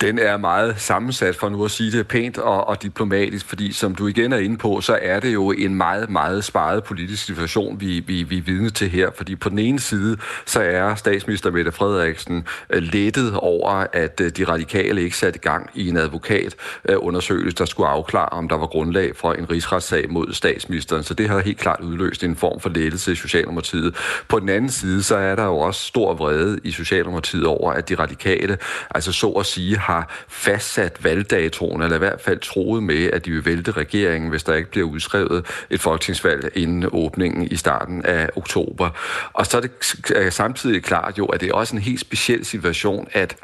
Den 0.00 0.18
er 0.18 0.36
meget 0.36 0.80
sammensat, 0.80 1.36
for 1.36 1.48
nu 1.48 1.64
at 1.64 1.70
sige 1.70 1.92
det 1.92 2.08
pænt 2.08 2.38
og, 2.38 2.68
og 2.68 2.82
diplomatisk, 2.82 3.46
fordi 3.46 3.72
som 3.72 3.94
du 3.94 4.06
igen 4.06 4.32
er 4.32 4.38
inde 4.38 4.56
på, 4.56 4.80
så 4.80 4.98
er 5.02 5.20
det 5.20 5.34
jo 5.34 5.50
en 5.50 5.74
meget, 5.74 6.10
meget 6.10 6.44
sparet 6.44 6.84
politisk 6.84 7.24
situation, 7.24 7.80
vi, 7.80 8.00
vi, 8.00 8.22
vi 8.22 8.38
er 8.38 8.42
vidne 8.42 8.70
til 8.70 8.88
her. 8.88 9.10
Fordi 9.16 9.36
på 9.36 9.48
den 9.48 9.58
ene 9.58 9.80
side, 9.80 10.16
så 10.46 10.60
er 10.60 10.94
statsminister 10.94 11.50
Mette 11.50 11.72
Frederiksen 11.72 12.46
øh, 12.70 12.82
lettet 12.82 13.34
over, 13.34 13.86
at 13.92 14.20
øh, 14.20 14.30
de 14.30 14.44
radikale 14.44 15.02
ikke 15.02 15.16
satte 15.16 15.38
gang 15.38 15.70
i 15.74 15.88
en 15.88 15.96
advokatundersøgelse, 15.96 17.56
der 17.56 17.64
skulle 17.64 17.88
afklare, 17.88 18.28
om 18.28 18.48
der 18.48 18.56
var 18.56 18.66
grundlag 18.66 19.16
for 19.16 19.32
en 19.32 19.50
rigsretssag 19.50 20.10
mod 20.10 20.32
statsministeren. 20.32 21.02
Så 21.02 21.14
det 21.14 21.28
har 21.28 21.38
helt 21.38 21.58
klart 21.58 21.80
udløst 21.80 22.24
en 22.24 22.36
form 22.36 22.60
for 22.60 22.68
lettelse 22.68 23.12
i 23.12 23.14
Socialdemokratiet. 23.14 23.96
På 24.28 24.40
den 24.40 24.48
anden 24.48 24.70
side, 24.70 25.02
så 25.02 25.16
er 25.16 25.34
der 25.34 25.44
jo 25.44 25.58
også 25.58 25.84
stor 25.84 26.14
vrede 26.14 26.60
i 26.64 26.70
Socialdemokratiet 26.70 27.46
over, 27.46 27.72
at 27.72 27.88
de 27.88 27.94
radikale, 27.94 28.58
altså 28.90 29.12
så 29.12 29.28
at 29.28 29.46
sige, 29.46 29.78
har 29.88 30.24
fastsat 30.28 31.04
valgdatoen, 31.04 31.82
eller 31.82 31.96
i 31.96 31.98
hvert 31.98 32.20
fald 32.20 32.38
troet 32.38 32.82
med, 32.82 33.10
at 33.10 33.24
de 33.24 33.30
vil 33.30 33.44
vælte 33.44 33.72
regeringen, 33.72 34.30
hvis 34.30 34.42
der 34.44 34.54
ikke 34.54 34.70
bliver 34.70 34.88
udskrevet 34.88 35.46
et 35.70 35.80
folketingsvalg 35.80 36.52
inden 36.54 36.88
åbningen 36.92 37.44
i 37.50 37.56
starten 37.56 38.04
af 38.04 38.30
oktober. 38.36 38.90
Og 39.32 39.46
så 39.46 39.56
er 39.56 39.60
det 39.60 40.32
samtidig 40.32 40.82
klart 40.82 41.18
jo, 41.18 41.26
at 41.26 41.40
det 41.40 41.48
er 41.50 41.54
også 41.54 41.76
en 41.76 41.82
helt 41.82 42.00
speciel 42.00 42.44
situation, 42.44 43.08
at 43.12 43.36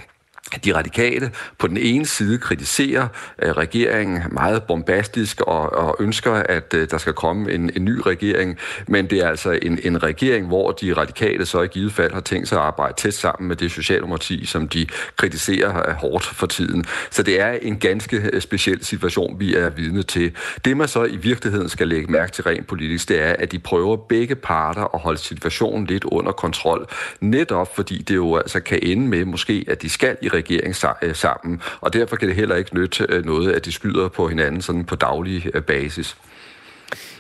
de 0.65 0.75
radikale 0.75 1.31
på 1.59 1.67
den 1.67 1.77
ene 1.77 2.07
side 2.07 2.39
kritiserer 2.39 3.09
øh, 3.43 3.51
regeringen 3.51 4.23
meget 4.31 4.63
bombastisk 4.63 5.41
og, 5.41 5.73
og 5.73 5.97
ønsker, 6.01 6.33
at 6.33 6.75
øh, 6.75 6.91
der 6.91 6.99
skal 6.99 7.13
komme 7.13 7.53
en, 7.53 7.71
en 7.77 7.85
ny 7.85 8.01
regering, 8.07 8.59
men 8.89 9.07
det 9.07 9.19
er 9.19 9.29
altså 9.29 9.59
en, 9.63 9.79
en 9.83 10.03
regering, 10.03 10.47
hvor 10.47 10.71
de 10.71 10.93
radikale 10.93 11.47
så 11.47 11.63
i 11.63 11.67
givet 11.67 11.93
fald 11.93 12.13
har 12.13 12.21
tænkt 12.21 12.49
sig 12.49 12.59
at 12.59 12.65
arbejde 12.65 12.95
tæt 12.97 13.15
sammen 13.15 13.49
med 13.49 13.57
det 13.57 13.71
socialdemokrati, 13.71 14.47
som 14.47 14.69
de 14.69 14.87
kritiserer 15.17 15.89
øh, 15.89 15.95
hårdt 15.95 16.25
for 16.25 16.47
tiden. 16.47 16.85
Så 17.11 17.23
det 17.23 17.41
er 17.41 17.53
en 17.53 17.79
ganske 17.79 18.41
speciel 18.41 18.85
situation, 18.85 19.41
vi 19.41 19.55
er 19.55 19.71
vidne 19.71 20.03
til. 20.03 20.33
Det 20.65 20.77
man 20.77 20.89
så 20.89 21.05
i 21.05 21.17
virkeligheden 21.17 21.69
skal 21.69 21.89
lægge 21.89 22.13
mærke 22.13 22.33
til 22.33 22.45
rent 22.45 22.67
politisk, 22.67 23.09
det 23.09 23.23
er, 23.23 23.37
at 23.39 23.53
de 23.53 23.59
prøver 23.59 23.97
begge 23.97 24.35
parter 24.35 24.95
at 24.95 25.01
holde 25.01 25.19
situationen 25.19 25.87
lidt 25.87 26.05
under 26.05 26.33
kontrol, 26.33 26.87
netop 27.21 27.75
fordi 27.75 28.03
det 28.03 28.15
jo 28.15 28.37
altså 28.37 28.61
kan 28.61 28.79
ende 28.83 29.09
med 29.09 29.25
måske, 29.25 29.65
at 29.69 29.83
de 29.83 29.89
skal 29.89 30.17
i 30.23 30.29
regering 30.35 30.75
øh, 31.03 31.15
sammen, 31.15 31.61
og 31.81 31.93
derfor 31.93 32.17
kan 32.17 32.29
det 32.29 32.37
heller 32.37 32.57
ikke 32.57 32.75
nytte 32.75 33.07
øh, 33.09 33.25
noget, 33.25 33.53
at 33.53 33.65
de 33.65 33.73
skyder 33.73 34.09
på 34.09 34.29
hinanden 34.29 34.63
sådan 34.63 34.85
på 34.85 34.95
daglig 34.97 35.47
øh, 35.55 35.63
basis. 35.63 36.17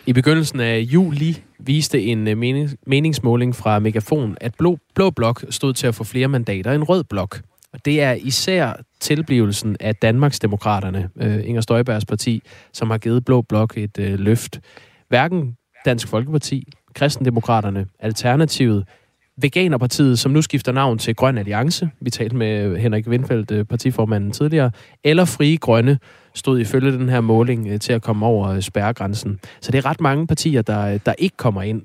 I 0.06 0.12
begyndelsen 0.12 0.60
af 0.60 0.78
juli 0.78 1.42
viste 1.58 2.02
en 2.02 2.24
meningsmåling 2.86 3.56
fra 3.56 3.78
Megafon, 3.78 4.36
at 4.40 4.54
Blå, 4.58 4.78
Blå 4.94 5.10
Blok 5.10 5.44
stod 5.50 5.72
til 5.72 5.86
at 5.86 5.94
få 5.94 6.04
flere 6.04 6.28
mandater 6.28 6.72
end 6.72 6.88
Rød 6.88 7.04
Blok. 7.04 7.40
Og 7.72 7.84
det 7.84 8.02
er 8.02 8.12
især 8.12 8.72
tilblivelsen 9.00 9.76
af 9.80 9.96
Danmarksdemokraterne, 9.96 11.10
øh, 11.20 11.48
Inger 11.48 11.60
Støjbergs 11.60 12.04
parti, 12.04 12.42
som 12.72 12.90
har 12.90 12.98
givet 12.98 13.24
Blå 13.24 13.42
Blok 13.42 13.78
et 13.78 13.98
øh, 13.98 14.18
løft. 14.18 14.60
Hverken 15.08 15.56
Dansk 15.84 16.08
Folkeparti, 16.08 16.72
Kristendemokraterne, 16.94 17.86
Alternativet 17.98 18.84
Veganerpartiet, 19.36 20.18
som 20.18 20.32
nu 20.32 20.42
skifter 20.42 20.72
navn 20.72 20.98
til 20.98 21.14
Grøn 21.14 21.38
Alliance, 21.38 21.90
vi 22.00 22.10
talte 22.10 22.36
med 22.36 22.76
Henrik 22.78 23.06
Windfeldt, 23.06 23.50
øh, 23.50 23.64
partiformanden 23.64 24.30
tidligere, 24.30 24.70
eller 25.04 25.24
Frie 25.24 25.56
Grønne, 25.56 25.98
stod 26.34 26.60
ifølge 26.60 26.92
den 26.92 27.08
her 27.08 27.20
måling 27.20 27.68
øh, 27.68 27.80
til 27.80 27.92
at 27.92 28.02
komme 28.02 28.26
over 28.26 28.48
øh, 28.48 28.62
spærregrænsen. 28.62 29.40
Så 29.60 29.72
det 29.72 29.78
er 29.78 29.86
ret 29.86 30.00
mange 30.00 30.26
partier, 30.26 30.62
der, 30.62 30.98
der 30.98 31.14
ikke 31.18 31.36
kommer 31.36 31.62
ind. 31.62 31.82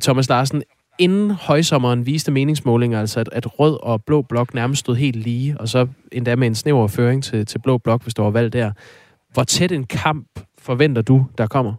Thomas 0.00 0.28
Larsen, 0.28 0.62
inden 0.98 1.30
højsommeren 1.30 2.06
viste 2.06 2.32
meningsmålinger, 2.32 3.00
altså 3.00 3.20
at, 3.20 3.28
at 3.32 3.60
rød 3.60 3.78
og 3.82 4.04
blå 4.04 4.22
blok 4.22 4.54
nærmest 4.54 4.80
stod 4.80 4.96
helt 4.96 5.16
lige, 5.16 5.60
og 5.60 5.68
så 5.68 5.86
endda 6.12 6.36
med 6.36 6.46
en 6.46 6.54
snæver 6.54 6.86
føring 6.86 7.24
til, 7.24 7.46
til 7.46 7.58
blå 7.58 7.78
blok, 7.78 8.02
hvis 8.02 8.14
der 8.14 8.22
var 8.22 8.30
valg 8.30 8.52
der. 8.52 8.72
Hvor 9.32 9.44
tæt 9.44 9.72
en 9.72 9.84
kamp 9.84 10.26
forventer 10.58 11.02
du, 11.02 11.26
der 11.38 11.46
kommer? 11.46 11.74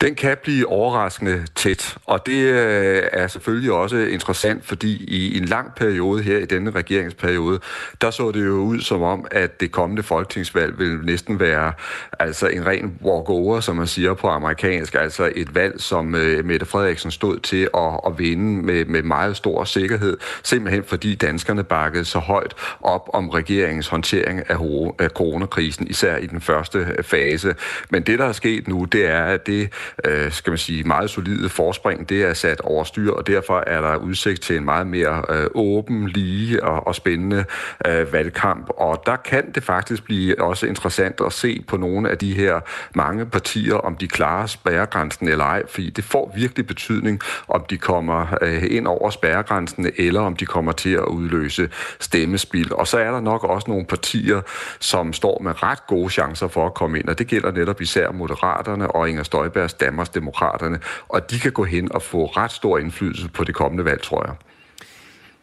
Den 0.00 0.14
kan 0.14 0.36
blive 0.42 0.68
overraskende 0.68 1.46
tæt, 1.54 1.96
og 2.04 2.26
det 2.26 2.42
øh, 2.42 3.02
er 3.12 3.26
selvfølgelig 3.26 3.72
også 3.72 3.96
interessant, 3.96 4.64
fordi 4.64 5.04
i 5.04 5.38
en 5.38 5.44
lang 5.44 5.74
periode 5.74 6.22
her 6.22 6.38
i 6.38 6.44
denne 6.44 6.70
regeringsperiode, 6.70 7.60
der 8.00 8.10
så 8.10 8.30
det 8.30 8.46
jo 8.46 8.52
ud 8.52 8.80
som 8.80 9.02
om, 9.02 9.26
at 9.30 9.60
det 9.60 9.72
kommende 9.72 10.02
folketingsvalg 10.02 10.78
vil 10.78 10.98
næsten 11.04 11.40
være 11.40 11.72
altså 12.18 12.46
en 12.46 12.66
ren 12.66 12.98
walkover, 13.02 13.60
som 13.60 13.76
man 13.76 13.86
siger 13.86 14.14
på 14.14 14.28
amerikansk, 14.28 14.94
altså 14.94 15.32
et 15.34 15.54
valg, 15.54 15.80
som 15.80 16.14
øh, 16.14 16.44
Mette 16.44 16.66
Frederiksen 16.66 17.10
stod 17.10 17.38
til 17.38 17.68
at, 17.74 18.00
at 18.06 18.18
vinde 18.18 18.62
med, 18.66 18.84
med 18.84 19.02
meget 19.02 19.36
stor 19.36 19.64
sikkerhed, 19.64 20.16
simpelthen 20.42 20.84
fordi 20.84 21.14
danskerne 21.14 21.64
bakkede 21.64 22.04
så 22.04 22.18
højt 22.18 22.54
op 22.80 23.10
om 23.12 23.28
regeringens 23.28 23.88
håndtering 23.88 24.50
af, 24.50 24.56
af 24.98 25.10
coronakrisen, 25.10 25.86
især 25.86 26.16
i 26.16 26.26
den 26.26 26.40
første 26.40 26.78
øh, 26.78 27.04
fase. 27.04 27.54
Men 27.90 28.02
det, 28.02 28.18
der 28.18 28.24
er 28.24 28.32
sket 28.32 28.68
nu, 28.68 28.84
det 28.84 29.06
er, 29.06 29.35
at 29.36 29.46
det 29.46 29.72
øh, 30.04 30.32
skal 30.32 30.50
man 30.50 30.58
sige, 30.58 30.84
meget 30.84 31.10
solide 31.10 31.48
forspring, 31.48 32.08
det 32.08 32.22
er 32.22 32.34
sat 32.34 32.60
over 32.60 32.84
styr, 32.84 33.12
og 33.12 33.26
derfor 33.26 33.64
er 33.66 33.80
der 33.80 33.96
udsigt 33.96 34.42
til 34.42 34.56
en 34.56 34.64
meget 34.64 34.86
mere 34.86 35.22
øh, 35.28 35.46
åben, 35.54 36.08
lige 36.08 36.64
og, 36.64 36.86
og 36.86 36.94
spændende 36.94 37.44
øh, 37.86 38.12
valgkamp. 38.12 38.70
Og 38.76 39.02
der 39.06 39.16
kan 39.16 39.52
det 39.54 39.62
faktisk 39.64 40.04
blive 40.04 40.40
også 40.40 40.66
interessant 40.66 41.20
at 41.26 41.32
se 41.32 41.64
på 41.68 41.76
nogle 41.76 42.10
af 42.10 42.18
de 42.18 42.34
her 42.34 42.60
mange 42.94 43.26
partier, 43.26 43.74
om 43.74 43.96
de 43.96 44.08
klarer 44.08 44.46
spærregrænsen 44.46 45.28
eller 45.28 45.44
ej, 45.44 45.62
fordi 45.68 45.90
det 45.90 46.04
får 46.04 46.32
virkelig 46.36 46.66
betydning, 46.66 47.20
om 47.48 47.64
de 47.70 47.78
kommer 47.78 48.38
øh, 48.42 48.62
ind 48.70 48.86
over 48.86 49.10
spærregrænsen, 49.10 49.90
eller 49.96 50.20
om 50.20 50.36
de 50.36 50.46
kommer 50.46 50.72
til 50.72 50.90
at 50.90 51.04
udløse 51.04 51.68
stemmespil. 52.00 52.74
Og 52.74 52.86
så 52.86 52.98
er 52.98 53.10
der 53.10 53.20
nok 53.20 53.44
også 53.44 53.70
nogle 53.70 53.86
partier, 53.86 54.40
som 54.80 55.12
står 55.12 55.40
med 55.42 55.62
ret 55.62 55.86
gode 55.86 56.10
chancer 56.10 56.48
for 56.48 56.66
at 56.66 56.74
komme 56.74 56.98
ind, 56.98 57.08
og 57.08 57.18
det 57.18 57.26
gælder 57.26 57.50
netop 57.50 57.80
især 57.80 58.12
Moderaterne 58.12 58.90
og 58.90 59.08
Inger 59.08 59.22
Støjbergs 59.26 59.74
Danmarksdemokraterne, 59.74 60.78
og 61.08 61.30
de 61.30 61.38
kan 61.38 61.52
gå 61.52 61.64
hen 61.64 61.92
og 61.92 62.02
få 62.02 62.26
ret 62.26 62.52
stor 62.52 62.78
indflydelse 62.78 63.28
på 63.28 63.44
det 63.44 63.54
kommende 63.54 63.84
valg, 63.84 64.02
tror 64.02 64.26
jeg. 64.26 64.34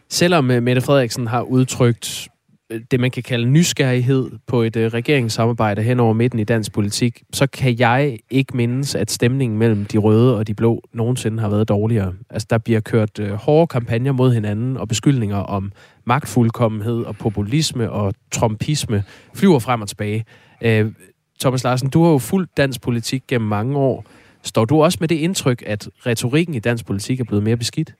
Selvom 0.10 0.52
øh, 0.52 0.64
Mette 0.64 0.82
Frederiksen 0.82 1.28
har 1.28 1.42
udtrykt 1.42 2.28
øh, 2.72 2.82
det, 2.92 3.00
man 3.00 3.12
kan 3.12 3.24
kalde 3.24 3.46
nysgerrighed 3.46 4.32
på 4.48 4.62
et 4.62 4.76
øh, 4.76 4.94
regeringssamarbejde 4.94 5.82
hen 5.82 6.00
over 6.00 6.14
midten 6.14 6.40
i 6.40 6.44
dansk 6.44 6.74
politik, 6.74 7.24
så 7.34 7.48
kan 7.48 7.80
jeg 7.80 8.20
ikke 8.30 8.58
mindes, 8.58 8.96
at 8.96 9.12
stemningen 9.12 9.60
mellem 9.60 9.86
de 9.86 9.98
røde 9.98 10.38
og 10.38 10.48
de 10.48 10.54
blå 10.54 10.82
nogensinde 10.94 11.40
har 11.40 11.50
været 11.50 11.70
dårligere. 11.70 12.14
Altså, 12.30 12.48
der 12.50 12.58
bliver 12.58 12.80
kørt 12.80 13.20
hårde 13.34 13.68
kampagner 13.68 14.12
mod 14.12 14.34
hinanden 14.34 14.78
og 14.78 14.88
beskyldninger 14.88 15.38
om 15.38 15.72
magtfuldkommenhed 16.06 17.04
og 17.04 17.16
populisme 17.16 17.92
og 17.92 18.14
trompisme 18.32 19.04
flyver 19.34 19.60
frem 19.60 19.82
og 19.82 19.88
tilbage. 19.88 20.26
Thomas 21.42 21.64
Larsen, 21.64 21.90
du 21.90 22.04
har 22.04 22.12
jo 22.12 22.18
fulgt 22.18 22.58
dansk 22.58 22.82
politik 22.82 23.24
gennem 23.28 23.48
mange 23.50 23.78
år. 23.78 24.06
Står 24.44 24.66
du 24.66 24.84
også 24.84 24.98
med 25.02 25.08
det 25.08 25.16
indtryk, 25.16 25.64
at 25.66 25.90
retorikken 26.06 26.56
i 26.56 26.60
dansk 26.60 26.86
politik 26.86 27.20
er 27.20 27.24
blevet 27.24 27.44
mere 27.44 27.58
beskidt? 27.58 27.94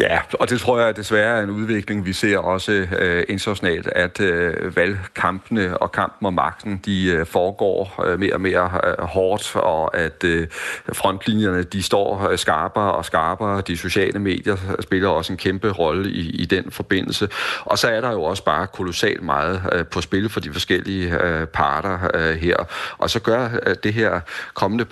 Ja, 0.00 0.20
og 0.32 0.50
det 0.50 0.60
tror 0.60 0.80
jeg 0.80 0.96
desværre 0.96 1.38
er 1.38 1.42
en 1.42 1.50
udvikling, 1.50 2.06
vi 2.06 2.12
ser 2.12 2.38
også 2.38 2.72
øh, 2.72 3.24
internationalt, 3.28 3.86
at 3.86 4.20
øh, 4.20 4.76
valgkampene 4.76 5.78
og 5.78 5.92
kampen 5.92 6.26
om 6.26 6.34
magten, 6.34 6.80
de 6.84 7.06
øh, 7.06 7.26
foregår 7.26 8.04
øh, 8.06 8.20
mere 8.20 8.34
og 8.34 8.40
mere 8.40 8.80
øh, 8.84 9.04
hårdt, 9.04 9.56
og 9.56 9.96
at 9.96 10.24
øh, 10.24 10.48
frontlinjerne, 10.92 11.62
de 11.62 11.82
står 11.82 12.28
øh, 12.28 12.38
skarpere 12.38 12.92
og 12.92 13.04
skarpere. 13.04 13.60
De 13.60 13.76
sociale 13.76 14.18
medier 14.18 14.56
spiller 14.80 15.08
også 15.08 15.32
en 15.32 15.36
kæmpe 15.36 15.70
rolle 15.70 16.10
i, 16.10 16.30
i 16.30 16.44
den 16.44 16.70
forbindelse. 16.70 17.28
Og 17.64 17.78
så 17.78 17.88
er 17.88 18.00
der 18.00 18.12
jo 18.12 18.22
også 18.22 18.44
bare 18.44 18.66
kolossalt 18.66 19.22
meget 19.22 19.62
øh, 19.72 19.86
på 19.86 20.00
spil 20.00 20.28
for 20.28 20.40
de 20.40 20.52
forskellige 20.52 21.24
øh, 21.24 21.46
parter 21.46 21.98
øh, 22.14 22.36
her. 22.36 22.56
Og 22.98 23.10
så 23.10 23.20
gør 23.20 23.48
øh, 23.66 23.74
det 23.82 23.94
her 23.94 24.20
kommende 24.54 24.86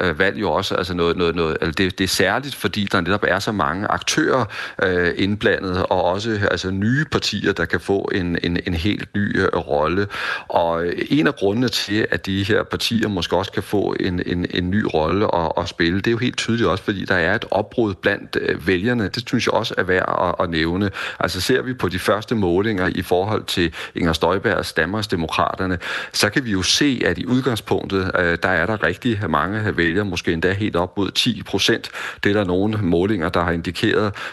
øh, 0.00 0.18
valg 0.18 0.40
jo 0.40 0.52
også 0.52 0.74
altså 0.74 0.94
noget, 0.94 1.16
noget, 1.16 1.34
noget 1.34 1.56
altså 1.60 1.72
det, 1.78 1.98
det 1.98 2.04
er 2.04 2.08
særligt, 2.08 2.54
fordi 2.54 2.88
der 2.92 3.00
netop 3.00 3.24
er 3.28 3.38
så 3.38 3.52
mange 3.52 3.90
aktører, 3.94 4.44
øh, 4.82 5.12
indblandet, 5.16 5.86
og 5.90 6.04
også 6.04 6.40
altså, 6.50 6.70
nye 6.70 7.04
partier, 7.04 7.52
der 7.52 7.64
kan 7.64 7.80
få 7.80 8.10
en, 8.14 8.38
en, 8.42 8.58
en 8.66 8.74
helt 8.74 9.14
ny 9.14 9.40
øh, 9.40 9.48
rolle. 9.48 10.06
Og 10.48 10.86
øh, 10.86 10.92
en 11.10 11.26
af 11.26 11.34
grundene 11.34 11.68
til, 11.68 12.06
at 12.10 12.26
de 12.26 12.42
her 12.42 12.62
partier 12.62 13.08
måske 13.08 13.36
også 13.36 13.52
kan 13.52 13.62
få 13.62 13.96
en, 14.00 14.22
en, 14.26 14.46
en 14.50 14.70
ny 14.70 14.84
rolle 14.94 15.34
at, 15.34 15.52
at 15.58 15.68
spille, 15.68 15.96
det 15.96 16.06
er 16.06 16.10
jo 16.10 16.18
helt 16.18 16.36
tydeligt 16.36 16.68
også, 16.68 16.84
fordi 16.84 17.04
der 17.04 17.14
er 17.14 17.34
et 17.34 17.44
opbrud 17.50 17.94
blandt 17.94 18.36
øh, 18.40 18.66
vælgerne. 18.66 19.08
Det 19.08 19.28
synes 19.28 19.46
jeg 19.46 19.54
også 19.54 19.74
er 19.78 19.82
værd 19.82 20.34
at, 20.38 20.44
at 20.44 20.50
nævne. 20.50 20.90
Altså 21.20 21.40
ser 21.40 21.62
vi 21.62 21.74
på 21.74 21.88
de 21.88 21.98
første 21.98 22.34
målinger 22.34 22.90
i 22.94 23.02
forhold 23.02 23.44
til 23.44 23.74
Inger 23.94 24.12
Støjbergs 24.12 24.72
Danmarksdemokraterne, 24.72 25.78
så 26.12 26.30
kan 26.30 26.44
vi 26.44 26.50
jo 26.50 26.62
se, 26.62 27.02
at 27.06 27.18
i 27.18 27.26
udgangspunktet, 27.26 28.10
øh, 28.18 28.38
der 28.42 28.48
er 28.48 28.66
der 28.66 28.82
rigtig 28.82 29.20
mange 29.28 29.76
vælgere, 29.76 30.04
måske 30.04 30.32
endda 30.32 30.52
helt 30.52 30.76
op 30.76 30.96
mod 30.96 31.10
10 31.10 31.42
procent. 31.42 31.90
Det 32.24 32.30
er 32.30 32.34
der 32.34 32.44
nogle 32.44 32.78
målinger, 32.82 33.28
der 33.28 33.42
har 33.42 33.52
indikeret 33.52 33.73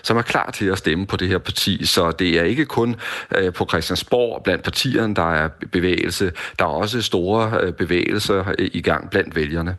som 0.03 0.17
er 0.17 0.21
klar 0.21 0.51
til 0.51 0.65
at 0.65 0.77
stemme 0.77 1.07
på 1.07 1.17
det 1.17 1.27
her 1.27 1.37
parti. 1.37 1.85
Så 1.85 2.11
det 2.11 2.39
er 2.39 2.43
ikke 2.43 2.65
kun 2.65 2.95
øh, 3.37 3.53
på 3.53 3.65
Christiansborg 3.69 4.43
blandt 4.43 4.63
partierne, 4.63 5.15
der 5.15 5.33
er 5.33 5.49
bevægelse. 5.71 6.31
Der 6.59 6.65
er 6.65 6.69
også 6.69 7.01
store 7.01 7.59
øh, 7.61 7.73
bevægelser 7.73 8.53
øh, 8.59 8.69
i 8.73 8.81
gang 8.81 9.09
blandt 9.09 9.35
vælgerne. 9.35 9.75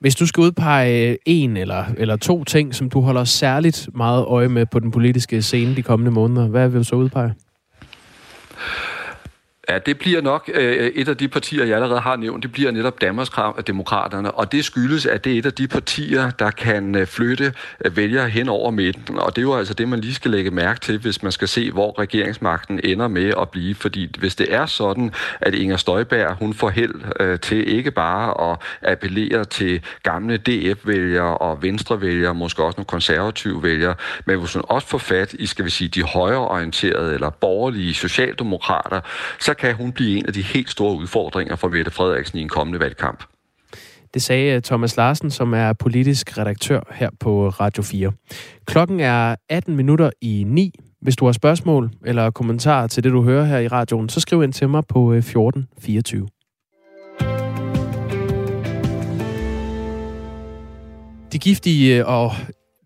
Hvis 0.00 0.14
du 0.14 0.26
skal 0.26 0.40
udpege 0.40 1.10
øh, 1.10 1.16
en 1.26 1.56
eller, 1.56 1.84
eller 1.96 2.16
to 2.16 2.44
ting, 2.44 2.74
som 2.74 2.90
du 2.90 3.00
holder 3.00 3.24
særligt 3.24 3.88
meget 3.94 4.24
øje 4.24 4.48
med 4.48 4.66
på 4.66 4.78
den 4.78 4.90
politiske 4.90 5.42
scene 5.42 5.76
de 5.76 5.82
kommende 5.82 6.10
måneder, 6.10 6.48
hvad 6.48 6.68
vil 6.68 6.78
du 6.78 6.84
så 6.84 6.96
udpege? 6.96 7.34
Ja, 9.68 9.78
det 9.78 9.98
bliver 9.98 10.20
nok 10.20 10.50
øh, 10.54 10.86
et 10.86 11.08
af 11.08 11.16
de 11.16 11.28
partier, 11.28 11.64
jeg 11.64 11.74
allerede 11.74 12.00
har 12.00 12.16
nævnt, 12.16 12.42
det 12.42 12.52
bliver 12.52 12.70
netop 12.70 13.00
Danmarksdemokraterne, 13.00 14.30
og 14.30 14.52
det 14.52 14.64
skyldes, 14.64 15.06
at 15.06 15.24
det 15.24 15.34
er 15.34 15.38
et 15.38 15.46
af 15.46 15.52
de 15.52 15.68
partier, 15.68 16.30
der 16.30 16.50
kan 16.50 16.94
øh, 16.94 17.06
flytte 17.06 17.52
øh, 17.84 17.96
vælgere 17.96 18.28
hen 18.28 18.48
over 18.48 18.70
midten, 18.70 19.18
og 19.18 19.36
det 19.36 19.42
er 19.42 19.46
jo 19.46 19.54
altså 19.54 19.74
det, 19.74 19.88
man 19.88 20.00
lige 20.00 20.14
skal 20.14 20.30
lægge 20.30 20.50
mærke 20.50 20.80
til, 20.80 20.98
hvis 20.98 21.22
man 21.22 21.32
skal 21.32 21.48
se, 21.48 21.70
hvor 21.70 21.98
regeringsmagten 21.98 22.80
ender 22.84 23.08
med 23.08 23.32
at 23.40 23.48
blive, 23.50 23.74
fordi 23.74 24.14
hvis 24.18 24.36
det 24.36 24.54
er 24.54 24.66
sådan, 24.66 25.12
at 25.40 25.54
Inger 25.54 25.76
Støjberg, 25.76 26.34
hun 26.34 26.54
får 26.54 26.70
held 26.70 26.94
øh, 27.20 27.40
til 27.40 27.76
ikke 27.76 27.90
bare 27.90 28.50
at 28.52 28.58
appellere 28.82 29.44
til 29.44 29.80
gamle 30.02 30.36
DF-vælgere 30.36 31.38
og 31.38 31.62
venstrevælgere, 31.62 32.34
måske 32.34 32.64
også 32.64 32.76
nogle 32.76 32.86
konservative 32.86 33.62
vælgere, 33.62 33.94
men 34.24 34.38
hvis 34.38 34.54
hun 34.54 34.64
også 34.68 34.88
får 34.88 34.98
fat 34.98 35.32
i, 35.32 35.46
skal 35.46 35.64
vi 35.64 35.70
sige, 35.70 35.88
de 35.88 36.02
højreorienterede 36.02 37.14
eller 37.14 37.30
borgerlige 37.30 37.94
socialdemokrater, 37.94 39.00
så 39.40 39.54
kan 39.58 39.74
hun 39.74 39.92
blive 39.92 40.18
en 40.18 40.26
af 40.26 40.32
de 40.32 40.42
helt 40.42 40.70
store 40.70 40.96
udfordringer 40.96 41.56
for 41.56 41.68
Mette 41.68 41.90
Frederiksen 41.90 42.38
i 42.38 42.42
en 42.42 42.48
kommende 42.48 42.80
valgkamp. 42.80 43.24
Det 44.14 44.22
sagde 44.22 44.54
øh, 44.56 44.62
Thomas 44.62 44.96
Larsen, 44.96 45.30
som 45.30 45.54
er 45.54 45.72
politisk 45.72 46.38
redaktør 46.38 46.80
her 46.94 47.10
på 47.20 47.48
Radio 47.48 47.82
4. 47.82 48.12
Klokken 48.66 49.00
er 49.00 49.36
18 49.48 49.76
minutter 49.76 50.10
i 50.20 50.44
9. 50.46 50.72
Hvis 51.02 51.16
du 51.16 51.24
har 51.24 51.32
spørgsmål 51.32 51.90
eller 52.06 52.30
kommentarer 52.30 52.86
til 52.86 53.04
det, 53.04 53.12
du 53.12 53.22
hører 53.22 53.44
her 53.44 53.58
i 53.58 53.68
radioen, 53.68 54.08
så 54.08 54.20
skriv 54.20 54.42
ind 54.42 54.52
til 54.52 54.68
mig 54.68 54.82
på 54.88 55.12
øh, 55.12 55.18
1424. 55.18 56.28
De 61.32 61.38
giftige 61.38 61.98
øh, 61.98 62.06
og 62.06 62.32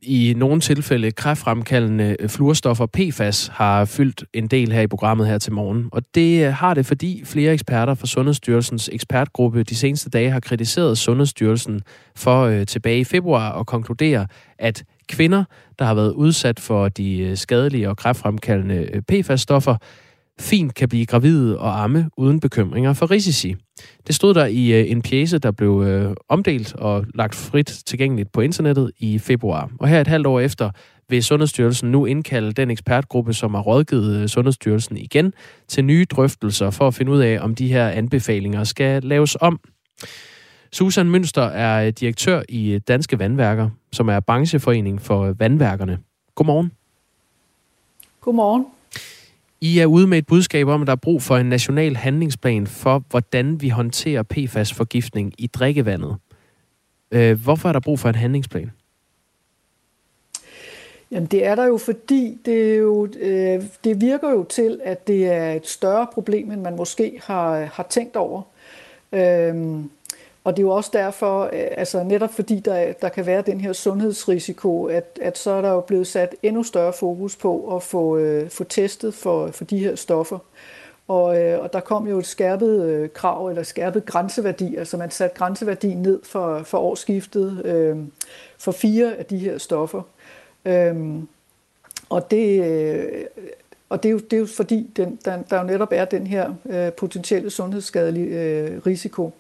i 0.03 0.35
nogle 0.37 0.61
tilfælde 0.61 1.11
kræftfremkaldende 1.11 2.17
øh, 2.21 2.29
fluorstoffer 2.29 2.87
PFAS 2.87 3.47
har 3.47 3.85
fyldt 3.85 4.25
en 4.33 4.47
del 4.47 4.73
her 4.73 4.81
i 4.81 4.87
programmet 4.87 5.27
her 5.27 5.39
til 5.39 5.53
morgen. 5.53 5.89
Og 5.93 6.03
det 6.15 6.47
øh, 6.47 6.53
har 6.53 6.75
det, 6.75 6.87
fordi 6.87 7.23
flere 7.25 7.53
eksperter 7.53 7.95
fra 7.95 8.07
Sundhedsstyrelsens 8.07 8.91
ekspertgruppe 8.93 9.63
de 9.63 9.77
seneste 9.77 10.11
dage 10.11 10.31
har 10.31 10.41
kritiseret 10.41 10.99
Sundhedsstyrelsen 10.99 11.83
for 12.17 12.43
øh, 12.43 12.67
tilbage 12.67 13.01
i 13.01 13.05
februar 13.05 13.61
at 13.61 13.67
konkludere, 13.67 14.27
at 14.59 14.85
kvinder, 15.09 15.45
der 15.79 15.85
har 15.85 15.95
været 15.95 16.13
udsat 16.13 16.61
for 16.61 16.89
de 16.89 17.19
øh, 17.19 17.37
skadelige 17.37 17.89
og 17.89 17.97
kræftfremkaldende 17.97 19.03
PFAS-stoffer, 19.13 19.77
fint 20.43 20.75
kan 20.75 20.89
blive 20.89 21.07
gravide 21.07 21.59
og 21.59 21.83
amme 21.83 22.11
uden 22.17 22.41
bekymringer 22.41 22.93
for 22.93 23.11
risici. 23.11 23.57
Det 24.07 24.15
stod 24.15 24.35
der 24.35 24.47
i 24.47 24.81
øh, 24.81 24.91
en 24.91 25.03
pjæse, 25.03 25.39
der 25.39 25.51
blev 25.51 25.83
øh, 25.87 26.15
omdelt 26.29 26.75
og 26.75 27.07
lagt 27.15 27.35
frit 27.35 27.67
tilgængeligt 27.87 28.33
på 28.33 28.41
internettet 28.41 28.91
i 28.99 29.19
februar. 29.19 29.71
Og 29.81 29.89
her 29.89 30.01
et 30.01 30.07
halvt 30.07 30.27
år 30.27 30.41
efter 30.41 30.71
vil 31.09 31.25
Sundhedsstyrelsen 31.25 31.91
nu 31.91 32.07
indkalde 32.07 32.53
den 32.53 32.71
ekspertgruppe, 32.71 33.35
som 33.35 33.55
har 33.55 33.63
rådgivet 33.63 34.17
øh, 34.17 34.29
Sundhedsstyrelsen 34.29 34.97
igen, 34.97 35.33
til 35.69 35.85
nye 35.85 36.07
drøftelser 36.11 36.71
for 36.71 36.87
at 36.87 36.95
finde 36.95 37.13
ud 37.13 37.21
af, 37.21 37.39
om 37.41 37.55
de 37.55 37.69
her 37.69 37.89
anbefalinger 37.89 38.65
skal 38.65 39.03
laves 39.03 39.37
om. 39.41 39.61
Susan 40.73 41.11
Mønster 41.11 41.43
er 41.43 41.87
øh, 41.87 41.93
direktør 41.93 42.43
i 42.49 42.73
øh, 42.73 42.81
Danske 42.89 43.19
Vandværker, 43.19 43.71
som 43.93 44.09
er 44.09 44.21
brancheforening 44.21 45.03
for 45.03 45.33
vandværkerne. 45.39 45.99
Godmorgen. 46.35 46.73
Godmorgen. 48.21 48.67
I 49.63 49.79
er 49.79 49.87
ude 49.87 50.07
med 50.07 50.19
et 50.19 50.27
budskab 50.27 50.69
om, 50.69 50.81
at 50.81 50.87
der 50.87 50.93
er 50.93 50.97
brug 50.97 51.23
for 51.23 51.37
en 51.37 51.47
national 51.47 51.97
handlingsplan 51.97 52.67
for, 52.67 53.05
hvordan 53.11 53.61
vi 53.61 53.69
håndterer 53.69 54.23
PFAS-forgiftning 54.23 55.33
i 55.39 55.47
drikkevandet. 55.47 56.17
Øh, 57.11 57.43
hvorfor 57.43 57.69
er 57.69 57.73
der 57.73 57.81
brug 57.81 57.99
for 57.99 58.09
en 58.09 58.15
handlingsplan? 58.15 58.71
Jamen 61.11 61.27
det 61.27 61.47
er 61.47 61.55
der 61.55 61.65
jo, 61.65 61.77
fordi 61.77 62.39
det, 62.45 62.73
er 62.73 62.77
jo, 62.77 63.09
øh, 63.21 63.63
det 63.85 64.01
virker 64.01 64.31
jo 64.31 64.45
til, 64.45 64.81
at 64.85 65.07
det 65.07 65.27
er 65.27 65.53
et 65.53 65.67
større 65.67 66.07
problem, 66.13 66.51
end 66.51 66.61
man 66.61 66.77
måske 66.77 67.21
har, 67.23 67.65
har 67.65 67.87
tænkt 67.91 68.17
over. 68.17 68.43
Øh, 69.13 69.81
og 70.45 70.57
det 70.57 70.63
er 70.63 70.67
jo 70.67 70.71
også 70.71 70.91
derfor, 70.93 71.43
øh, 71.43 71.51
altså 71.53 72.03
netop 72.03 72.35
fordi 72.35 72.61
der, 72.61 72.93
der 72.93 73.09
kan 73.09 73.27
være 73.27 73.43
den 73.43 73.61
her 73.61 73.73
sundhedsrisiko, 73.73 74.85
at, 74.85 75.19
at 75.23 75.39
så 75.39 75.51
er 75.51 75.63
der 75.63 75.71
jo 75.71 75.81
blevet 75.81 76.07
sat 76.07 76.35
endnu 76.43 76.63
større 76.63 76.93
fokus 76.93 77.37
på 77.37 77.77
at 77.77 77.83
få, 77.83 78.17
øh, 78.17 78.51
få 78.51 78.65
testet 78.65 79.15
for, 79.15 79.47
for 79.47 79.65
de 79.65 79.79
her 79.79 79.97
stoffer. 79.97 80.39
Og, 81.09 81.41
øh, 81.41 81.61
og 81.61 81.73
der 81.73 81.81
kom 81.81 82.09
jo 82.09 82.19
et 82.19 82.27
skærpet 82.27 82.85
øh, 82.85 83.09
krav, 83.09 83.49
eller 83.49 83.63
skærpet 83.63 84.07
grænseværdi, 84.07 84.77
altså 84.77 84.97
man 84.97 85.11
satte 85.11 85.37
grænseværdien 85.37 86.03
ned 86.03 86.21
for, 86.23 86.63
for 86.63 86.79
årsskiftet 86.79 87.67
øh, 87.67 87.97
for 88.59 88.73
fire 88.73 89.17
af 89.17 89.25
de 89.25 89.39
her 89.39 89.59
stoffer. 89.59 90.03
Øh, 90.65 90.95
og 92.09 92.31
det, 92.31 92.65
øh, 92.65 93.25
og 93.89 94.03
det 94.03 94.09
er 94.09 94.13
jo, 94.13 94.19
det 94.19 94.33
er 94.33 94.41
jo 94.41 94.47
fordi, 94.47 94.91
den, 94.97 95.19
der, 95.25 95.43
der 95.51 95.61
jo 95.61 95.67
netop 95.67 95.89
er 95.93 96.05
den 96.05 96.27
her 96.27 96.55
øh, 96.67 96.93
potentielle 96.93 97.51
sundhedsskadelige 97.51 98.41
øh, 98.41 98.81
risiko. 98.87 99.33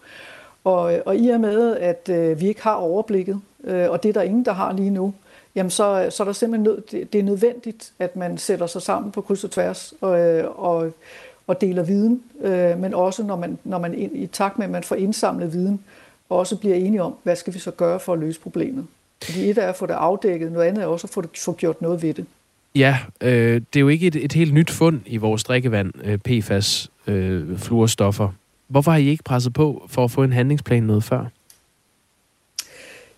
Og, 0.65 0.95
øh, 0.95 1.01
og 1.07 1.17
i 1.17 1.29
og 1.29 1.41
med, 1.41 1.77
at 1.77 2.09
øh, 2.09 2.41
vi 2.41 2.49
ikke 2.49 2.63
har 2.63 2.75
overblikket, 2.75 3.41
øh, 3.65 3.91
og 3.91 4.03
det 4.03 4.09
er 4.09 4.13
der 4.13 4.23
ingen, 4.23 4.45
der 4.45 4.53
har 4.53 4.73
lige 4.73 4.91
nu, 4.91 5.15
jamen 5.55 5.71
så, 5.71 6.07
så 6.11 6.23
er 6.23 6.25
der 6.25 6.33
simpelthen 6.33 6.65
nød, 6.65 6.83
det, 6.91 7.13
det 7.13 7.19
er 7.19 7.23
nødvendigt, 7.23 7.93
at 7.99 8.17
man 8.17 8.39
sætter 8.39 8.67
sig 8.67 8.83
sammen 8.83 9.13
på 9.13 9.21
kryds 9.21 9.45
og 9.45 9.51
tværs 9.51 9.95
og, 10.01 10.21
øh, 10.21 10.45
og, 10.61 10.93
og 11.47 11.61
deler 11.61 11.83
viden, 11.83 12.23
øh, 12.43 12.79
men 12.79 12.95
også 12.95 13.23
når 13.23 13.37
man, 13.37 13.59
når 13.65 13.79
man 13.79 13.95
ind, 13.95 14.17
i 14.17 14.27
takt 14.27 14.59
med, 14.59 14.67
at 14.67 14.71
man 14.71 14.83
får 14.83 14.97
indsamlet 14.97 15.53
viden, 15.53 15.81
også 16.29 16.57
bliver 16.57 16.77
enige 16.77 17.03
om, 17.03 17.15
hvad 17.23 17.37
skal 17.37 17.55
vi 17.55 17.59
så 17.59 17.71
gøre 17.71 18.01
for 18.01 18.13
at 18.13 18.19
løse 18.19 18.41
problemet. 18.41 18.87
Fordi 19.25 19.51
et 19.51 19.59
er 19.59 19.67
at 19.67 19.77
få 19.77 19.87
det 19.87 19.95
afdækket, 19.95 20.53
noget 20.53 20.67
andet 20.67 20.83
er 20.83 20.87
også 20.87 21.07
at 21.07 21.11
få, 21.11 21.21
det, 21.21 21.31
få 21.39 21.53
gjort 21.53 21.83
noget 21.83 22.03
ved 22.03 22.15
det. 22.15 22.27
Ja, 22.75 22.99
øh, 23.21 23.55
det 23.55 23.77
er 23.77 23.81
jo 23.81 23.89
ikke 23.89 24.07
et, 24.07 24.17
et 24.17 24.33
helt 24.33 24.55
nyt 24.55 24.71
fund 24.71 25.01
i 25.07 25.17
vores 25.17 25.45
drikkevand, 25.45 25.93
øh, 26.05 26.19
PFAS, 26.19 26.91
øh, 27.07 27.59
fluorstoffer. 27.59 28.29
Hvorfor 28.73 28.91
har 28.91 28.99
I 28.99 29.09
ikke 29.09 29.25
presset 29.25 29.53
på 29.53 29.87
for 29.89 30.05
at 30.05 30.11
få 30.11 30.23
en 30.23 30.33
handlingsplan 30.33 30.83
noget 30.83 31.05
før? 31.05 31.25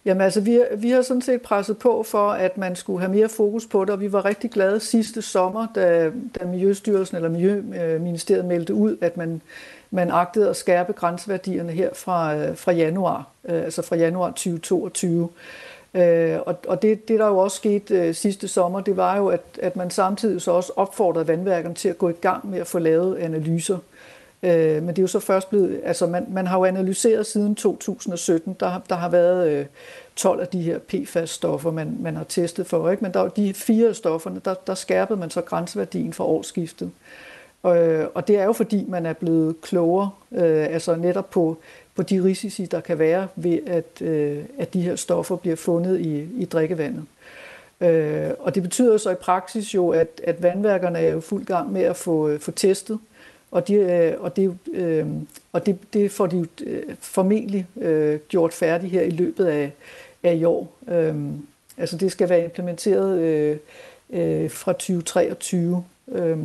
Jamen 0.05 0.20
altså, 0.20 0.40
vi, 0.40 0.61
vi 0.76 0.90
har 0.90 1.02
sådan 1.02 1.22
set 1.22 1.42
presset 1.42 1.78
på 1.78 2.02
for, 2.02 2.30
at 2.30 2.59
man 2.59 2.76
skulle 2.76 3.00
have 3.00 3.12
mere 3.14 3.28
fokus 3.28 3.66
på 3.66 3.84
det, 3.84 3.90
og 3.90 4.00
vi 4.00 4.12
var 4.12 4.24
rigtig 4.24 4.50
glade 4.50 4.80
sidste 4.80 5.22
sommer, 5.22 5.66
da, 5.74 6.11
da 6.40 6.46
Miljøstyrelsen 6.46 7.16
eller 7.16 7.28
Miljøministeriet 7.28 8.42
øh, 8.42 8.48
meldte 8.48 8.74
ud, 8.74 8.96
at 9.00 9.16
man, 9.16 9.42
man 9.90 10.11
agtede 10.11 10.50
at 10.50 10.57
skærpe 10.57 10.92
grænseværdierne 10.92 11.72
her 11.72 11.90
fra, 11.94 12.36
øh, 12.36 12.57
fra 12.57 12.72
januar, 12.72 13.28
øh, 13.48 13.64
altså 13.64 13.82
fra 13.82 13.96
januar 13.96 14.28
2022. 14.28 15.28
Og 16.46 16.57
og 16.66 16.82
det, 16.82 17.09
det, 17.09 17.18
der 17.18 17.26
jo 17.26 17.38
også 17.38 17.57
skete 17.57 18.14
sidste 18.14 18.48
sommer, 18.48 18.80
det 18.80 18.96
var 18.96 19.16
jo, 19.16 19.28
at, 19.28 19.40
at 19.62 19.76
man 19.76 19.90
samtidig 19.90 20.42
så 20.42 20.50
også 20.50 20.72
opfordrede 20.76 21.28
vandværkerne 21.28 21.74
til 21.74 21.88
at 21.88 21.98
gå 21.98 22.09
i 22.09 22.12
gang 22.12 22.50
med 22.50 22.59
at 22.59 22.66
få 22.66 22.78
lavet 22.78 23.16
analyser 23.16 23.78
Øh, 24.45 24.82
men 24.82 24.88
det 24.88 24.99
er 24.99 25.03
jo 25.03 25.07
så 25.07 25.20
først 25.20 25.51
blevet, 25.51 25.80
altså 25.84 26.07
man, 26.07 26.26
man 26.30 26.47
har 26.47 26.59
jo 26.59 26.64
analyseret 26.64 27.26
siden 27.26 27.55
2017, 27.55 28.57
der, 28.61 28.80
der 28.88 28.95
har 28.95 29.09
været 29.09 29.51
øh, 29.51 29.66
12 30.16 30.40
af 30.40 30.49
de 30.49 30.62
her 30.62 30.78
PFAS-stoffer, 30.78 31.70
man, 31.70 31.97
man 32.01 32.16
har 32.16 32.24
testet 32.24 32.66
for, 32.66 32.90
ikke? 32.90 33.05
men 33.05 33.14
der, 33.14 33.28
de 33.28 33.55
fire 33.55 33.88
af 33.88 33.97
stofferne, 33.97 34.40
der, 34.45 34.55
der 34.66 34.74
skærpede 34.74 35.18
man 35.18 35.30
så 35.30 35.40
grænseværdien 35.40 36.12
for 36.12 36.24
årsskiftet. 36.24 36.90
Øh, 37.66 38.07
og 38.14 38.28
det 38.28 38.38
er 38.38 38.45
jo 38.45 38.53
fordi, 38.53 38.84
man 38.88 39.07
er 39.07 39.12
blevet 39.12 39.61
klogere, 39.61 40.11
øh, 40.32 40.66
altså 40.70 40.97
netop 40.97 41.30
på, 41.30 41.59
på 41.95 42.03
de 42.03 42.24
risici, 42.24 42.64
der 42.64 42.80
kan 42.80 42.99
være 42.99 43.28
ved, 43.36 43.59
at, 43.66 44.03
øh, 44.03 44.45
at 44.59 44.74
de 44.74 44.82
her 44.82 44.97
stoffer 44.97 45.36
bliver 45.36 45.57
fundet 45.57 46.01
i, 46.01 46.28
i 46.38 46.45
drikkevandet. 46.45 47.05
Øh, 47.80 48.30
og 48.38 48.55
det 48.55 48.62
betyder 48.62 48.99
så 48.99 49.11
i 49.11 49.14
praksis 49.14 49.74
jo, 49.74 49.90
at, 49.90 50.20
at 50.24 50.42
vandværkerne 50.42 50.99
er 50.99 51.12
jo 51.12 51.20
fuld 51.20 51.45
gang 51.45 51.72
med 51.72 51.82
at 51.82 51.97
få, 51.97 52.28
øh, 52.28 52.40
få 52.40 52.51
testet, 52.51 52.99
og, 53.55 53.68
de, 53.68 53.74
øh, 53.74 54.20
og, 54.20 54.36
det, 54.36 54.59
øh, 54.72 55.07
og 55.52 55.66
det, 55.66 55.78
det 55.92 56.11
får 56.11 56.26
de 56.26 56.36
jo 56.36 56.46
øh, 56.66 56.82
formentlig 57.00 57.66
øh, 57.80 58.18
gjort 58.28 58.52
færdigt 58.52 58.92
her 58.92 59.02
i 59.02 59.11
løbet 59.11 59.46
af, 59.46 59.72
af 60.22 60.34
i 60.34 60.44
år. 60.44 60.72
Øh, 60.88 61.16
altså 61.78 61.96
det 61.96 62.12
skal 62.12 62.28
være 62.28 62.44
implementeret 62.44 63.18
øh, 63.18 63.57
øh, 64.11 64.50
fra 64.50 64.72
2023. 64.72 65.84
Øh, 66.09 66.38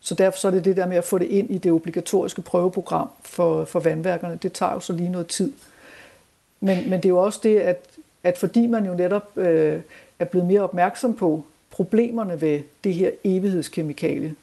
så 0.00 0.14
derfor 0.14 0.38
så 0.38 0.48
er 0.48 0.52
det 0.52 0.64
det 0.64 0.76
der 0.76 0.86
med 0.86 0.96
at 0.96 1.04
få 1.04 1.18
det 1.18 1.26
ind 1.26 1.50
i 1.50 1.58
det 1.58 1.72
obligatoriske 1.72 2.42
prøveprogram 2.42 3.08
for, 3.22 3.64
for 3.64 3.80
vandværkerne. 3.80 4.38
Det 4.42 4.52
tager 4.52 4.72
jo 4.72 4.80
så 4.80 4.92
lige 4.92 5.10
noget 5.10 5.26
tid. 5.26 5.52
Men, 6.60 6.90
men 6.90 6.92
det 6.92 7.04
er 7.04 7.08
jo 7.08 7.18
også 7.18 7.40
det, 7.42 7.58
at, 7.58 7.84
at 8.24 8.38
fordi 8.38 8.66
man 8.66 8.86
jo 8.86 8.94
netop 8.94 9.38
øh, 9.38 9.80
er 10.18 10.24
blevet 10.24 10.46
mere 10.46 10.60
opmærksom 10.60 11.14
på 11.14 11.44
problemerne 11.70 12.40
ved 12.40 12.60
det 12.84 12.94
her 12.94 13.10
evighedskemikalie, 13.24 14.34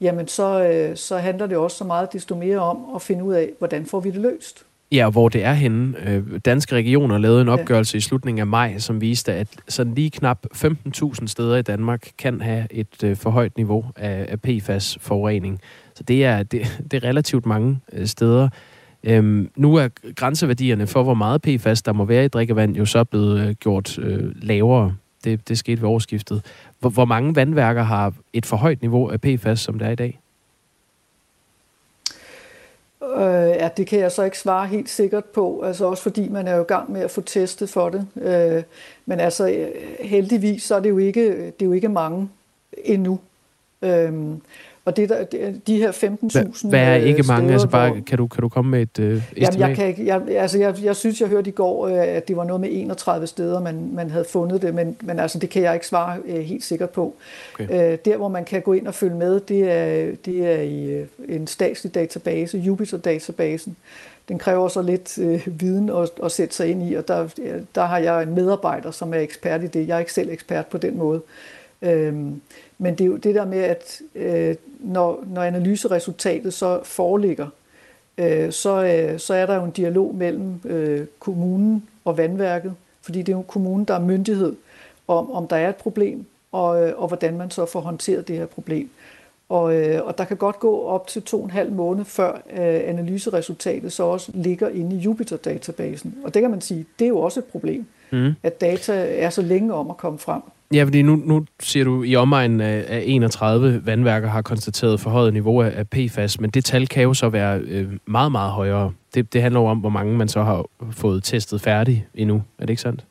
jamen 0.00 0.28
så, 0.28 0.68
øh, 0.68 0.96
så 0.96 1.18
handler 1.18 1.46
det 1.46 1.56
også 1.56 1.76
så 1.76 1.84
meget 1.84 2.12
desto 2.12 2.34
mere 2.34 2.58
om 2.58 2.78
at 2.94 3.02
finde 3.02 3.24
ud 3.24 3.34
af, 3.34 3.50
hvordan 3.58 3.86
får 3.86 4.00
vi 4.00 4.10
det 4.10 4.20
løst. 4.20 4.66
Ja, 4.92 5.06
og 5.06 5.12
hvor 5.12 5.28
det 5.28 5.44
er 5.44 5.52
henne. 5.52 5.94
Øh, 6.08 6.40
danske 6.44 6.74
regioner 6.74 7.18
lavede 7.18 7.40
en 7.40 7.48
opgørelse 7.48 7.94
ja. 7.94 7.98
i 7.98 8.00
slutningen 8.00 8.40
af 8.40 8.46
maj, 8.46 8.78
som 8.78 9.00
viste, 9.00 9.32
at 9.32 9.48
sådan 9.68 9.94
lige 9.94 10.10
knap 10.10 10.46
15.000 10.54 11.26
steder 11.26 11.56
i 11.56 11.62
Danmark 11.62 12.08
kan 12.18 12.40
have 12.40 12.66
et 12.70 13.04
øh, 13.04 13.16
for 13.16 13.30
højt 13.30 13.56
niveau 13.56 13.84
af, 13.96 14.40
PFAS-forurening. 14.40 15.60
Så 15.94 16.02
det 16.02 16.24
er, 16.24 16.42
det, 16.42 16.60
det 16.90 17.04
er 17.04 17.08
relativt 17.08 17.46
mange 17.46 17.80
steder. 18.04 18.48
Øhm, 19.04 19.50
nu 19.56 19.74
er 19.74 19.88
grænseværdierne 20.14 20.86
for, 20.86 21.02
hvor 21.02 21.14
meget 21.14 21.42
PFAS 21.42 21.82
der 21.82 21.92
må 21.92 22.04
være 22.04 22.24
i 22.24 22.28
drikkevand, 22.28 22.76
jo 22.76 22.84
så 22.84 23.04
blevet 23.04 23.60
gjort 23.60 23.98
øh, 23.98 24.32
lavere. 24.42 24.94
Det, 25.26 25.48
det 25.48 25.58
skete 25.58 25.82
ved 25.82 25.88
årsskiftet. 25.88 26.42
Hvor, 26.78 26.90
hvor 26.90 27.04
mange 27.04 27.36
vandværker 27.36 27.82
har 27.82 28.12
et 28.32 28.46
for 28.46 28.56
højt 28.56 28.80
niveau 28.80 29.08
af 29.08 29.20
PFAS, 29.20 29.60
som 29.60 29.78
det 29.78 29.86
er 29.86 29.90
i 29.90 29.94
dag? 29.94 30.20
Øh, 33.02 33.56
ja, 33.60 33.68
det 33.76 33.86
kan 33.86 33.98
jeg 33.98 34.12
så 34.12 34.22
ikke 34.22 34.38
svare 34.38 34.66
helt 34.66 34.90
sikkert 34.90 35.24
på, 35.24 35.62
altså 35.62 35.84
også 35.84 36.02
fordi 36.02 36.28
man 36.28 36.48
er 36.48 36.56
jo 36.56 36.62
i 36.62 36.66
gang 36.66 36.92
med 36.92 37.00
at 37.00 37.10
få 37.10 37.20
testet 37.20 37.68
for 37.68 37.88
det. 37.88 38.06
Øh, 38.16 38.62
men 39.06 39.20
altså 39.20 39.68
heldigvis 40.00 40.62
så 40.62 40.74
er 40.74 40.80
det 40.80 40.88
jo 40.88 40.98
ikke, 40.98 41.30
det 41.36 41.62
er 41.62 41.66
jo 41.66 41.72
ikke 41.72 41.88
mange 41.88 42.28
endnu. 42.84 43.20
Øh, 43.82 44.12
og 44.86 44.96
det 44.96 45.08
der, 45.08 45.24
de 45.66 45.76
her 45.76 45.92
15.000 45.92 46.68
Hvad 46.68 46.80
er 46.80 46.94
ikke 46.94 47.18
øh, 47.18 47.26
mange? 47.28 47.52
Altså 47.52 47.68
bare, 47.68 48.00
kan, 48.00 48.18
du, 48.18 48.26
kan 48.26 48.42
du 48.42 48.48
komme 48.48 48.70
med 48.70 48.82
et 48.82 48.98
øh, 48.98 49.22
Jamen, 49.36 49.60
jeg, 49.60 49.76
kan, 49.76 50.06
jeg, 50.06 50.22
altså, 50.28 50.58
jeg, 50.58 50.74
jeg 50.82 50.96
synes, 50.96 51.20
jeg 51.20 51.28
hørte 51.28 51.48
i 51.48 51.52
går, 51.52 51.88
øh, 51.88 51.94
at 51.94 52.28
det 52.28 52.36
var 52.36 52.44
noget 52.44 52.60
med 52.60 52.68
31 52.72 53.26
steder, 53.26 53.60
man, 53.60 53.90
man 53.92 54.10
havde 54.10 54.24
fundet 54.30 54.62
det, 54.62 54.74
men, 54.74 54.96
men 55.00 55.20
altså, 55.20 55.38
det 55.38 55.50
kan 55.50 55.62
jeg 55.62 55.74
ikke 55.74 55.86
svare 55.86 56.18
øh, 56.26 56.40
helt 56.40 56.64
sikkert 56.64 56.90
på. 56.90 57.14
Okay. 57.54 57.92
Øh, 57.92 57.98
der, 58.04 58.16
hvor 58.16 58.28
man 58.28 58.44
kan 58.44 58.62
gå 58.62 58.72
ind 58.72 58.86
og 58.86 58.94
følge 58.94 59.16
med, 59.16 59.40
det 59.40 59.72
er, 59.72 60.10
det 60.24 60.46
er 60.46 60.60
i 60.62 60.90
øh, 60.90 61.06
en 61.28 61.46
statslig 61.46 61.94
database, 61.94 62.58
Jupiter-databasen. 62.58 63.76
Den 64.28 64.38
kræver 64.38 64.68
så 64.68 64.82
lidt 64.82 65.18
øh, 65.18 65.46
viden 65.60 65.90
at, 65.90 66.10
at 66.22 66.32
sætte 66.32 66.54
sig 66.54 66.68
ind 66.68 66.90
i, 66.90 66.94
og 66.94 67.08
der, 67.08 67.28
der 67.74 67.84
har 67.84 67.98
jeg 67.98 68.22
en 68.22 68.34
medarbejder, 68.34 68.90
som 68.90 69.14
er 69.14 69.18
ekspert 69.18 69.62
i 69.62 69.66
det. 69.66 69.88
Jeg 69.88 69.94
er 69.94 70.00
ikke 70.00 70.12
selv 70.12 70.30
ekspert 70.30 70.66
på 70.66 70.78
den 70.78 70.98
måde. 70.98 71.22
Øhm, 71.82 72.40
men 72.78 72.94
det 72.94 73.04
er 73.04 73.08
jo 73.08 73.16
det 73.16 73.34
der 73.34 73.44
med, 73.44 73.58
at 73.58 74.00
øh, 74.14 74.54
når, 74.80 75.24
når 75.26 75.42
analyseresultatet 75.42 76.54
så 76.54 76.80
foreligger, 76.84 77.46
øh, 78.18 78.52
så, 78.52 78.84
øh, 78.84 79.18
så 79.18 79.34
er 79.34 79.46
der 79.46 79.54
jo 79.54 79.64
en 79.64 79.70
dialog 79.70 80.14
mellem 80.14 80.60
øh, 80.64 81.06
kommunen 81.18 81.88
og 82.04 82.18
vandværket, 82.18 82.74
fordi 83.02 83.18
det 83.18 83.32
er 83.32 83.36
jo 83.36 83.42
kommunen, 83.42 83.84
der 83.84 83.94
er 83.94 84.00
myndighed 84.00 84.56
om, 85.08 85.30
om 85.30 85.48
der 85.48 85.56
er 85.56 85.68
et 85.68 85.76
problem, 85.76 86.26
og, 86.52 86.82
øh, 86.82 87.02
og 87.02 87.08
hvordan 87.08 87.36
man 87.36 87.50
så 87.50 87.66
får 87.66 87.80
håndteret 87.80 88.28
det 88.28 88.36
her 88.36 88.46
problem. 88.46 88.90
Og, 89.48 89.74
øh, 89.74 90.06
og 90.06 90.18
der 90.18 90.24
kan 90.24 90.36
godt 90.36 90.60
gå 90.60 90.82
op 90.82 91.06
til 91.06 91.22
to 91.22 91.38
og 91.38 91.44
en 91.44 91.50
halv 91.50 91.72
måned, 91.72 92.04
før 92.04 92.32
øh, 92.32 92.80
analyseresultatet 92.84 93.92
så 93.92 94.02
også 94.02 94.32
ligger 94.34 94.68
inde 94.68 94.96
i 94.96 94.98
Jupiter-databasen. 94.98 96.14
Og 96.24 96.34
det 96.34 96.42
kan 96.42 96.50
man 96.50 96.60
sige, 96.60 96.86
det 96.98 97.04
er 97.04 97.08
jo 97.08 97.18
også 97.18 97.40
et 97.40 97.44
problem, 97.44 97.86
mm. 98.10 98.32
at 98.42 98.60
data 98.60 98.92
er 99.22 99.30
så 99.30 99.42
længe 99.42 99.74
om 99.74 99.90
at 99.90 99.96
komme 99.96 100.18
frem. 100.18 100.42
Ja, 100.74 100.84
fordi 100.84 101.02
nu, 101.02 101.16
nu 101.16 101.44
siger 101.60 101.84
du, 101.84 102.02
i 102.02 102.16
omegnen 102.16 102.60
af 102.60 103.02
31 103.06 103.86
vandværker 103.86 104.28
har 104.28 104.42
konstateret 104.42 105.00
forhøjet 105.00 105.32
niveau 105.32 105.62
af 105.62 105.88
PFAS, 105.88 106.40
men 106.40 106.50
det 106.50 106.64
tal 106.64 106.86
kan 106.86 107.02
jo 107.02 107.14
så 107.14 107.28
være 107.28 107.58
øh, 107.58 107.88
meget, 108.06 108.32
meget 108.32 108.52
højere. 108.52 108.92
Det, 109.14 109.32
det 109.32 109.42
handler 109.42 109.60
jo 109.60 109.66
om, 109.66 109.78
hvor 109.78 109.88
mange 109.88 110.16
man 110.16 110.28
så 110.28 110.42
har 110.42 110.64
fået 110.90 111.24
testet 111.24 111.60
færdigt 111.60 112.02
endnu. 112.14 112.42
Er 112.58 112.66
det 112.66 112.70
ikke 112.70 112.82
sandt? 112.82 113.04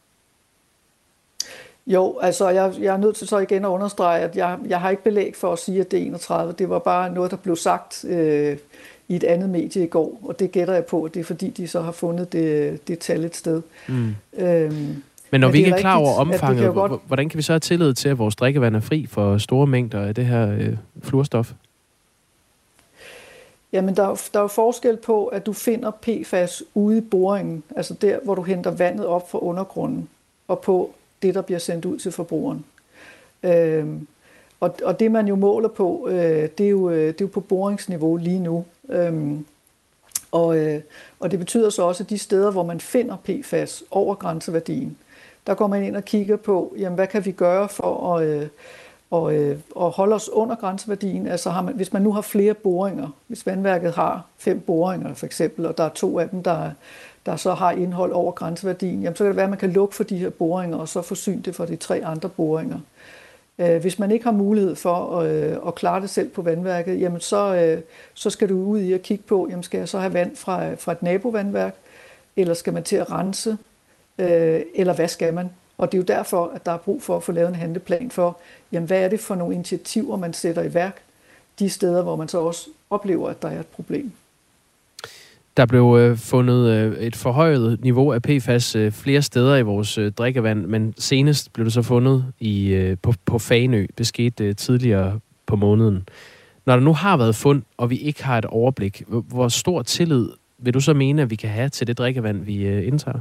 Jo, 1.88 2.20
altså 2.22 2.50
jeg, 2.50 2.74
jeg 2.80 2.94
er 2.94 2.98
nødt 2.98 3.16
til 3.16 3.28
så 3.28 3.38
igen 3.38 3.66
at 3.66 3.70
understrege, 3.70 4.22
at 4.22 4.36
jeg, 4.36 4.58
jeg 4.68 4.82
har 4.82 4.90
ikke 4.90 5.04
belæg 5.04 5.36
for 5.36 5.54
at 5.54 5.60
sige, 5.60 5.82
at 5.82 5.92
det 5.92 6.00
er 6.00 6.06
31. 6.06 6.54
Det 6.58 6.70
var 6.70 6.80
bare 6.80 7.14
noget, 7.14 7.32
der 7.32 7.38
blev 7.38 7.56
sagt 7.56 8.06
øh, 8.06 8.58
i 9.08 9.16
et 9.16 9.24
andet 9.24 9.50
medie 9.50 9.84
i 9.84 9.88
går, 9.88 10.20
og 10.24 10.40
det 10.40 10.52
gætter 10.52 10.74
jeg 10.74 10.86
på, 10.86 11.04
at 11.04 11.14
det 11.14 11.20
er 11.20 11.24
fordi, 11.24 11.50
de 11.50 11.68
så 11.68 11.82
har 11.82 11.92
fundet 11.92 12.34
det, 12.34 12.88
det 12.88 13.00
tal 13.00 13.26
et 13.26 13.36
sted. 13.36 13.62
Mm. 13.88 14.16
Øhm, 14.38 15.04
men 15.32 15.42
når 15.42 15.50
vi 15.50 15.58
ikke 15.58 15.72
er 15.72 15.78
klar 15.78 15.98
over 15.98 16.14
omfanget, 16.14 16.64
kan 16.64 16.74
godt... 16.74 17.02
hvordan 17.08 17.30
kan 17.30 17.38
vi 17.38 17.42
så 17.42 17.54
have 17.54 17.60
tillid 17.60 17.94
til, 17.94 18.10
at 18.10 18.18
vores 18.18 18.36
drikkevand 18.36 18.76
er 18.76 18.80
fri 18.80 19.06
for 19.06 19.38
store 19.38 19.68
mængder 19.68 20.02
af 20.02 20.16
det 20.16 20.26
her 20.26 20.52
øh, 20.52 20.78
fluorstof? 21.04 21.54
Jamen, 23.74 23.96
der, 23.96 24.30
der 24.34 24.40
er 24.40 24.44
jo 24.44 24.48
forskel 24.48 24.98
på, 24.98 25.26
at 25.26 25.46
du 25.46 25.54
finder 25.54 25.92
PFAS 25.92 26.64
ude 26.74 26.98
i 26.98 27.02
boringen, 27.02 27.64
altså 27.76 27.94
der, 27.94 28.20
hvor 28.24 28.36
du 28.36 28.42
henter 28.42 28.72
vandet 28.72 29.06
op 29.06 29.32
fra 29.32 29.40
undergrunden, 29.40 30.10
og 30.48 30.60
på 30.60 30.92
det, 31.22 31.36
der 31.36 31.42
bliver 31.42 31.60
sendt 31.60 31.86
ud 31.86 32.00
til 32.00 32.12
forbrugeren. 32.12 32.66
Øhm, 33.44 34.08
og, 34.60 34.76
og 34.84 35.00
det, 35.00 35.12
man 35.12 35.28
jo 35.28 35.36
måler 35.36 35.70
på, 35.70 36.08
øh, 36.10 36.50
det, 36.58 36.66
er 36.66 36.70
jo, 36.70 36.90
øh, 36.90 37.08
det 37.08 37.22
er 37.22 37.26
jo 37.26 37.28
på 37.28 37.40
boringsniveau 37.40 38.16
lige 38.16 38.40
nu. 38.40 38.66
Øhm, 38.90 39.46
og, 40.32 40.58
øh, 40.58 40.82
og 41.20 41.32
det 41.32 41.40
betyder 41.40 41.70
så 41.70 41.84
også, 41.84 42.04
at 42.04 42.10
de 42.10 42.18
steder, 42.18 42.52
hvor 42.52 42.64
man 42.64 42.80
finder 42.80 43.16
PFAS 43.16 43.84
over 43.92 44.16
grænseværdien, 44.16 44.98
der 45.48 45.54
går 45.54 45.68
man 45.68 45.84
ind 45.84 45.96
og 45.96 46.06
kigger 46.06 46.36
på, 46.36 46.76
jamen, 46.78 46.96
hvad 46.96 47.08
kan 47.08 47.26
vi 47.26 47.32
gøre 47.32 47.70
for 47.70 48.16
at, 48.16 48.28
øh, 48.28 48.48
og, 49.12 49.36
øh, 49.36 49.60
og 49.76 49.92
holde 49.92 50.16
os 50.16 50.30
under 50.30 50.56
grænseværdien. 50.56 51.28
Altså 51.28 51.50
har 51.50 51.62
man, 51.62 51.76
hvis 51.76 51.94
man 51.94 52.02
nu 52.02 52.12
har 52.12 52.22
flere 52.22 52.54
boringer, 52.54 53.10
hvis 53.28 53.46
vandværket 53.46 53.94
har 53.96 54.26
fem 54.38 54.60
boringer 54.60 55.14
for 55.14 55.26
eksempel, 55.26 55.66
og 55.66 55.78
der 55.78 55.84
er 55.84 55.90
to 55.90 56.20
af 56.20 56.30
dem, 56.30 56.44
der, 56.44 56.72
der 57.26 57.36
så 57.36 57.54
har 57.54 57.72
indhold 57.72 58.12
over 58.12 58.32
grænseværdien, 58.32 59.02
jamen, 59.02 59.16
så 59.16 59.24
kan 59.24 59.28
det 59.28 59.36
være, 59.36 59.44
at 59.44 59.50
man 59.50 59.60
kan 59.60 59.72
lukke 59.72 59.96
for 59.96 60.04
de 60.04 60.18
her 60.18 60.30
boringer, 60.30 60.78
og 60.78 60.88
så 60.88 61.02
forsyne 61.02 61.42
det 61.42 61.56
for 61.56 61.66
de 61.66 61.76
tre 61.76 62.02
andre 62.06 62.30
boringer. 62.30 62.80
Øh, 63.60 63.82
hvis 63.82 64.00
man 64.00 64.12
ikke 64.12 64.26
har 64.26 64.32
mulighed 64.32 64.76
for 64.76 65.20
at, 65.20 65.28
at 65.68 65.76
klare 65.76 66.02
det 66.02 66.10
selv 66.10 66.30
på 66.30 66.42
vandværket, 66.42 67.02
jamen 67.02 67.20
så, 67.20 67.56
øh, 67.56 67.82
så 68.14 68.30
skal 68.30 68.50
du 68.50 68.64
ud 68.64 68.80
i 68.80 68.94
at 68.94 69.02
kigge 69.02 69.24
på, 69.28 69.48
jamen 69.50 69.64
skal 69.64 69.78
jeg 69.78 69.90
så 69.90 70.00
have 70.00 70.14
vand 70.14 70.36
fra, 70.36 70.74
fra 70.74 70.92
et 70.92 71.04
nabovandværk, 71.04 71.76
eller 72.36 72.54
skal 72.54 72.74
man 72.74 72.84
til 72.84 72.96
at 72.96 73.12
rense, 73.12 73.58
øh, 74.20 74.62
eller 74.76 74.94
hvad 74.94 75.08
skal 75.08 75.34
man? 75.34 75.50
Og 75.78 75.92
det 75.92 75.98
er 75.98 76.02
jo 76.02 76.06
derfor, 76.18 76.52
at 76.56 76.66
der 76.66 76.72
er 76.72 76.78
brug 76.78 77.04
for 77.04 77.18
at 77.18 77.24
få 77.24 77.32
lavet 77.32 77.50
en 77.50 77.56
handleplan 77.56 78.12
for, 78.12 78.38
jamen 78.72 78.88
hvad 78.88 79.04
er 79.04 79.08
det 79.08 79.20
for 79.20 79.36
nogle 79.36 79.56
initiativer, 79.56 80.18
man 80.18 80.34
sætter 80.34 80.64
i 80.64 80.74
værk 80.74 81.02
de 81.60 81.70
steder, 81.70 82.04
hvor 82.04 82.16
man 82.16 82.28
så 82.28 82.40
også 82.40 82.70
oplever, 82.90 83.30
at 83.30 83.42
der 83.42 83.48
er 83.48 83.60
et 83.60 83.68
problem. 83.68 84.12
Der 85.58 85.66
blev 85.66 85.98
øh, 86.00 86.18
fundet 86.18 86.70
øh, 86.70 86.98
et 86.98 87.16
forhøjet 87.16 87.82
niveau 87.82 88.12
af 88.12 88.22
PFAS 88.22 88.76
øh, 88.76 88.92
flere 88.92 89.22
steder 89.22 89.56
i 89.56 89.62
vores 89.62 89.98
øh, 89.98 90.12
drikkevand, 90.12 90.66
men 90.66 90.94
senest 90.98 91.54
blev 91.54 91.66
det 91.66 91.74
så 91.74 91.82
fundet 91.82 92.26
i, 92.40 92.68
øh, 92.68 92.98
på, 93.02 93.14
på 93.26 93.40
Fanø. 93.40 93.86
Det 93.98 94.08
skete 94.08 94.44
øh, 94.44 94.56
tidligere 94.56 95.20
på 95.46 95.56
måneden. 95.56 96.08
Når 96.66 96.76
der 96.76 96.84
nu 96.84 96.94
har 96.94 97.18
været 97.18 97.36
fund, 97.36 97.64
og 97.78 97.90
vi 97.90 97.98
ikke 97.98 98.24
har 98.24 98.38
et 98.38 98.46
overblik, 98.46 99.04
hvor 99.08 99.48
stor 99.48 99.82
tillid 99.82 100.30
vil 100.58 100.74
du 100.74 100.80
så 100.80 100.94
mene, 100.94 101.22
at 101.22 101.30
vi 101.30 101.36
kan 101.36 101.50
have 101.50 101.70
til 101.70 101.88
det 101.88 101.98
drikkevand, 101.98 102.44
vi 102.44 102.68
øh, 102.68 102.88
indtager? 102.88 103.20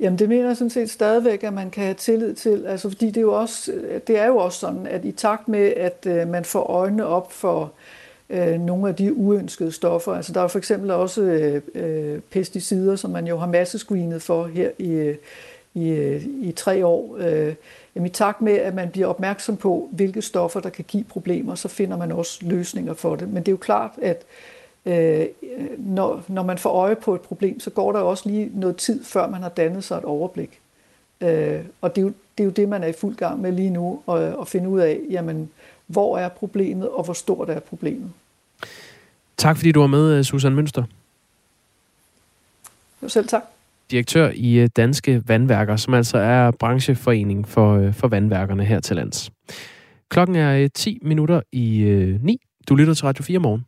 Jamen 0.00 0.18
det 0.18 0.28
mener 0.28 0.46
jeg 0.46 0.56
sådan 0.56 0.70
set 0.70 0.90
stadigvæk, 0.90 1.44
at 1.44 1.52
man 1.52 1.70
kan 1.70 1.84
have 1.84 1.94
tillid 1.94 2.34
til, 2.34 2.66
altså 2.66 2.88
fordi 2.88 3.06
det 3.06 3.16
er 3.16 3.20
jo 3.20 3.32
også, 3.32 3.72
det 4.06 4.18
er 4.18 4.26
jo 4.26 4.36
også 4.36 4.58
sådan, 4.58 4.86
at 4.86 5.04
i 5.04 5.12
takt 5.12 5.48
med, 5.48 5.72
at 5.76 6.06
øh, 6.06 6.28
man 6.28 6.44
får 6.44 6.62
øjnene 6.62 7.06
op 7.06 7.32
for 7.32 7.72
øh, 8.30 8.60
nogle 8.60 8.88
af 8.88 8.94
de 8.94 9.14
uønskede 9.14 9.72
stoffer, 9.72 10.12
altså 10.12 10.32
der 10.32 10.40
er 10.40 10.48
for 10.48 10.58
eksempel 10.58 10.90
også 10.90 11.22
øh, 11.22 11.62
øh, 11.74 12.20
pesticider, 12.30 12.96
som 12.96 13.10
man 13.10 13.26
jo 13.26 13.36
har 13.38 13.46
massescreenet 13.46 14.22
for 14.22 14.46
her 14.46 14.70
i, 14.78 15.14
i, 15.74 16.14
i 16.42 16.52
tre 16.52 16.86
år, 16.86 17.16
øh, 17.20 17.54
jamen, 17.94 18.06
i 18.06 18.10
takt 18.10 18.42
med, 18.42 18.52
at 18.52 18.74
man 18.74 18.90
bliver 18.90 19.06
opmærksom 19.06 19.56
på, 19.56 19.88
hvilke 19.92 20.22
stoffer, 20.22 20.60
der 20.60 20.70
kan 20.70 20.84
give 20.88 21.04
problemer, 21.04 21.54
så 21.54 21.68
finder 21.68 21.96
man 21.96 22.12
også 22.12 22.38
løsninger 22.42 22.94
for 22.94 23.16
det. 23.16 23.28
Men 23.28 23.36
det 23.36 23.48
er 23.48 23.52
jo 23.52 23.56
klart, 23.56 23.90
at 24.02 24.16
øh, 24.16 24.57
når, 25.78 26.24
når 26.28 26.42
man 26.42 26.58
får 26.58 26.70
øje 26.70 26.96
på 26.96 27.14
et 27.14 27.20
problem, 27.20 27.60
så 27.60 27.70
går 27.70 27.92
der 27.92 27.98
også 27.98 28.28
lige 28.28 28.50
noget 28.54 28.76
tid, 28.76 29.04
før 29.04 29.28
man 29.28 29.42
har 29.42 29.48
dannet 29.48 29.84
sig 29.84 29.98
et 29.98 30.04
overblik. 30.04 30.60
Øh, 31.20 31.60
og 31.80 31.96
det 31.96 32.00
er, 32.00 32.06
jo, 32.06 32.12
det 32.38 32.44
er 32.44 32.44
jo 32.44 32.50
det, 32.50 32.68
man 32.68 32.82
er 32.82 32.86
i 32.86 32.92
fuld 32.92 33.16
gang 33.16 33.40
med 33.40 33.52
lige 33.52 33.70
nu, 33.70 34.02
at, 34.08 34.22
at 34.40 34.48
finde 34.48 34.68
ud 34.68 34.80
af, 34.80 35.00
jamen, 35.10 35.50
hvor 35.86 36.18
er 36.18 36.28
problemet, 36.28 36.88
og 36.88 37.04
hvor 37.04 37.14
stort 37.14 37.50
er 37.50 37.60
problemet. 37.60 38.10
Tak 39.36 39.56
fordi 39.56 39.72
du 39.72 39.80
var 39.80 39.86
med, 39.86 40.24
Susan 40.24 40.54
Mønster. 40.54 40.84
Jo, 43.02 43.08
selv 43.08 43.28
tak. 43.28 43.42
Direktør 43.90 44.30
i 44.34 44.54
øh, 44.54 44.68
Danske 44.76 45.22
Vandværker, 45.26 45.76
som 45.76 45.94
altså 45.94 46.18
er 46.18 46.50
brancheforening 46.50 47.48
for, 47.48 47.76
øh, 47.76 47.94
for 47.94 48.08
vandværkerne 48.08 48.64
her 48.64 48.80
til 48.80 48.96
lands. 48.96 49.30
Klokken 50.08 50.36
er 50.36 50.68
10 50.68 50.98
øh, 51.02 51.08
minutter 51.08 51.40
i 51.52 51.80
9. 52.22 52.40
Du 52.68 52.74
lytter 52.74 52.94
til 52.94 53.04
Radio 53.04 53.24
4 53.24 53.38
morgen. 53.38 53.67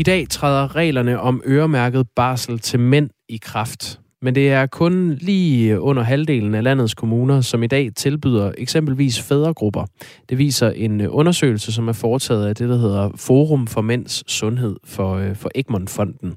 I 0.00 0.02
dag 0.02 0.26
træder 0.28 0.76
reglerne 0.76 1.20
om 1.20 1.42
øremærket 1.46 2.06
barsel 2.16 2.58
til 2.58 2.80
mænd 2.80 3.10
i 3.28 3.38
kraft. 3.42 4.00
Men 4.22 4.34
det 4.34 4.50
er 4.50 4.66
kun 4.66 5.14
lige 5.20 5.80
under 5.80 6.02
halvdelen 6.02 6.54
af 6.54 6.62
landets 6.62 6.94
kommuner, 6.94 7.40
som 7.40 7.62
i 7.62 7.66
dag 7.66 7.90
tilbyder 7.96 8.52
eksempelvis 8.58 9.20
fædregrupper. 9.20 9.86
Det 10.28 10.38
viser 10.38 10.70
en 10.70 11.00
undersøgelse, 11.00 11.72
som 11.72 11.88
er 11.88 11.92
foretaget 11.92 12.46
af 12.46 12.54
det, 12.54 12.68
der 12.68 12.76
hedder 12.76 13.10
Forum 13.16 13.66
for 13.66 13.80
Mænds 13.80 14.32
Sundhed 14.32 14.76
for, 14.84 15.14
øh, 15.14 15.36
for 15.36 15.50
Egmont-fonden. 15.54 16.36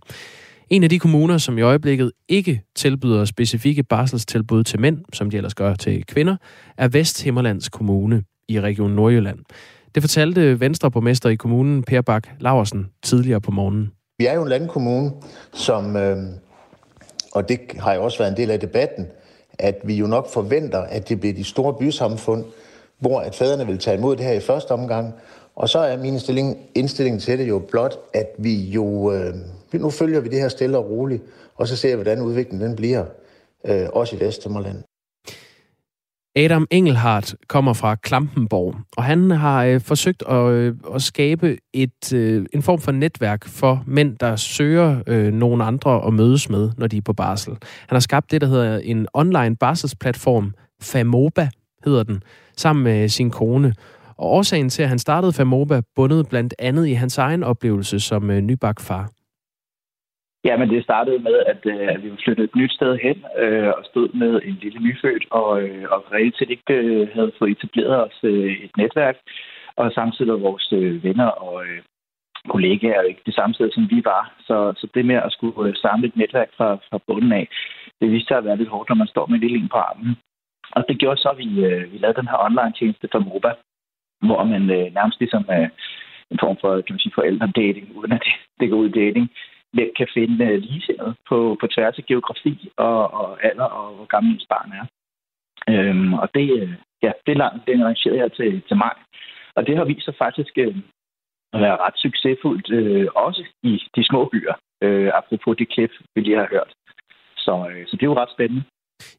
En 0.70 0.84
af 0.84 0.90
de 0.90 1.00
kommuner, 1.00 1.38
som 1.38 1.58
i 1.58 1.62
øjeblikket 1.62 2.12
ikke 2.30 2.62
tilbyder 2.76 3.26
specifikke 3.26 3.84
barselstilbud 3.84 4.64
til 4.64 4.80
mænd, 4.80 4.98
som 5.14 5.30
de 5.30 5.38
ellers 5.38 5.56
gør 5.56 5.76
til 5.76 6.06
kvinder, 6.06 6.36
er 6.78 6.88
Vesthimmerlands 6.88 7.70
Kommune 7.70 8.24
i 8.50 8.60
Region 8.60 8.92
Nordjylland. 8.92 9.40
Det 9.96 10.04
fortalte 10.04 10.60
Venstreborgmester 10.60 11.30
i 11.30 11.36
kommunen, 11.36 11.84
Per 11.84 12.02
Bak 12.02 12.28
Laversen, 12.40 12.90
tidligere 13.04 13.42
på 13.42 13.52
morgenen. 13.52 13.92
Vi 14.18 14.26
er 14.26 14.34
jo 14.34 14.42
en 14.44 14.50
landkommune, 14.50 15.12
som, 15.54 15.96
øh, 15.96 16.18
og 17.34 17.50
det 17.50 17.60
har 17.80 17.94
jo 17.94 18.04
også 18.04 18.18
været 18.18 18.32
en 18.32 18.38
del 18.38 18.52
af 18.52 18.60
debatten, 18.60 19.08
at 19.60 19.76
vi 19.84 19.96
jo 19.96 20.08
nok 20.08 20.30
forventer, 20.30 20.80
at 20.80 21.10
det 21.10 21.20
bliver 21.20 21.34
de 21.34 21.44
store 21.44 21.74
bysamfund, 21.74 22.46
hvor 23.00 23.20
at 23.20 23.36
fædrene 23.36 23.66
vil 23.66 23.78
tage 23.78 23.98
imod 23.98 24.16
det 24.16 24.26
her 24.26 24.34
i 24.34 24.40
første 24.40 24.72
omgang. 24.72 25.14
Og 25.56 25.70
så 25.70 25.80
er 25.80 25.98
min 25.98 26.20
stilling, 26.20 26.58
indstilling 26.76 27.22
til 27.22 27.40
det 27.40 27.48
jo 27.48 27.60
blot, 27.60 28.00
at 28.14 28.28
vi 28.38 28.56
jo, 28.56 29.14
øh, 29.14 29.34
nu 29.74 29.90
følger 29.90 30.20
vi 30.20 30.30
det 30.30 30.40
her 30.40 30.50
stille 30.50 30.78
og 30.78 30.90
roligt, 30.90 31.24
og 31.56 31.68
så 31.68 31.76
ser 31.76 31.90
vi, 31.90 31.96
hvordan 31.96 32.22
udviklingen 32.22 32.70
den 32.70 32.76
bliver, 32.76 33.06
øh, 33.66 33.88
også 33.94 34.16
i 34.16 34.20
Vestjylland. 34.20 34.84
Adam 36.36 36.68
Engelhardt 36.72 37.36
kommer 37.48 37.74
fra 37.74 37.96
Klampenborg, 37.96 38.76
og 38.98 39.04
han 39.04 39.32
har 39.32 39.64
øh, 39.64 39.82
forsøgt 39.82 40.24
at, 40.30 40.52
øh, 40.52 40.76
at 40.96 41.02
skabe 41.02 41.58
et, 41.74 42.14
øh, 42.14 42.46
en 42.54 42.62
form 42.62 42.80
for 42.80 42.92
netværk 42.92 43.48
for 43.48 43.84
mænd, 43.88 44.18
der 44.18 44.36
søger 44.36 45.04
øh, 45.08 45.34
nogle 45.34 45.64
andre 45.64 46.08
at 46.08 46.14
mødes 46.14 46.50
med, 46.50 46.72
når 46.78 46.88
de 46.88 46.98
er 46.98 47.02
på 47.02 47.14
barsel. 47.14 47.54
Han 47.88 47.96
har 47.96 48.00
skabt 48.00 48.32
det, 48.32 48.42
der 48.42 48.48
hedder 48.48 48.78
en 48.78 49.08
online 49.14 49.56
barselsplatform, 49.56 50.54
Famoba 50.82 51.50
hedder 51.86 52.04
den, 52.04 52.24
sammen 52.58 52.84
med 52.84 53.10
sin 53.10 53.30
kone. 53.32 53.74
Og 54.18 54.32
årsagen 54.32 54.70
til, 54.70 54.84
at 54.84 54.90
han 54.90 55.00
startede 55.00 55.34
Famoba, 55.34 55.82
bundet 55.96 56.30
blandt 56.30 56.54
andet 56.60 56.88
i 56.88 56.94
hans 56.94 57.18
egen 57.18 57.44
oplevelse 57.44 58.00
som 58.00 58.30
øh, 58.30 58.42
nybagt 58.42 58.82
far. 58.82 59.10
Ja, 60.44 60.58
men 60.58 60.70
det 60.70 60.84
startede 60.84 61.20
med, 61.20 61.38
at, 61.52 61.62
øh, 61.66 61.88
at 61.94 62.04
vi 62.04 62.12
flyttede 62.24 62.46
et 62.46 62.56
nyt 62.56 62.74
sted 62.74 62.98
hen 62.98 63.26
øh, 63.38 63.68
og 63.78 63.86
stod 63.86 64.10
med 64.10 64.42
en 64.44 64.58
lille 64.62 64.80
nyfødt, 64.80 65.26
og, 65.32 65.62
øh, 65.62 65.86
og 65.90 66.12
reelt 66.12 66.38
set 66.38 66.50
ikke 66.50 66.74
øh, 66.74 67.08
havde 67.14 67.32
fået 67.40 67.52
etableret 67.52 68.06
os 68.06 68.20
øh, 68.24 68.52
et 68.66 68.78
netværk. 68.78 69.18
Og 69.76 69.92
samtidig 69.92 70.32
var 70.32 70.38
vores 70.38 70.74
øh, 70.74 71.04
venner 71.04 71.26
og 71.26 71.66
øh, 71.66 71.82
kollegaer 72.50 73.02
ikke 73.02 73.22
det 73.26 73.36
samme 73.36 73.54
sted, 73.54 73.72
som 73.72 73.88
vi 73.90 74.02
var. 74.06 74.34
Så, 74.48 74.74
så 74.78 74.88
det 74.94 75.06
med 75.06 75.16
at 75.16 75.32
skulle 75.32 75.70
øh, 75.70 75.76
samle 75.76 76.08
et 76.08 76.16
netværk 76.16 76.50
fra, 76.58 76.76
fra 76.90 77.00
bunden 77.08 77.32
af, 77.32 77.48
det 78.02 78.12
viste 78.12 78.28
sig 78.28 78.38
at 78.38 78.46
være 78.46 78.58
lidt 78.58 78.70
hårdt, 78.70 78.90
når 78.90 78.96
man 78.96 79.08
står 79.08 79.26
med 79.26 79.36
en 79.36 79.42
lille 79.42 79.58
en 79.58 79.70
på 79.70 79.78
armen. 79.78 80.16
Og 80.72 80.86
det 80.90 81.00
gjorde 81.00 81.22
så, 81.22 81.30
at 81.30 81.38
vi, 81.38 81.66
øh, 81.66 81.94
vi 81.94 81.98
lavede 81.98 82.20
den 82.20 82.28
her 82.28 82.46
online-tjeneste 82.48 83.08
for 83.12 83.20
MOBA, 83.20 83.52
hvor 84.28 84.44
man 84.44 84.64
øh, 84.70 84.94
nærmest 84.94 85.20
ligesom 85.20 85.46
øh, 85.52 85.70
en 86.32 86.40
form 86.44 86.58
for, 86.62 86.82
kan 86.82 86.94
man 86.94 87.00
sige, 87.00 87.18
forældre-dating, 87.20 87.96
uden 87.96 88.12
at 88.12 88.24
det, 88.26 88.34
det 88.60 88.70
går 88.70 88.78
ud 88.78 88.90
i 88.90 89.00
dating, 89.04 89.30
hvem 89.74 89.92
kan 89.98 90.08
finde 90.14 90.46
uh, 90.46 90.60
ligesindet 90.66 91.16
på, 91.30 91.58
på 91.60 91.68
tværs 91.68 91.98
af 91.98 92.06
geografi 92.06 92.70
og, 92.78 93.14
og 93.14 93.46
alder 93.46 93.64
og 93.64 93.96
hvor 93.96 94.06
gammel 94.06 94.34
ens 94.34 94.48
barn 94.50 94.72
er. 94.80 94.86
Øhm, 95.74 96.14
og 96.14 96.30
det, 96.36 96.48
øh, 96.62 96.74
ja, 97.04 97.12
det 97.26 97.32
er 97.32 97.42
langt, 97.44 97.66
det 97.68 97.82
arrangeret 97.82 98.20
her 98.20 98.28
til, 98.28 98.62
til 98.68 98.78
maj. 98.78 98.96
Og 99.56 99.68
det 99.68 99.78
har 99.78 99.86
vist 99.86 100.06
sig 100.06 100.16
faktisk 100.18 100.54
øh, 100.58 100.76
at 101.54 101.62
være 101.62 101.78
ret 101.78 101.98
succesfuldt, 102.06 102.68
øh, 102.72 103.08
også 103.16 103.44
i 103.64 103.74
de 103.96 104.04
små 104.10 104.30
byer, 104.34 104.56
øh, 104.84 105.12
apropos 105.14 105.58
det 105.58 105.70
klip, 105.74 105.92
vi 106.16 106.22
lige 106.22 106.38
har 106.38 106.48
hørt. 106.52 106.72
Så, 107.38 107.54
øh, 107.72 107.88
så 107.88 107.94
det 107.96 108.04
er 108.04 108.12
jo 108.12 108.22
ret 108.22 108.36
spændende. 108.36 108.64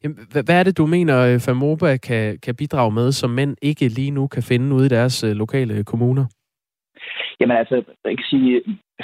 Jamen, 0.03 0.17
hvad 0.45 0.59
er 0.59 0.63
det, 0.63 0.77
du 0.77 0.85
mener, 0.85 1.17
øh, 1.27 1.39
Famoba 1.45 1.97
kan, 1.97 2.39
kan 2.45 2.55
bidrage 2.55 2.91
med, 2.91 3.11
som 3.11 3.29
mænd 3.29 3.55
ikke 3.61 3.87
lige 3.87 4.11
nu 4.11 4.27
kan 4.27 4.43
finde 4.43 4.75
ude 4.75 4.85
i 4.85 4.89
deres 4.89 5.23
øh, 5.23 5.31
lokale 5.31 5.83
kommuner? 5.83 6.25
Jamen 7.39 7.57
altså, 7.57 7.75
jeg 8.05 8.17
kan 8.17 8.25
sige, 8.29 8.61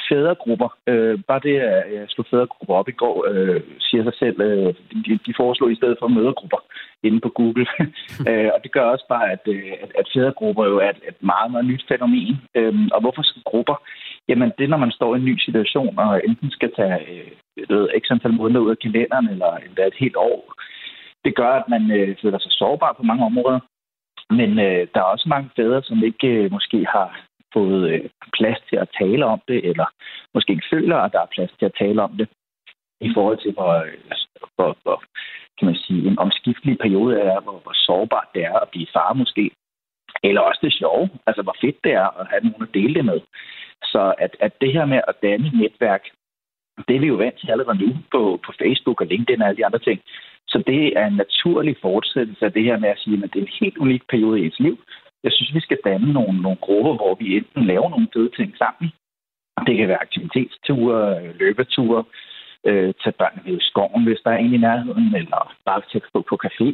fædregrupper, 0.09 0.69
øh, 0.87 1.19
bare 1.29 1.41
det, 1.43 1.55
at 1.59 1.93
jeg 1.93 2.05
slog 2.07 2.25
fædregrupper 2.31 2.75
op 2.75 2.89
i 2.89 2.99
går, 3.03 3.25
øh, 3.31 3.61
siger 3.79 4.03
sig 4.03 4.13
selv, 4.13 4.41
øh, 4.41 4.73
de, 5.05 5.19
de 5.25 5.33
foreslog 5.37 5.71
i 5.71 5.75
stedet 5.75 5.97
for 5.99 6.07
mødergrupper 6.07 6.61
inde 7.03 7.19
på 7.19 7.29
Google. 7.29 7.65
øh, 8.29 8.49
og 8.55 8.59
det 8.63 8.71
gør 8.71 8.85
også 8.93 9.05
bare, 9.09 9.31
at, 9.31 9.43
øh, 9.47 9.71
at, 9.83 9.91
at 9.99 10.09
fædregrupper 10.13 10.65
jo 10.65 10.77
er 10.77 10.89
et, 10.89 11.01
et 11.07 11.23
meget, 11.23 11.51
meget 11.51 11.65
nyt 11.65 11.83
fænomen. 11.87 12.35
Øh, 12.55 12.73
og 12.95 13.01
hvorfor 13.01 13.21
skal 13.21 13.41
grupper? 13.45 13.75
Jamen, 14.29 14.51
det 14.57 14.63
er, 14.63 14.73
når 14.73 14.85
man 14.85 14.91
står 14.91 15.15
i 15.15 15.17
en 15.17 15.25
ny 15.25 15.37
situation, 15.37 15.99
og 15.99 16.21
enten 16.27 16.51
skal 16.51 16.71
tage 16.75 16.99
øh, 17.11 17.69
ved, 17.69 17.89
x 18.01 18.11
antal 18.11 18.33
måneder 18.33 18.61
ud 18.65 18.71
af 18.71 18.79
kalenderen, 18.79 19.27
eller 19.29 19.51
endda 19.55 19.87
et 19.87 20.01
helt 20.03 20.15
år. 20.15 20.53
Det 21.25 21.35
gør, 21.35 21.51
at 21.51 21.67
man 21.69 21.91
øh, 21.91 22.15
føler 22.21 22.39
sig 22.39 22.51
sårbar 22.51 22.93
på 22.97 23.03
mange 23.03 23.25
områder. 23.25 23.59
Men 24.29 24.59
øh, 24.59 24.87
der 24.93 24.99
er 24.99 25.13
også 25.13 25.29
mange 25.29 25.49
fædre, 25.55 25.81
som 25.83 26.03
ikke 26.03 26.27
øh, 26.27 26.51
måske 26.51 26.85
har 26.95 27.30
fået 27.54 27.89
øh, 27.91 28.10
plads 28.38 28.60
til 28.70 28.76
at 28.76 28.89
tale 28.99 29.26
om 29.26 29.41
det, 29.47 29.70
eller 29.70 29.86
måske 30.34 30.52
ikke 30.52 30.72
føler, 30.72 30.97
at 30.97 31.12
der 31.12 31.22
er 31.22 31.34
plads 31.36 31.52
til 31.60 31.66
at 31.66 31.78
tale 31.80 32.02
om 32.02 32.18
det, 32.18 32.28
i 33.02 33.10
forhold 33.14 33.38
til, 33.41 33.52
hvor, 33.54 33.74
øh, 33.74 33.97
hvor, 34.56 34.78
hvor 34.84 35.04
kan 35.58 35.66
man 35.66 35.76
sige, 35.76 36.08
en 36.08 36.20
omskiftelig 36.20 36.78
periode 36.78 37.20
er, 37.20 37.39
hvor, 37.41 37.60
hvor 37.64 37.74
sårbart 37.74 38.30
det 38.36 38.43
er 38.43 38.60
at 38.60 38.70
blive 38.70 38.88
far 38.93 39.14
måske. 39.14 39.52
Eller 40.24 40.41
også 40.41 40.60
det 40.64 40.74
sjove, 40.74 41.10
altså 41.28 41.41
hvor 41.41 41.56
fedt 41.62 41.84
det 41.84 41.93
er 41.93 42.20
at 42.20 42.28
have 42.32 42.43
nogen 42.43 42.64
at 42.68 42.74
dele 42.74 42.93
det 42.93 43.06
med. 43.06 43.20
Så 43.84 44.14
at, 44.18 44.36
at 44.39 44.54
det 44.62 44.74
her 44.74 44.86
med 44.86 45.02
at 45.08 45.16
danne 45.22 45.49
netværk, 45.62 46.04
det 46.88 46.95
er 46.95 46.99
vi 46.99 47.08
jo 47.08 47.16
vant 47.16 47.39
til 47.39 47.52
allerede 47.52 47.78
nu 47.86 47.89
på, 48.12 48.39
på 48.45 48.52
Facebook 48.62 49.02
og 49.02 49.08
LinkedIn 49.08 49.41
og 49.41 49.47
alle 49.47 49.58
de 49.58 49.66
andre 49.66 49.80
ting. 49.80 50.02
Så 50.47 50.64
det 50.68 50.97
er 50.99 51.06
en 51.08 51.22
naturlig 51.24 51.76
fortsættelse 51.82 52.45
af 52.45 52.54
det 52.54 52.64
her 52.64 52.78
med 52.78 52.89
at 52.89 52.99
sige, 52.99 53.24
at 53.24 53.34
det 53.34 53.39
er 53.39 53.45
en 53.45 53.58
helt 53.62 53.78
unik 53.78 54.04
periode 54.10 54.39
i 54.39 54.45
ens 54.45 54.60
liv, 54.60 54.78
jeg 55.24 55.32
synes, 55.32 55.53
vi 55.53 55.59
skal 55.59 55.80
danne 55.86 56.13
nogle, 56.13 56.41
nogle 56.41 56.57
grupper, 56.57 56.93
hvor 56.93 57.15
vi 57.15 57.38
enten 57.38 57.65
laver 57.65 57.89
nogle 57.89 58.07
fede 58.13 58.32
ting 58.38 58.57
sammen. 58.57 58.91
Det 59.67 59.78
kan 59.78 59.88
være 59.88 60.01
aktivitetsture, 60.01 61.19
øh, 61.19 61.36
løbeture, 61.39 62.03
øh, 62.67 62.93
tage 63.03 63.17
børnene 63.19 63.51
ved 63.51 63.59
skoven, 63.61 64.03
hvis 64.03 64.22
der 64.26 64.32
er 64.32 64.38
en 64.38 64.53
i 64.53 64.57
nærheden, 64.57 65.15
eller 65.15 65.55
bare 65.65 65.82
tage 65.91 66.03
på, 66.13 66.22
på 66.30 66.36
café. 66.45 66.67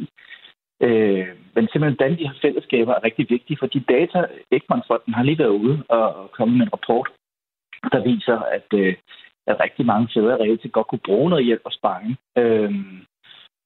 Øh, 0.86 1.28
men 1.54 1.68
simpelthen 1.68 2.00
danne 2.02 2.18
de 2.18 2.28
her 2.28 2.38
fællesskaber 2.42 2.94
er 2.94 3.04
rigtig 3.04 3.26
vigtige, 3.30 3.58
fordi 3.58 3.78
data, 3.78 4.26
Ekmanfonden 4.50 5.14
har 5.14 5.22
lige 5.22 5.38
været 5.38 5.58
ude 5.64 5.82
og 5.88 6.30
kommet 6.30 6.56
med 6.58 6.66
en 6.66 6.72
rapport, 6.72 7.08
der 7.92 8.02
viser, 8.02 8.38
at, 8.38 8.68
øh, 8.74 8.94
at 9.46 9.60
rigtig 9.60 9.86
mange 9.86 10.08
fædre 10.14 10.40
reelt 10.42 10.72
godt 10.72 10.86
kunne 10.86 11.06
bruge 11.08 11.30
noget 11.30 11.44
hjælp 11.44 11.62
og 11.64 11.72
sparring. 11.72 12.16
Øh, 12.38 12.72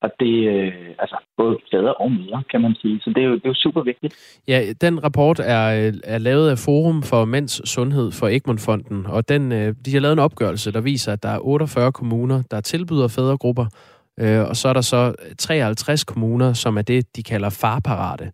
og 0.03 0.11
det 0.21 0.35
øh, 0.49 0.73
altså 0.99 1.17
både 1.37 1.59
fædre 1.71 1.95
og 1.95 2.11
mødre, 2.13 2.43
kan 2.51 2.61
man 2.61 2.75
sige. 2.81 3.01
Så 3.01 3.11
det 3.15 3.23
er 3.23 3.27
jo, 3.27 3.35
det 3.35 3.45
er 3.45 3.49
jo 3.49 3.55
super 3.55 3.83
vigtigt. 3.83 4.41
Ja, 4.49 4.73
den 4.81 5.05
rapport 5.05 5.41
er, 5.41 5.87
øh, 5.87 5.93
er 6.05 6.19
lavet 6.19 6.51
af 6.51 6.59
Forum 6.59 7.03
for 7.03 7.25
Mænds 7.25 7.71
Sundhed 7.71 8.13
for 8.13 8.29
Egmont-fonden, 8.29 9.07
og 9.07 9.29
den, 9.29 9.53
øh, 9.53 9.75
de 9.85 9.93
har 9.93 10.01
lavet 10.01 10.13
en 10.13 10.19
opgørelse, 10.19 10.73
der 10.73 10.81
viser, 10.81 11.13
at 11.13 11.23
der 11.23 11.29
er 11.29 11.39
48 11.39 11.93
kommuner, 11.93 12.43
der 12.51 12.61
tilbyder 12.61 13.09
fædregrupper, 13.09 13.67
øh, 14.21 14.49
og 14.49 14.57
så 14.57 14.69
er 14.69 14.73
der 14.73 14.81
så 14.81 15.15
53 15.39 16.05
kommuner, 16.05 16.53
som 16.53 16.77
er 16.79 16.83
det, 16.83 17.17
de 17.17 17.23
kalder 17.23 17.51
farparate. 17.51 18.33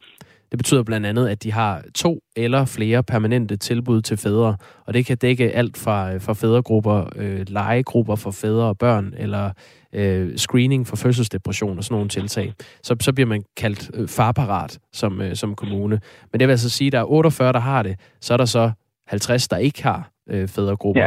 Det 0.50 0.58
betyder 0.58 0.82
blandt 0.82 1.06
andet, 1.06 1.28
at 1.28 1.42
de 1.42 1.52
har 1.52 1.82
to 1.94 2.20
eller 2.36 2.64
flere 2.64 3.02
permanente 3.02 3.56
tilbud 3.56 4.02
til 4.02 4.16
fædre, 4.16 4.56
og 4.86 4.94
det 4.94 5.06
kan 5.06 5.16
dække 5.16 5.52
alt 5.52 5.76
fra, 5.76 6.14
øh, 6.14 6.20
fra 6.20 6.32
fædregrupper, 6.32 7.08
øh, 7.16 7.44
legegrupper 7.48 8.16
for 8.16 8.30
fædre 8.30 8.64
og 8.64 8.78
børn, 8.78 9.14
eller 9.16 9.50
øh, 9.94 10.36
screening 10.36 10.86
for 10.86 10.96
fødselsdepression 10.96 11.78
og 11.78 11.84
sådan 11.84 11.94
nogle 11.94 12.08
tiltag. 12.08 12.52
Så, 12.82 12.96
så 13.00 13.12
bliver 13.14 13.26
man 13.26 13.42
kaldt 13.56 13.90
øh, 13.94 14.08
farparat 14.08 14.78
som, 14.92 15.20
øh, 15.20 15.34
som 15.34 15.54
kommune. 15.54 16.00
Men 16.32 16.40
det 16.40 16.48
vil 16.48 16.52
altså 16.52 16.70
sige, 16.70 16.86
at 16.86 16.92
der 16.92 17.00
er 17.00 17.04
48, 17.04 17.52
der 17.52 17.58
har 17.58 17.82
det, 17.82 17.96
så 18.20 18.32
er 18.32 18.36
der 18.36 18.44
så 18.44 18.70
50, 19.06 19.48
der 19.48 19.56
ikke 19.56 19.82
har 19.82 20.10
øh, 20.30 20.48
fædregrupper. 20.48 21.02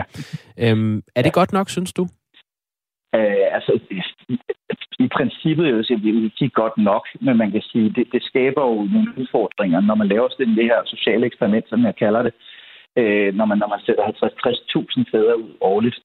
Ja. 0.58 0.72
Øhm, 0.72 0.98
er 1.16 1.22
det 1.22 1.30
ja. 1.36 1.40
godt 1.40 1.54
nok, 1.54 1.70
synes 1.70 1.94
du? 1.94 2.08
Øh, 3.16 3.48
altså, 3.56 3.80
i 5.00 5.08
princippet 5.18 5.76
vil 5.76 5.86
sige, 5.86 6.02
jeg 6.06 6.14
vil 6.14 6.32
sige 6.38 6.50
godt 6.50 6.78
nok, 6.78 7.04
men 7.22 7.38
man 7.38 7.52
kan 7.52 7.62
sige, 7.62 7.90
det, 7.96 8.06
det 8.12 8.24
skaber 8.24 8.64
jo 8.70 8.76
nogle 8.94 9.14
udfordringer, 9.18 9.82
når 9.82 9.96
man 9.96 10.08
laver 10.08 10.30
sådan 10.30 10.58
det 10.58 10.66
her 10.66 10.80
sociale 10.86 11.26
eksperiment, 11.26 11.70
som 11.70 11.86
jeg 11.86 11.96
kalder 11.96 12.22
det, 12.24 12.34
øh, 13.00 13.34
når, 13.36 13.46
man, 13.46 13.58
når 13.58 13.68
man 13.68 13.80
sætter 13.86 14.04
50-60.000 14.04 15.12
fædre 15.12 15.40
ud 15.44 15.54
årligt, 15.62 16.00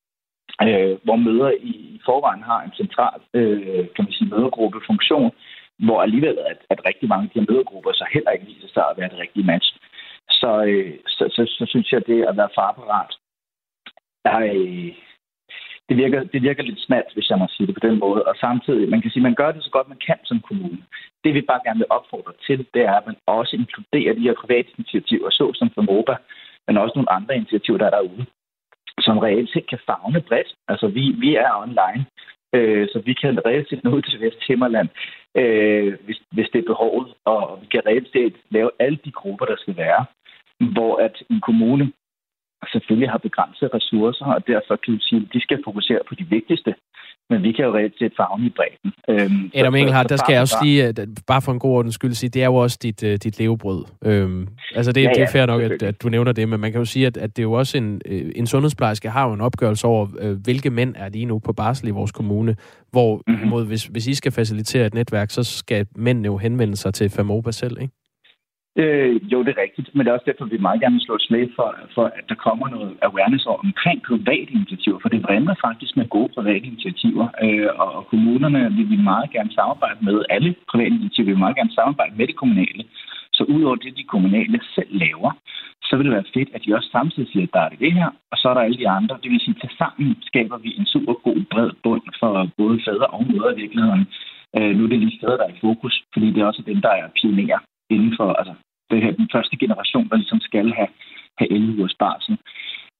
øh, 0.62 0.98
hvor 1.04 1.16
møder 1.16 1.50
i, 1.60 2.00
forvejen 2.04 2.42
har 2.42 2.60
en 2.62 2.74
central 2.76 3.20
øh, 3.34 3.86
kan 3.94 4.04
man 4.04 4.12
sige, 4.12 4.30
mødergruppefunktion, 4.34 5.30
hvor 5.78 6.02
alligevel 6.02 6.38
at, 6.50 6.58
at 6.70 6.86
rigtig 6.88 7.08
mange 7.08 7.24
af 7.24 7.30
de 7.30 7.40
her 7.40 7.46
mødergrupper 7.50 7.92
så 7.92 8.06
heller 8.12 8.30
ikke 8.30 8.46
viser 8.46 8.68
sig 8.68 8.84
at 8.90 8.96
være 8.98 9.08
det 9.08 9.18
rigtige 9.18 9.46
match. 9.46 9.68
Så, 10.30 10.50
øh, 10.64 10.94
så, 11.06 11.24
så, 11.34 11.42
så 11.58 11.64
synes 11.68 11.92
jeg, 11.92 12.00
at 12.00 12.06
det 12.06 12.24
at 12.24 12.36
være 12.36 12.56
farparat 12.58 13.12
er, 14.24 14.38
øh, 14.54 14.92
det 15.88 15.96
virker, 15.96 16.20
det 16.24 16.42
virker 16.42 16.62
lidt 16.62 16.80
smalt, 16.86 17.14
hvis 17.14 17.30
jeg 17.30 17.38
må 17.38 17.46
sige 17.50 17.66
det 17.66 17.74
på 17.74 17.86
den 17.88 17.98
måde. 17.98 18.22
Og 18.30 18.34
samtidig, 18.36 18.88
man 18.88 19.00
kan 19.02 19.10
sige, 19.10 19.22
at 19.22 19.28
man 19.28 19.40
gør 19.40 19.52
det 19.52 19.64
så 19.64 19.70
godt, 19.70 19.88
man 19.88 20.04
kan 20.06 20.18
som 20.24 20.40
kommune. 20.40 20.82
Det 21.24 21.34
vi 21.34 21.40
bare 21.40 21.60
gerne 21.66 21.78
vil 21.78 21.94
opfordre 21.98 22.32
til, 22.46 22.58
det 22.74 22.82
er, 22.82 22.94
at 22.96 23.06
man 23.06 23.16
også 23.26 23.56
inkluderer 23.56 24.14
de 24.14 24.26
her 24.26 24.34
private 24.42 24.68
initiativer, 24.78 25.30
såsom 25.30 25.70
for 25.74 25.82
MOBA, 25.82 26.16
men 26.66 26.76
også 26.76 26.92
nogle 26.94 27.12
andre 27.12 27.36
initiativer, 27.36 27.78
der 27.78 27.86
er 27.86 27.96
derude, 27.98 28.26
som 29.00 29.18
reelt 29.18 29.50
set 29.52 29.66
kan 29.66 29.78
fagne 29.86 30.20
bredt. 30.20 30.54
Altså, 30.68 30.86
vi, 30.88 31.14
vi 31.18 31.34
er 31.34 31.50
online, 31.64 32.06
øh, 32.54 32.88
så 32.92 33.02
vi 33.04 33.14
kan 33.14 33.46
reelt 33.46 33.68
set 33.68 33.84
nå 33.84 33.90
ud 33.90 34.02
til 34.02 34.20
Vesthimmerland, 34.20 34.88
øh, 35.34 35.94
hvis, 36.04 36.18
hvis 36.32 36.48
det 36.52 36.58
er 36.58 36.72
behovet, 36.72 37.08
og 37.24 37.58
vi 37.60 37.66
kan 37.66 37.82
reelt 37.86 38.08
set 38.12 38.34
lave 38.50 38.70
alle 38.78 38.98
de 39.04 39.12
grupper, 39.12 39.46
der 39.46 39.56
skal 39.56 39.76
være, 39.76 40.04
hvor 40.74 40.96
at 40.96 41.22
en 41.30 41.40
kommune 41.40 41.92
selvfølgelig 42.72 43.10
har 43.10 43.18
begrænsede 43.18 43.70
ressourcer, 43.74 44.26
og 44.36 44.46
derfor 44.46 44.76
kan 44.84 44.94
vi 44.94 45.00
sige, 45.00 45.20
at 45.22 45.32
de 45.34 45.40
skal 45.40 45.58
fokusere 45.64 46.00
på 46.08 46.14
de 46.14 46.24
vigtigste. 46.36 46.74
Men 47.30 47.42
vi 47.42 47.52
kan 47.52 47.64
jo 47.64 47.74
reelt 47.74 47.98
set 47.98 48.12
farve 48.16 48.46
i 48.46 48.50
bredden. 48.56 48.92
Øhm, 49.08 49.50
Adam 49.54 49.74
Engelhardt, 49.74 50.08
der 50.08 50.16
skal 50.16 50.32
jeg 50.32 50.40
også 50.40 50.56
lige, 50.62 50.84
at, 50.84 51.00
bare 51.26 51.42
for 51.42 51.52
en 51.52 51.58
god 51.58 51.76
ordens 51.76 51.94
skyld 51.94 52.12
sige, 52.12 52.30
det 52.30 52.42
er 52.42 52.46
jo 52.46 52.54
også 52.54 52.78
dit, 52.82 53.02
uh, 53.02 53.08
dit 53.08 53.38
levebrød. 53.38 53.84
Øhm, 54.04 54.48
altså 54.74 54.92
det, 54.92 55.02
ja, 55.02 55.08
ja, 55.08 55.14
det 55.14 55.22
er 55.22 55.32
fair 55.32 55.46
nok, 55.46 55.62
at, 55.62 55.82
at 55.82 56.02
du 56.02 56.08
nævner 56.08 56.32
det, 56.32 56.48
men 56.48 56.60
man 56.60 56.72
kan 56.72 56.78
jo 56.78 56.84
sige, 56.84 57.06
at, 57.06 57.16
at 57.16 57.36
det 57.36 57.42
er 57.42 57.48
jo 57.50 57.52
også 57.52 57.78
en, 57.78 58.00
øh, 58.06 58.32
en 58.36 58.46
sundhedsplejerske 58.46 59.10
har 59.10 59.26
jo 59.26 59.32
en 59.32 59.40
opgørelse 59.40 59.86
over, 59.86 60.06
hvilke 60.44 60.70
mænd 60.70 60.94
er 60.98 61.08
lige 61.08 61.24
nu 61.24 61.38
på 61.38 61.52
barsel 61.52 61.88
i 61.88 61.90
vores 61.90 62.12
kommune, 62.12 62.56
hvor 62.90 63.22
mm-hmm. 63.26 63.48
mod, 63.48 63.66
hvis, 63.66 63.84
hvis 63.84 64.06
I 64.06 64.14
skal 64.14 64.32
facilitere 64.32 64.86
et 64.86 64.94
netværk, 64.94 65.30
så 65.30 65.44
skal 65.44 65.86
mændene 65.96 66.26
jo 66.26 66.36
henvende 66.36 66.76
sig 66.76 66.94
til 66.94 67.10
FAMOBA 67.10 67.50
selv, 67.50 67.76
ikke? 67.80 67.94
Øh, 68.82 69.32
jo, 69.32 69.38
det 69.44 69.50
er 69.52 69.62
rigtigt, 69.62 69.88
men 69.94 70.00
det 70.00 70.10
er 70.10 70.16
også 70.16 70.30
derfor, 70.30 70.44
vi 70.44 70.66
meget 70.66 70.80
gerne 70.80 70.96
vil 70.96 71.06
slå 71.06 71.14
et 71.14 71.26
slag 71.28 71.44
for, 71.56 71.68
for, 71.94 72.04
at 72.18 72.24
der 72.28 72.34
kommer 72.46 72.66
noget 72.68 72.92
awareness 73.08 73.46
omkring 73.46 73.98
private 74.02 74.50
initiativer, 74.58 74.98
for 75.02 75.08
det 75.08 75.22
vrimler 75.22 75.54
faktisk 75.66 75.96
med 75.96 76.08
gode 76.08 76.30
private 76.36 76.66
initiativer, 76.72 77.26
øh, 77.44 77.68
og, 77.82 78.06
kommunerne 78.06 78.60
vil 78.76 78.90
vi 78.90 78.96
meget 78.96 79.30
gerne 79.30 79.52
samarbejde 79.52 79.98
med, 80.08 80.24
alle 80.30 80.54
private 80.70 80.94
initiativer 80.94 81.26
vil 81.26 81.34
vi 81.34 81.44
meget 81.44 81.56
gerne 81.56 81.74
samarbejde 81.78 82.14
med 82.18 82.26
de 82.26 82.40
kommunale, 82.42 82.84
så 83.32 83.42
udover 83.54 83.76
det, 83.76 83.96
de 83.96 84.04
kommunale 84.14 84.60
selv 84.74 84.92
laver, 85.04 85.30
så 85.88 85.96
vil 85.96 86.06
det 86.06 86.14
være 86.18 86.32
fedt, 86.34 86.50
at 86.54 86.62
de 86.64 86.74
også 86.74 86.88
samtidig 86.92 87.28
siger, 87.32 87.46
at 87.46 87.54
der 87.56 87.60
er 87.60 87.68
det 87.68 87.92
her, 87.92 88.08
og 88.32 88.36
så 88.38 88.48
er 88.48 88.54
der 88.54 88.60
alle 88.60 88.78
de 88.78 88.88
andre. 88.88 89.18
Det 89.22 89.30
vil 89.30 89.40
sige, 89.40 89.56
at 89.62 89.70
sammen 89.78 90.16
skaber 90.22 90.58
vi 90.58 90.70
en 90.78 90.86
super 90.86 91.14
god, 91.26 91.40
bred 91.52 91.70
bund 91.82 92.02
for 92.20 92.50
både 92.58 92.80
fædre 92.86 93.06
og 93.06 93.26
mødre 93.30 93.52
i 93.52 93.60
virkeligheden. 93.62 94.06
Øh, 94.56 94.76
nu 94.76 94.84
er 94.84 94.88
det 94.88 94.98
lige 94.98 95.20
fædre, 95.20 95.38
der 95.38 95.44
er 95.44 95.54
i 95.56 95.64
fokus, 95.66 95.94
fordi 96.12 96.26
det 96.32 96.40
er 96.40 96.46
også 96.46 96.62
dem, 96.66 96.80
der 96.80 96.92
er 97.00 97.08
pionerer 97.20 97.58
inden 97.90 98.12
for, 98.16 98.32
altså 98.32 98.54
det 98.90 99.02
her, 99.02 99.12
den 99.12 99.28
første 99.32 99.56
generation, 99.56 100.08
der 100.08 100.16
ligesom 100.16 100.40
skal 100.40 100.72
have, 100.72 100.88
have 101.38 101.52
11 101.52 101.72
ugers 101.72 101.96
barsel. 101.98 102.38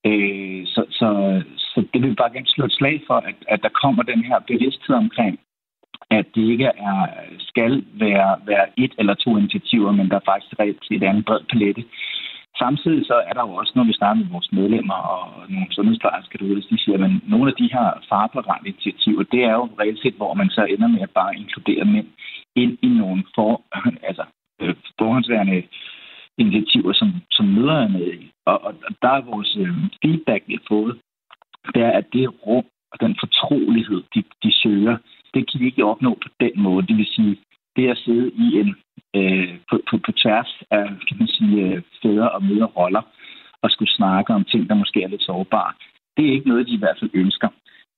Øh, 0.07 0.67
så, 0.67 0.83
så, 0.91 1.09
så 1.57 1.79
det 1.93 2.03
vil 2.03 2.11
vi 2.11 2.21
bare 2.23 2.33
gerne 2.33 2.55
slå 2.55 2.65
et 2.65 2.79
slag 2.79 3.03
for, 3.07 3.15
at, 3.15 3.35
at 3.49 3.63
der 3.63 3.79
kommer 3.83 4.03
den 4.03 4.25
her 4.25 4.39
bevidsthed 4.39 4.97
omkring, 4.97 5.39
at 6.11 6.27
det 6.35 6.45
ikke 6.53 6.65
er, 6.65 7.07
skal 7.39 7.85
være, 7.93 8.41
være 8.47 8.67
et 8.77 8.95
eller 8.99 9.15
to 9.15 9.37
initiativer, 9.37 9.93
men 9.93 10.09
der 10.11 10.17
er 10.17 10.31
faktisk 10.33 10.61
reelt 10.61 10.85
set 10.85 11.03
en 11.03 11.23
bred 11.23 11.41
palette. 11.51 11.85
Samtidig 12.59 13.07
så 13.07 13.15
er 13.29 13.33
der 13.33 13.43
jo 13.49 13.55
også, 13.55 13.73
når 13.75 13.85
vi 13.85 13.93
snakker 13.93 14.23
med 14.23 14.33
vores 14.33 14.53
medlemmer 14.53 14.95
og 14.95 15.51
nogle 15.51 15.75
sundhedsplejersker 15.75 16.39
derude, 16.39 16.63
de 16.71 16.79
siger, 16.79 17.05
at 17.05 17.11
nogle 17.33 17.51
af 17.51 17.57
de 17.61 17.69
her 17.75 17.87
farberande 18.09 18.69
initiativer, 18.69 19.23
det 19.23 19.43
er 19.45 19.53
jo 19.53 19.65
reelt 19.81 20.03
set, 20.03 20.15
hvor 20.15 20.35
man 20.35 20.51
så 20.51 20.65
ender 20.65 20.89
med 20.89 21.01
at 21.01 21.11
bare 21.11 21.37
inkludere 21.37 21.85
mænd 21.85 22.07
ind 22.57 22.79
i 22.83 22.89
nogle 22.89 23.25
for, 23.35 23.63
altså 24.09 24.25
øh, 24.61 24.75
forhåndsværende 24.99 25.63
initiativer, 26.39 26.93
som, 26.93 27.09
som 27.31 27.47
møder 27.47 27.73
er 27.73 27.89
med 27.89 28.13
i. 28.13 28.31
Og, 28.47 28.65
og 28.65 28.75
der 29.03 29.09
er 29.09 29.31
vores 29.33 29.57
øh, 29.61 29.75
feedback, 30.03 30.43
vi 30.47 30.53
har 30.53 30.67
fået, 30.69 30.99
det 31.75 31.83
er, 31.83 31.91
at 31.91 32.07
det 32.13 32.47
rum 32.47 32.65
og 32.93 33.01
den 33.01 33.17
fortrolighed, 33.21 34.03
de, 34.15 34.23
de 34.43 34.53
søger, 34.53 34.97
det 35.35 35.51
kan 35.51 35.61
vi 35.61 35.67
ikke 35.67 35.85
opnå 35.85 36.19
på 36.23 36.29
den 36.41 36.53
måde. 36.57 36.87
Det 36.87 36.97
vil 36.97 37.07
sige, 37.07 37.37
det 37.77 37.89
at 37.89 37.99
sidde 37.99 38.31
i 38.31 38.47
en 38.61 38.77
øh, 39.17 39.59
på, 39.71 39.81
på, 39.91 39.99
på 40.07 40.13
tværs 40.13 40.63
af 40.71 40.85
kan 41.09 41.17
man 41.19 41.29
sige, 41.29 41.57
øh, 41.63 41.83
fædre 42.03 42.31
og 42.31 42.43
møder 42.45 42.67
roller 42.67 43.03
og 43.63 43.71
skulle 43.71 43.93
snakke 43.93 44.35
om 44.35 44.45
ting, 44.45 44.69
der 44.69 44.75
måske 44.75 45.03
er 45.03 45.09
lidt 45.09 45.23
sårbare, 45.23 45.73
det 46.17 46.29
er 46.29 46.33
ikke 46.33 46.49
noget, 46.49 46.67
de 46.67 46.75
i 46.75 46.83
hvert 46.83 46.99
fald 47.01 47.11
ønsker. 47.15 47.49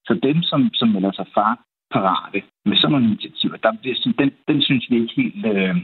Så 0.07 0.15
dem, 0.23 0.43
som, 0.43 0.71
som 0.75 0.89
melder 0.89 1.13
sig 1.13 1.27
far 1.35 1.59
parate 1.91 2.43
med 2.65 2.77
sådan 2.77 2.93
nogle 2.93 3.07
initiativer, 3.07 3.57
der, 3.57 3.71
den, 4.19 4.31
den 4.49 4.63
synes 4.63 4.91
vi 4.91 4.97
ikke 5.01 5.15
helt 5.17 5.47
øh, 5.47 5.77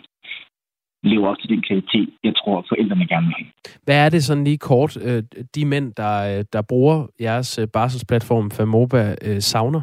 lever 1.05 1.28
op 1.28 1.38
til 1.38 1.48
den 1.48 1.62
kvalitet, 1.68 2.09
jeg 2.24 2.34
tror, 2.36 2.64
forældrene 2.68 3.07
gerne 3.07 3.26
vil 3.26 3.34
have. 3.38 3.50
Hvad 3.84 4.07
er 4.07 4.09
det 4.09 4.24
sådan 4.24 4.44
lige 4.44 4.59
kort, 4.59 4.96
øh, 5.09 5.22
de 5.55 5.64
mænd, 5.64 5.92
der, 5.94 6.38
øh, 6.38 6.44
der 6.52 6.62
bruger 6.62 7.07
jeres 7.20 7.59
øh, 7.59 7.68
barselsplatform 7.72 8.50
Famoba, 8.50 9.14
savner? 9.40 9.80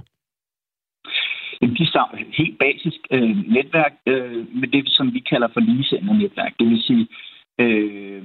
De 1.79 1.87
savner 1.93 2.17
helt 2.37 2.59
basisk 2.59 2.99
øh, 3.11 3.29
netværk 3.57 3.93
øh, 4.07 4.55
med 4.59 4.67
det, 4.67 4.83
som 4.87 5.13
vi 5.13 5.19
kalder 5.19 5.47
for 5.53 5.59
ligesendende 5.59 6.17
netværk. 6.17 6.53
Det 6.59 6.67
vil 6.67 6.81
sige, 6.81 7.07
øh, 7.59 8.23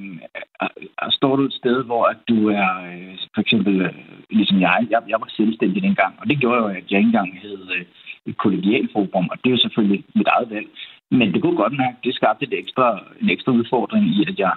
står 1.10 1.36
du 1.36 1.42
et 1.42 1.52
sted, 1.52 1.84
hvor 1.84 2.04
at 2.04 2.16
du 2.28 2.48
er, 2.48 2.70
øh, 2.90 3.18
for 3.34 3.40
eksempel, 3.40 3.80
øh, 3.80 3.92
ligesom 4.30 4.60
jeg, 4.60 4.86
jeg, 4.90 5.00
jeg 5.08 5.20
var 5.20 5.30
selvstændig 5.36 5.82
dengang, 5.82 6.14
og 6.20 6.28
det 6.28 6.40
gjorde 6.40 6.58
jo, 6.62 6.66
at 6.66 6.90
jeg 6.90 6.98
ikke 6.98 7.12
engang 7.12 7.40
hed 7.42 7.60
øh, 7.76 7.84
et 8.26 8.36
kollegialforum, 8.38 9.28
og 9.32 9.36
det 9.38 9.46
er 9.46 9.56
jo 9.56 9.64
selvfølgelig 9.64 10.04
mit 10.14 10.28
eget 10.34 10.50
valg. 10.50 10.68
Men 11.10 11.32
det 11.32 11.42
kunne 11.42 11.56
godt 11.56 11.72
mærke, 11.82 11.96
at 11.98 12.04
det 12.04 12.14
skabte 12.14 12.46
et 12.46 12.58
ekstra, 12.58 12.86
en 13.22 13.30
ekstra 13.30 13.52
udfordring 13.52 14.04
i, 14.06 14.24
at 14.28 14.38
jeg, 14.38 14.52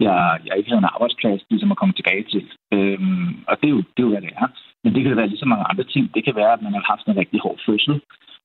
jeg, 0.00 0.38
jeg 0.46 0.56
ikke 0.56 0.70
havde 0.70 0.84
en 0.84 0.94
arbejdsplads 0.94 1.42
ligesom 1.50 1.70
at 1.70 1.78
komme 1.78 1.94
tilbage 1.94 2.24
til. 2.32 2.44
Øhm, 2.72 3.30
og 3.48 3.54
det 3.60 3.66
er, 3.66 3.74
jo, 3.76 3.82
det 3.94 4.00
er 4.00 4.06
jo, 4.08 4.14
hvad 4.14 4.22
det 4.22 4.32
er. 4.42 4.46
Men 4.84 4.94
det 4.94 5.02
kan 5.02 5.16
være 5.16 5.28
lige 5.28 5.44
så 5.44 5.50
mange 5.52 5.64
andre 5.70 5.84
ting. 5.84 6.14
Det 6.14 6.24
kan 6.24 6.34
være, 6.34 6.52
at 6.52 6.62
man 6.62 6.72
har 6.72 6.84
haft 6.92 7.06
en 7.06 7.16
rigtig 7.16 7.40
hård 7.40 7.58
fødsel, 7.66 8.00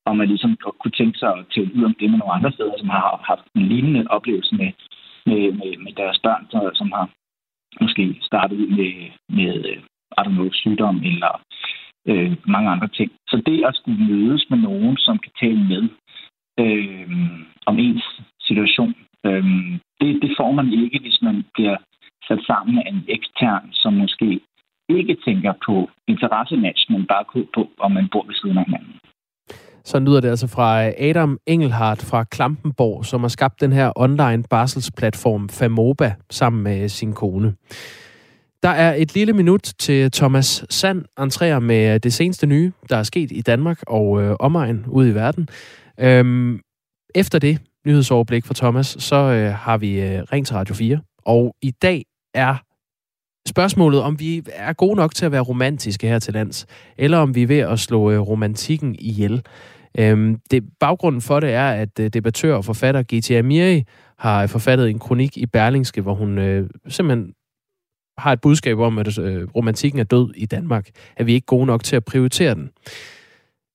og 0.05 0.17
man 0.17 0.27
ligesom 0.27 0.57
kunne 0.79 0.97
tænke 0.99 1.17
sig 1.19 1.29
at 1.37 1.45
tænke 1.53 1.75
ud 1.77 1.83
om 1.83 1.95
det 1.99 2.09
med 2.09 2.19
nogle 2.19 2.33
andre 2.37 2.51
steder, 2.51 2.75
som 2.77 2.89
har 2.89 3.23
haft 3.31 3.45
en 3.55 3.61
lignende 3.71 4.03
oplevelse 4.09 4.55
med, 4.55 4.69
med, 5.25 5.51
med, 5.59 5.77
med 5.77 5.93
deres 5.93 6.19
børn, 6.19 6.73
som 6.73 6.91
har 6.91 7.09
måske 7.81 8.17
startet 8.21 8.55
ud 8.57 8.67
med, 8.67 8.93
med 9.29 9.65
øh, 9.65 9.77
I 10.17 10.21
don't 10.21 10.35
know, 10.37 10.49
sygdom 10.51 10.97
eller 11.03 11.41
øh, 12.07 12.31
mange 12.47 12.69
andre 12.69 12.87
ting. 12.87 13.11
Så 13.27 13.41
det 13.45 13.65
at 13.65 13.75
skulle 13.75 14.05
mødes 14.05 14.45
med 14.49 14.57
nogen, 14.57 14.97
som 14.97 15.17
kan 15.17 15.31
tale 15.41 15.63
med 15.73 15.83
øh, 16.59 17.09
om 17.65 17.79
ens 17.79 18.21
situation, 18.41 18.95
øh, 19.25 19.45
det, 20.01 20.21
det 20.21 20.31
får 20.37 20.51
man 20.51 20.73
ikke, 20.73 20.99
hvis 20.99 21.21
man 21.21 21.45
bliver 21.53 21.77
sat 22.27 22.41
sammen 22.47 22.75
med 22.75 22.83
en 22.87 23.05
ekstern, 23.07 23.69
som 23.71 23.93
måske 23.93 24.39
ikke 24.89 25.17
tænker 25.25 25.53
på 25.65 25.89
interessematch, 26.07 26.91
men 26.91 27.05
bare 27.05 27.25
på, 27.53 27.69
om 27.79 27.91
man 27.91 28.09
bor 28.11 28.25
ved 28.25 28.35
siden 28.35 28.57
af 28.57 28.65
hinanden. 28.65 28.99
Så 29.85 29.99
lyder 29.99 30.19
det 30.19 30.29
altså 30.29 30.47
fra 30.47 30.87
øh, 30.87 30.93
Adam 30.97 31.39
Engelhardt 31.45 32.01
fra 32.01 32.23
Klampenborg, 32.23 33.05
som 33.05 33.21
har 33.21 33.27
skabt 33.27 33.61
den 33.61 33.73
her 33.73 33.91
online 33.95 34.43
barselsplatform 34.49 35.49
Famoba 35.49 36.13
sammen 36.29 36.63
med 36.63 36.83
øh, 36.83 36.89
sin 36.89 37.13
kone. 37.13 37.53
Der 38.63 38.69
er 38.69 38.95
et 38.97 39.13
lille 39.13 39.33
minut 39.33 39.73
til 39.79 40.11
Thomas 40.11 40.65
Sand 40.69 41.05
entrerer 41.19 41.59
med 41.59 41.93
øh, 41.93 41.99
det 42.03 42.13
seneste 42.13 42.47
nye, 42.47 42.71
der 42.89 42.97
er 42.97 43.03
sket 43.03 43.31
i 43.31 43.41
Danmark 43.41 43.79
og 43.87 44.21
øh, 44.21 44.35
omegn 44.39 44.85
ude 44.87 45.09
i 45.09 45.15
verden. 45.15 45.49
Øhm, 45.99 46.59
efter 47.15 47.39
det 47.39 47.59
nyhedsoverblik 47.85 48.45
fra 48.45 48.53
Thomas, 48.53 48.97
så 48.99 49.15
øh, 49.15 49.53
har 49.53 49.77
vi 49.77 50.01
øh, 50.01 50.23
ringt 50.33 50.47
til 50.47 50.55
Radio 50.55 50.75
4, 50.75 50.99
og 51.25 51.55
i 51.61 51.71
dag 51.71 52.05
er 52.33 52.55
spørgsmålet, 53.47 54.01
om 54.01 54.19
vi 54.19 54.43
er 54.53 54.73
gode 54.73 54.95
nok 54.95 55.15
til 55.15 55.25
at 55.25 55.31
være 55.31 55.41
romantiske 55.41 56.07
her 56.07 56.19
til 56.19 56.33
lands, 56.33 56.65
eller 56.97 57.17
om 57.17 57.35
vi 57.35 57.43
er 57.43 57.47
ved 57.47 57.59
at 57.59 57.79
slå 57.79 58.11
øh, 58.11 58.19
romantikken 58.19 58.95
ihjel. 58.99 59.41
Øhm, 59.99 60.39
det, 60.51 60.63
baggrunden 60.79 61.21
for 61.21 61.39
det 61.39 61.53
er, 61.53 61.69
at 61.69 61.99
øh, 61.99 62.09
debattør 62.09 62.55
og 62.55 62.65
forfatter 62.65 63.03
G.T. 63.13 63.31
Amiri 63.31 63.83
har 64.17 64.47
forfattet 64.47 64.89
en 64.89 64.99
kronik 64.99 65.37
i 65.37 65.45
Berlingske, 65.45 66.01
hvor 66.01 66.13
hun 66.13 66.37
øh, 66.37 66.69
simpelthen 66.87 67.33
har 68.17 68.33
et 68.33 68.41
budskab 68.41 68.79
om, 68.79 68.97
at 68.97 69.19
øh, 69.19 69.47
romantikken 69.55 69.99
er 69.99 70.03
død 70.03 70.33
i 70.35 70.45
Danmark. 70.45 70.89
At 71.17 71.25
vi 71.25 71.33
ikke 71.33 71.45
gode 71.45 71.65
nok 71.65 71.83
til 71.83 71.95
at 71.95 72.05
prioritere 72.05 72.55
den. 72.55 72.69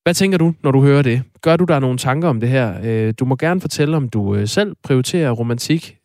Hvad 0.03 0.15
tænker 0.15 0.39
du, 0.39 0.55
når 0.63 0.71
du 0.71 0.83
hører 0.83 1.03
det? 1.03 1.23
Gør 1.43 1.57
du 1.57 1.65
der 1.65 1.79
nogle 1.79 1.99
tanker 1.99 2.29
om 2.29 2.41
det 2.41 2.49
her? 2.49 2.75
Øh, 2.85 3.15
du 3.19 3.25
må 3.25 3.37
gerne 3.37 3.61
fortælle, 3.61 3.97
om 3.97 4.09
du 4.09 4.35
øh, 4.35 4.49
selv 4.49 4.77
prioriterer 4.83 5.31
romantik, 5.31 5.97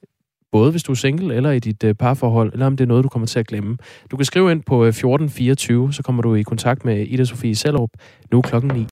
både 0.52 0.72
hvis 0.72 0.84
du 0.84 0.92
er 0.92 0.96
single 0.96 1.36
eller 1.36 1.52
i 1.52 1.60
dit 1.60 1.84
øh, 1.84 1.94
parforhold, 1.96 2.54
eller 2.54 2.66
om 2.66 2.78
det 2.78 2.84
er 2.84 2.88
noget, 2.88 3.04
du 3.04 3.10
kommer 3.10 3.28
til 3.28 3.40
at 3.40 3.48
glemme. 3.48 3.78
Du 4.12 4.18
kan 4.18 4.26
skrive 4.26 4.52
ind 4.52 4.64
på 4.64 4.84
øh, 4.84 4.90
1424, 4.90 5.94
så 5.94 6.04
kommer 6.04 6.22
du 6.22 6.36
i 6.36 6.42
kontakt 6.42 6.86
med 6.86 7.08
Ida 7.08 7.26
Sofie 7.26 7.56
Sellerup. 7.56 7.90
Nu 8.32 8.42
klokken 8.42 8.72
9. 8.72 8.88